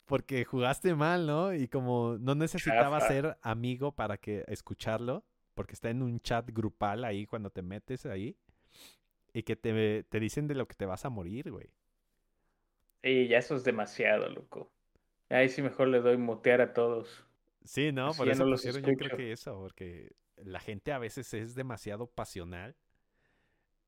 porque 0.05 0.45
jugaste 0.45 0.95
mal, 0.95 1.27
¿no? 1.27 1.53
Y 1.53 1.67
como 1.67 2.17
no 2.19 2.35
necesitaba 2.35 3.01
ser 3.01 3.37
amigo 3.41 3.91
para 3.91 4.17
que 4.17 4.43
escucharlo, 4.47 5.23
porque 5.53 5.73
está 5.73 5.89
en 5.89 6.01
un 6.01 6.19
chat 6.21 6.49
grupal 6.51 7.03
ahí 7.03 7.25
cuando 7.25 7.49
te 7.49 7.61
metes 7.61 8.05
ahí, 8.05 8.37
y 9.33 9.43
que 9.43 9.55
te, 9.55 10.03
te 10.03 10.19
dicen 10.19 10.47
de 10.47 10.55
lo 10.55 10.67
que 10.67 10.75
te 10.75 10.85
vas 10.85 11.05
a 11.05 11.09
morir, 11.09 11.51
güey. 11.51 11.69
Sí, 13.03 13.27
ya 13.27 13.39
eso 13.39 13.55
es 13.55 13.63
demasiado, 13.63 14.29
loco. 14.29 14.71
Ahí 15.29 15.49
sí 15.49 15.61
mejor 15.61 15.89
le 15.89 15.99
doy 15.99 16.17
motear 16.17 16.61
a 16.61 16.73
todos. 16.73 17.25
Sí, 17.63 17.91
no, 17.91 18.13
por 18.13 18.29
eso 18.29 18.45
yo 18.55 18.95
creo 18.95 19.17
que 19.17 19.31
eso, 19.31 19.59
porque 19.59 20.15
la 20.37 20.59
gente 20.59 20.91
a 20.93 20.99
veces 20.99 21.33
es 21.33 21.55
demasiado 21.55 22.07
pasional 22.07 22.75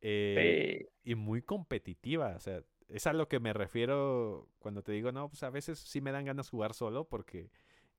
eh, 0.02 0.88
y 1.04 1.16
muy 1.16 1.42
competitiva. 1.42 2.36
O 2.36 2.40
sea, 2.40 2.62
es 2.88 3.08
a 3.08 3.14
lo 3.14 3.28
que 3.28 3.40
me 3.40 3.54
refiero 3.54 4.48
cuando 4.60 4.84
te 4.84 4.92
digo, 4.92 5.12
no, 5.12 5.30
pues 5.30 5.44
a 5.44 5.50
veces 5.50 5.80
sí 5.80 6.02
me 6.02 6.12
dan 6.12 6.26
ganas 6.26 6.50
jugar 6.50 6.74
solo 6.74 7.06
porque 7.06 7.50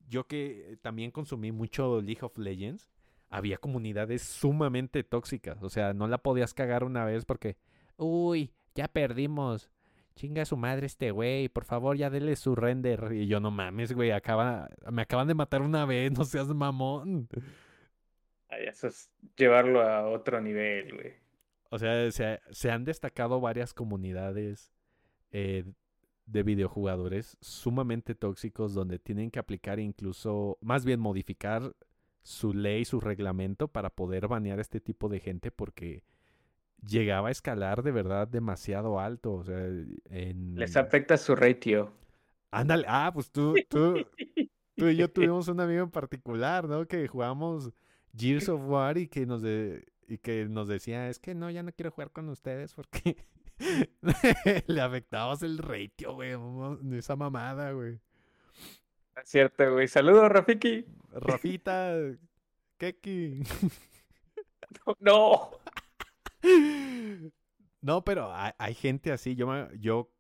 yo 0.09 0.27
que 0.27 0.79
también 0.83 1.11
consumí 1.11 1.53
mucho 1.53 2.01
League 2.01 2.23
of 2.23 2.37
Legends, 2.39 2.89
había 3.29 3.59
comunidades 3.59 4.23
sumamente 4.23 5.05
tóxicas. 5.05 5.63
O 5.63 5.69
sea, 5.69 5.95
no 5.95 6.09
la 6.09 6.19
podías 6.19 6.53
cagar 6.55 6.85
una 6.85 7.05
vez 7.05 7.25
porque, 7.25 7.57
uy, 7.97 8.53
ya 8.75 8.89
perdimos. 8.89 9.71
chinga 10.17 10.45
su 10.45 10.57
madre 10.57 10.87
este 10.87 11.13
güey, 11.13 11.49
por 11.49 11.65
favor 11.65 11.97
ya 11.97 12.11
dele 12.11 12.37
su 12.37 12.55
render. 12.55 13.13
Y 13.13 13.27
yo 13.27 13.41
no 13.41 13.51
mames, 13.51 13.93
güey, 13.93 14.11
acaba, 14.11 14.69
me 14.91 15.03
acaban 15.03 15.29
de 15.29 15.35
matar 15.35 15.63
una 15.63 15.87
vez, 15.87 16.13
no 16.19 16.25
seas 16.25 16.49
mamón. 16.49 17.29
Ay, 18.49 18.65
eso 18.67 18.89
es 18.89 19.11
llevarlo 19.37 19.81
a 19.83 20.09
otro 20.09 20.41
nivel, 20.41 20.93
güey. 20.95 21.15
O 21.71 21.79
sea, 21.79 22.11
se, 22.11 22.41
se 22.51 22.71
han 22.71 22.85
destacado 22.85 23.41
varias 23.41 23.73
comunidades 23.73 24.73
eh, 25.31 25.65
de 26.27 26.43
videojugadores 26.43 27.37
sumamente 27.41 28.15
tóxicos 28.15 28.75
donde 28.75 28.99
tienen 28.99 29.31
que 29.31 29.39
aplicar 29.39 29.81
incluso, 29.81 30.59
más 30.61 30.85
bien 30.85 31.01
modificar 31.01 31.75
su 32.23 32.53
ley, 32.53 32.85
su 32.85 33.01
reglamento 33.01 33.69
para 33.69 33.91
poder 33.91 34.29
banear 34.29 34.59
a 34.59 34.63
este 34.63 34.81
tipo 34.81 35.09
de 35.09 35.21
gente 35.21 35.51
porque 35.51 36.05
llegaba 36.87 37.29
a 37.29 37.33
escalar 37.33 37.83
de 37.83 37.93
verdad 37.93 38.29
demasiado 38.29 39.01
alto. 39.01 39.33
O 39.35 39.45
sea, 39.45 39.59
en... 39.59 40.55
Les 40.57 40.77
afecta 40.77 41.17
su 41.17 41.35
ratio. 41.35 41.93
Ándale, 42.51 42.85
ah, 42.89 43.11
pues 43.15 43.31
tú, 43.31 43.55
tú, 43.69 43.95
tú 44.77 44.89
y 44.89 44.97
yo 44.97 45.11
tuvimos 45.11 45.49
un 45.49 45.61
amigo 45.61 45.83
en 45.83 45.91
particular, 45.91 46.69
¿no? 46.69 46.87
Que 46.87 47.07
jugamos 47.07 47.73
Gears 48.17 48.49
of 48.49 48.63
War 48.67 48.99
y 48.99 49.07
que 49.07 49.25
nos 49.25 49.41
de, 49.41 49.85
y 50.11 50.19
que 50.19 50.47
nos 50.47 50.67
decía, 50.67 51.09
es 51.09 51.21
que 51.21 51.35
no, 51.35 51.51
ya 51.51 51.63
no 51.63 51.73
quiero 51.73 51.93
jugar 51.93 52.11
con 52.11 52.29
ustedes 52.29 52.75
porque 52.75 53.17
le 54.67 54.81
afectabas 54.81 55.43
el 55.43 55.59
ratio, 55.59 56.15
güey, 56.15 56.33
esa 56.99 57.15
mamada, 57.15 57.71
güey. 57.73 58.01
Cierto, 59.25 59.73
güey. 59.73 59.87
Saludos, 59.87 60.29
Rafiki. 60.29 60.85
Rafita, 61.13 61.95
Keki. 62.79 63.43
No. 65.01 65.51
No, 67.81 68.05
pero 68.05 68.33
hay, 68.33 68.53
hay 68.57 68.75
gente 68.75 69.11
así. 69.11 69.35
Yo, 69.35 69.49
yo 69.73 70.13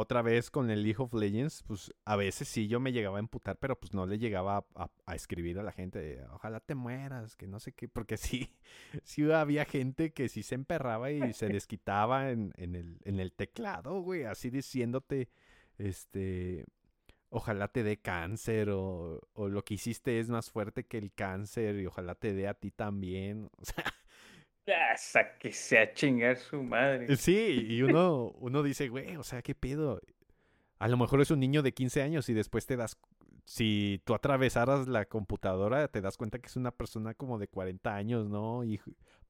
otra 0.00 0.22
vez 0.22 0.48
con 0.48 0.70
el 0.70 0.84
League 0.84 1.02
of 1.02 1.12
Legends, 1.12 1.64
pues 1.66 1.92
a 2.04 2.14
veces 2.14 2.46
sí 2.46 2.68
yo 2.68 2.78
me 2.78 2.92
llegaba 2.92 3.16
a 3.16 3.18
emputar, 3.18 3.58
pero 3.58 3.80
pues 3.80 3.94
no 3.94 4.06
le 4.06 4.16
llegaba 4.20 4.64
a, 4.76 5.14
escribir 5.16 5.58
a 5.58 5.64
la 5.64 5.72
gente, 5.72 6.24
ojalá 6.30 6.60
te 6.60 6.76
mueras, 6.76 7.34
que 7.34 7.48
no 7.48 7.58
sé 7.58 7.72
qué, 7.72 7.88
porque 7.88 8.16
sí, 8.16 8.54
sí 9.02 9.28
había 9.32 9.64
gente 9.64 10.12
que 10.12 10.28
sí 10.28 10.44
se 10.44 10.54
emperraba 10.54 11.10
y 11.10 11.32
se 11.32 11.48
desquitaba 11.48 12.30
en, 12.30 12.52
en 12.58 12.76
el, 12.76 13.00
en 13.02 13.18
el 13.18 13.32
teclado, 13.32 14.00
güey, 14.00 14.22
así 14.22 14.50
diciéndote, 14.50 15.30
este, 15.78 16.64
ojalá 17.30 17.66
te 17.66 17.82
dé 17.82 17.96
cáncer 18.00 18.70
o, 18.70 19.20
o 19.32 19.48
lo 19.48 19.64
que 19.64 19.74
hiciste 19.74 20.20
es 20.20 20.28
más 20.28 20.48
fuerte 20.48 20.86
que 20.86 20.98
el 20.98 21.12
cáncer 21.12 21.74
y 21.80 21.86
ojalá 21.86 22.14
te 22.14 22.34
dé 22.34 22.46
a 22.46 22.54
ti 22.54 22.70
también, 22.70 23.50
o 23.58 23.64
sea, 23.64 23.92
Ah, 24.68 24.96
sáquese 24.96 25.78
a 25.78 25.92
chingar 25.94 26.36
su 26.36 26.62
madre. 26.62 27.16
Sí, 27.16 27.66
y 27.68 27.82
uno, 27.82 28.32
uno 28.38 28.62
dice, 28.62 28.88
güey, 28.88 29.16
o 29.16 29.22
sea, 29.22 29.42
¿qué 29.42 29.54
pedo? 29.54 30.00
A 30.78 30.88
lo 30.88 30.96
mejor 30.96 31.20
es 31.20 31.30
un 31.30 31.40
niño 31.40 31.62
de 31.62 31.72
15 31.72 32.02
años 32.02 32.28
y 32.28 32.34
después 32.34 32.66
te 32.66 32.76
das, 32.76 32.98
si 33.44 34.00
tú 34.04 34.14
atravesaras 34.14 34.86
la 34.88 35.06
computadora, 35.06 35.88
te 35.88 36.00
das 36.00 36.16
cuenta 36.16 36.38
que 36.38 36.46
es 36.46 36.56
una 36.56 36.70
persona 36.70 37.14
como 37.14 37.38
de 37.38 37.48
40 37.48 37.94
años, 37.94 38.28
¿no? 38.28 38.62
Y 38.64 38.80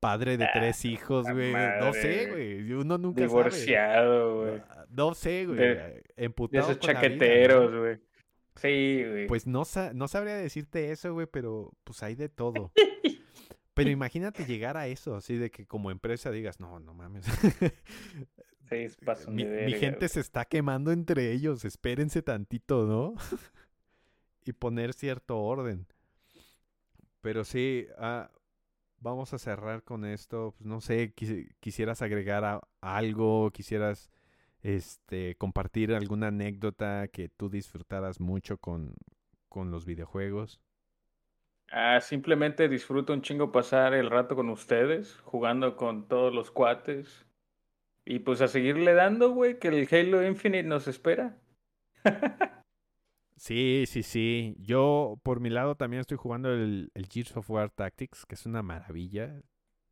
padre 0.01 0.37
de 0.37 0.45
Ah, 0.45 0.51
tres 0.53 0.85
hijos, 0.85 1.27
güey. 1.31 1.53
No 1.53 1.93
sé, 1.93 2.27
güey. 2.31 2.73
Uno 2.73 2.99
nunca 2.99 3.21
Divorciado, 3.23 4.43
güey. 4.43 4.63
No 4.91 5.15
sé, 5.15 5.47
güey. 5.47 5.59
De 5.59 6.03
Emputado 6.17 6.71
esos 6.71 6.81
chaqueteros, 6.81 7.75
güey. 7.75 7.99
Sí, 8.57 9.05
güey. 9.09 9.27
Pues 9.29 9.47
no, 9.47 9.65
sa- 9.65 9.93
no 9.95 10.09
sabría 10.09 10.37
decirte 10.37 10.91
eso, 10.91 11.13
güey, 11.15 11.27
pero 11.31 11.73
pues 11.85 12.03
hay 12.03 12.15
de 12.17 12.29
todo. 12.29 12.73
Pero 13.79 13.91
imagínate 13.91 14.45
llegar 14.45 14.77
a 14.77 14.87
eso, 14.89 15.15
así 15.17 15.37
de 15.37 15.51
que 15.51 15.67
como 15.67 15.91
empresa 15.91 16.31
digas, 16.31 16.61
no, 16.61 16.79
no 16.81 16.95
mames. 16.95 17.25
sí, 18.69 18.77
es 18.77 18.97
paso 19.05 19.31
mi, 19.31 19.45
gente 19.75 20.09
se 20.09 20.21
está 20.21 20.45
quemando 20.45 20.93
entre 20.93 21.33
ellos, 21.33 21.65
espérense 21.65 22.23
tantito, 22.23 22.85
¿no? 22.87 23.15
y 24.45 24.53
poner 24.53 24.93
cierto 24.95 25.39
orden. 25.39 25.87
Pero 27.21 27.45
sí, 27.45 27.87
ah, 27.99 28.31
vamos 29.01 29.35
a 29.35 29.39
cerrar 29.39 29.83
con 29.85 30.05
esto. 30.05 30.55
Pues 30.57 30.67
no 30.67 30.81
sé, 30.81 31.15
quisi- 31.15 31.55
quisieras 31.61 32.03
agregar 32.03 32.45
a- 32.45 32.61
algo, 32.81 33.51
quisieras 33.51 34.11
este 34.63 35.37
compartir 35.37 35.93
alguna 35.95 36.29
anécdota 36.29 37.09
que 37.09 37.29
tú 37.29 37.49
disfrutaras 37.49 38.21
mucho 38.21 38.59
con, 38.59 38.95
con 39.49 39.71
los 39.71 39.85
videojuegos. 39.87 40.61
Ah, 41.71 42.01
simplemente 42.01 42.69
disfruto 42.69 43.13
un 43.13 43.23
chingo 43.23 43.53
pasar 43.53 43.95
el 43.95 44.11
rato 44.11 44.37
con 44.37 44.49
ustedes, 44.51 45.19
jugando 45.25 45.77
con 45.77 46.09
todos 46.09 46.33
los 46.35 46.51
cuates. 46.51 47.27
Y 48.05 48.21
pues 48.21 48.41
a 48.43 48.49
seguirle 48.49 48.95
dando, 48.95 49.31
güey, 49.33 49.59
que 49.59 49.69
el 49.69 49.89
Halo 49.91 50.27
Infinite 50.27 50.65
nos 50.69 50.89
espera. 50.89 51.39
Sí, 53.37 53.85
sí, 53.87 54.03
sí. 54.03 54.57
Yo, 54.59 55.21
por 55.23 55.41
mi 55.41 55.49
lado, 55.51 55.77
también 55.77 56.01
estoy 56.01 56.17
jugando 56.17 56.53
el, 56.53 56.91
el 56.95 57.07
Gears 57.07 57.37
of 57.37 57.49
War 57.51 57.71
Tactics, 57.71 58.27
que 58.27 58.35
es 58.35 58.47
una 58.47 58.63
maravilla. 58.63 59.41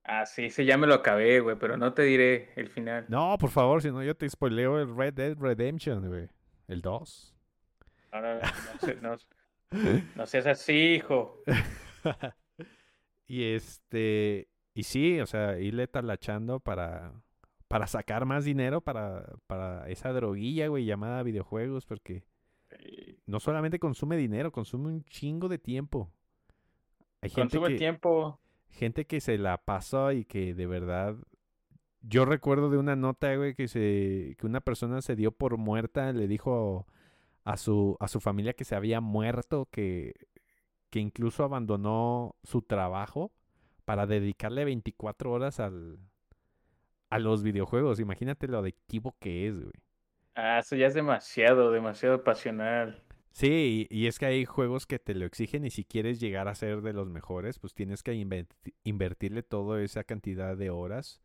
Ah, 0.04 0.24
sí, 0.26 0.46
ese 0.46 0.64
ya 0.64 0.78
me 0.78 0.86
lo 0.86 0.94
acabé, 0.94 1.40
güey, 1.40 1.56
pero 1.58 1.76
no 1.76 1.92
te 1.92 2.02
diré 2.02 2.50
el 2.56 2.68
final. 2.68 3.04
No, 3.08 3.36
por 3.38 3.50
favor, 3.50 3.82
si 3.82 3.90
no 3.90 4.02
yo 4.02 4.16
te 4.16 4.28
spoileo 4.28 4.80
el 4.80 4.94
Red 4.96 5.14
Dead 5.14 5.36
Redemption, 5.38 6.08
güey. 6.08 6.28
El 6.68 6.80
2. 6.82 7.34
No, 8.12 8.20
no, 8.20 8.34
no, 8.34 8.40
no 9.02 9.10
no- 9.10 9.18
no 10.14 10.26
seas 10.26 10.46
así, 10.46 10.94
hijo. 10.94 11.42
y 13.26 13.44
este, 13.44 14.48
y 14.74 14.82
sí, 14.84 15.20
o 15.20 15.26
sea, 15.26 15.58
irle 15.58 15.86
talachando 15.88 16.60
para, 16.60 17.12
para 17.68 17.86
sacar 17.86 18.24
más 18.26 18.44
dinero 18.44 18.80
para, 18.80 19.36
para 19.46 19.88
esa 19.88 20.12
droguilla, 20.12 20.68
güey, 20.68 20.84
llamada 20.84 21.22
videojuegos, 21.22 21.86
porque 21.86 22.24
no 23.26 23.40
solamente 23.40 23.78
consume 23.78 24.16
dinero, 24.16 24.52
consume 24.52 24.88
un 24.88 25.04
chingo 25.04 25.48
de 25.48 25.58
tiempo. 25.58 26.12
Hay 27.20 27.30
gente 27.30 27.58
Consume 27.58 27.68
que, 27.68 27.78
tiempo. 27.78 28.40
gente 28.68 29.06
que 29.06 29.20
se 29.20 29.38
la 29.38 29.58
pasó 29.64 30.12
y 30.12 30.24
que 30.24 30.54
de 30.54 30.66
verdad. 30.66 31.16
Yo 32.02 32.24
recuerdo 32.24 32.70
de 32.70 32.78
una 32.78 32.94
nota, 32.94 33.34
güey, 33.34 33.54
que 33.54 33.66
se, 33.66 34.36
que 34.38 34.46
una 34.46 34.60
persona 34.60 35.02
se 35.02 35.16
dio 35.16 35.32
por 35.32 35.56
muerta, 35.56 36.12
le 36.12 36.28
dijo 36.28 36.86
a 37.46 37.58
su, 37.58 37.96
a 38.00 38.08
su 38.08 38.20
familia 38.20 38.54
que 38.54 38.64
se 38.66 38.76
había 38.76 39.00
muerto, 39.02 39.68
que, 39.72 40.14
que 40.90 41.00
incluso 41.00 41.44
abandonó 41.44 42.36
su 42.44 42.62
trabajo 42.62 43.32
para 43.86 44.06
dedicarle 44.06 44.64
24 44.66 45.32
horas 45.32 45.60
al, 45.60 45.98
a 47.10 47.18
los 47.18 47.42
videojuegos. 47.42 47.98
Imagínate 48.00 48.46
lo 48.48 48.58
adictivo 48.58 49.16
que 49.18 49.48
es, 49.48 49.54
güey. 49.60 49.72
Ah, 50.36 50.58
eso 50.60 50.76
ya 50.76 50.86
es 50.86 50.94
demasiado, 50.94 51.70
demasiado 51.72 52.22
pasional. 52.22 53.02
Sí, 53.32 53.86
y, 53.90 53.96
y 54.04 54.06
es 54.06 54.18
que 54.18 54.26
hay 54.26 54.44
juegos 54.46 54.86
que 54.86 54.98
te 54.98 55.14
lo 55.14 55.26
exigen 55.26 55.64
y 55.66 55.70
si 55.70 55.84
quieres 55.84 56.20
llegar 56.20 56.48
a 56.48 56.54
ser 56.54 56.80
de 56.80 56.92
los 56.94 57.08
mejores, 57.08 57.58
pues 57.58 57.74
tienes 57.74 58.02
que 58.02 58.14
inverti- 58.14 58.74
invertirle 58.84 59.42
toda 59.42 59.82
esa 59.82 60.04
cantidad 60.04 60.56
de 60.56 60.70
horas. 60.70 61.20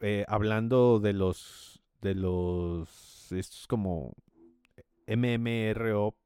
Eh, 0.00 0.24
hablando 0.28 1.00
de 1.00 1.12
los, 1.14 1.82
de 2.02 2.14
los, 2.14 3.32
estos 3.32 3.66
como 3.66 4.14
MMRO, 5.10 6.16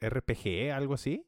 RPG, 0.00 0.72
algo 0.72 0.94
así, 0.94 1.26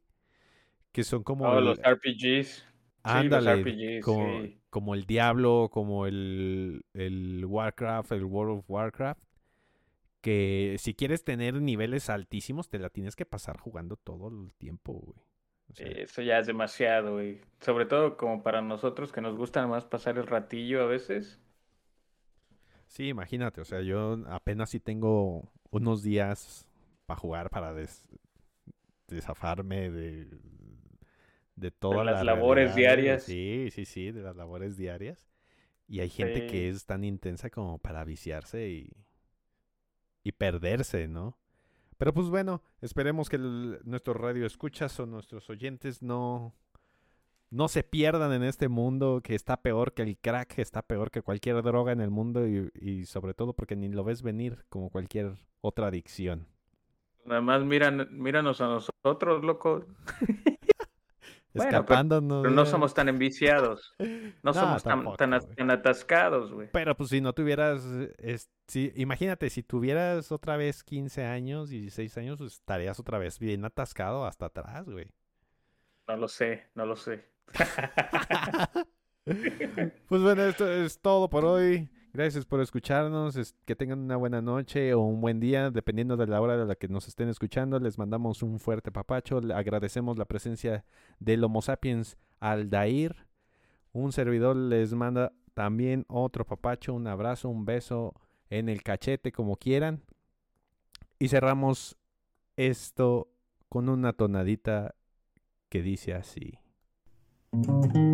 que 0.92 1.04
son 1.04 1.24
como 1.24 1.50
Oh, 1.50 1.60
el- 1.60 1.78
los 1.80 1.80
RPGs. 1.82 2.62
ándale, 3.02 3.46
RPGs, 3.46 4.00
como, 4.00 4.42
sí. 4.42 4.60
como 4.70 4.94
el 4.94 5.06
Diablo, 5.06 5.70
como 5.72 6.06
el, 6.06 6.84
el 6.94 7.44
Warcraft, 7.46 8.12
el 8.12 8.24
World 8.24 8.58
of 8.60 8.64
Warcraft, 8.70 9.20
que 10.20 10.76
si 10.80 10.94
quieres 10.94 11.24
tener 11.24 11.54
niveles 11.62 12.10
altísimos, 12.10 12.68
te 12.68 12.78
la 12.78 12.90
tienes 12.90 13.16
que 13.16 13.26
pasar 13.26 13.58
jugando 13.58 13.96
todo 13.96 14.28
el 14.28 14.52
tiempo, 14.54 14.94
güey. 14.94 15.18
O 15.70 15.74
sea, 15.74 15.92
Eso 16.04 16.20
ya 16.22 16.38
es 16.38 16.46
demasiado, 16.46 17.14
güey. 17.14 17.40
Sobre 17.60 17.86
todo 17.86 18.16
como 18.18 18.42
para 18.42 18.60
nosotros 18.62 19.10
que 19.12 19.20
nos 19.22 19.36
gusta 19.38 19.66
más 19.66 19.84
pasar 19.86 20.18
el 20.18 20.26
ratillo 20.26 20.82
a 20.82 20.86
veces. 20.86 21.40
sí, 22.86 23.08
imagínate, 23.08 23.60
o 23.60 23.64
sea, 23.64 23.80
yo 23.82 24.18
apenas 24.28 24.70
sí 24.70 24.80
tengo 24.80 25.50
unos 25.70 26.02
días 26.02 26.66
para 27.06 27.18
jugar, 27.20 27.50
para 27.50 27.72
des- 27.72 28.08
desafarme 29.08 29.90
de, 29.90 30.28
de 31.54 31.70
toda 31.70 32.04
las 32.04 32.16
la 32.16 32.34
labores 32.34 32.74
realidad, 32.74 32.96
diarias. 32.96 33.22
Sí, 33.24 33.68
sí, 33.72 33.84
sí, 33.84 34.10
de 34.12 34.22
las 34.22 34.36
labores 34.36 34.76
diarias. 34.76 35.26
Y 35.88 36.00
hay 36.00 36.08
gente 36.10 36.40
Sí. 36.42 36.46
que 36.48 36.68
es 36.68 36.84
tan 36.84 37.04
intensa 37.04 37.48
como 37.50 37.78
para 37.78 38.04
viciarse 38.04 38.68
y, 38.68 38.92
y 40.24 40.32
perderse, 40.32 41.06
¿no? 41.06 41.38
Pero 41.96 42.12
pues 42.12 42.28
bueno, 42.28 42.62
esperemos 42.80 43.28
que 43.28 43.36
el- 43.36 43.78
nuestros 43.84 44.16
radio 44.16 44.44
escuchas 44.46 44.98
o 45.00 45.06
nuestros 45.06 45.48
oyentes 45.48 46.02
no, 46.02 46.54
no 47.50 47.68
se 47.68 47.82
pierdan 47.82 48.32
en 48.32 48.42
este 48.42 48.68
mundo 48.68 49.20
que 49.22 49.34
está 49.34 49.62
peor 49.62 49.94
que 49.94 50.02
el 50.02 50.18
crack, 50.18 50.54
que 50.54 50.62
está 50.62 50.82
peor 50.82 51.10
que 51.10 51.22
cualquier 51.22 51.62
droga 51.62 51.92
en 51.92 52.00
el 52.00 52.10
mundo 52.10 52.46
y, 52.46 52.70
y 52.74 53.06
sobre 53.06 53.34
todo 53.34 53.54
porque 53.54 53.76
ni 53.76 53.88
lo 53.88 54.04
ves 54.04 54.22
venir 54.22 54.64
como 54.68 54.90
cualquier 54.90 55.36
otra 55.60 55.88
adicción. 55.88 56.46
Nada 57.24 57.40
más 57.40 57.64
miran, 57.64 58.08
míranos 58.10 58.60
a 58.60 58.66
nosotros, 58.66 59.44
loco. 59.44 59.84
escapándonos. 61.54 62.42
Pero, 62.42 62.54
no 62.54 62.66
somos 62.66 62.94
tan 62.94 63.08
enviciados. 63.08 63.94
No, 64.42 64.52
somos 64.54 64.82
tan, 64.82 65.70
atascados, 65.70 66.52
güey. 66.52 66.68
Pero 66.72 66.96
pues 66.96 67.10
si 67.10 67.20
no 67.20 67.32
tuvieras, 67.32 67.82
si, 68.66 68.92
imagínate, 68.96 69.50
si 69.50 69.62
tuvieras 69.62 70.30
otra 70.32 70.56
vez 70.56 70.84
15 70.84 71.24
años, 71.24 71.68
16 71.68 72.16
años, 72.18 72.38
pues, 72.38 72.54
estarías 72.54 72.98
otra 73.00 73.18
vez 73.18 73.38
bien 73.38 73.64
atascado 73.64 74.24
hasta 74.26 74.46
atrás, 74.46 74.88
güey. 74.88 75.08
No 76.08 76.16
lo 76.16 76.28
sé, 76.28 76.68
no 76.74 76.86
lo 76.86 76.96
sé. 76.96 77.24
pues 79.24 80.22
bueno, 80.22 80.42
esto 80.44 80.70
es 80.70 80.98
todo 81.00 81.28
por 81.28 81.44
hoy. 81.44 81.88
Gracias 82.12 82.46
por 82.46 82.60
escucharnos. 82.60 83.54
Que 83.66 83.76
tengan 83.76 83.98
una 83.98 84.16
buena 84.16 84.40
noche 84.40 84.94
o 84.94 85.00
un 85.00 85.20
buen 85.20 85.38
día, 85.38 85.70
dependiendo 85.70 86.16
de 86.16 86.26
la 86.26 86.40
hora 86.40 86.56
de 86.56 86.64
la 86.64 86.74
que 86.74 86.88
nos 86.88 87.08
estén 87.08 87.28
escuchando. 87.28 87.78
Les 87.78 87.98
mandamos 87.98 88.42
un 88.42 88.58
fuerte 88.58 88.90
papacho. 88.90 89.38
agradecemos 89.54 90.16
la 90.16 90.24
presencia 90.24 90.84
del 91.18 91.44
Homo 91.44 91.60
sapiens 91.60 92.16
Aldair. 92.40 93.26
Un 93.92 94.12
servidor 94.12 94.56
les 94.56 94.94
manda 94.94 95.32
también 95.52 96.06
otro 96.08 96.46
papacho, 96.46 96.94
un 96.94 97.06
abrazo, 97.06 97.48
un 97.48 97.64
beso 97.64 98.14
en 98.48 98.68
el 98.68 98.82
cachete, 98.82 99.32
como 99.32 99.56
quieran. 99.56 100.02
Y 101.18 101.28
cerramos 101.28 101.98
esto 102.56 103.28
con 103.68 103.88
una 103.88 104.12
tonadita 104.12 104.94
que 105.68 105.82
dice 105.82 106.14
así. 106.14 106.58
Thank 107.64 107.96
you. 107.96 108.05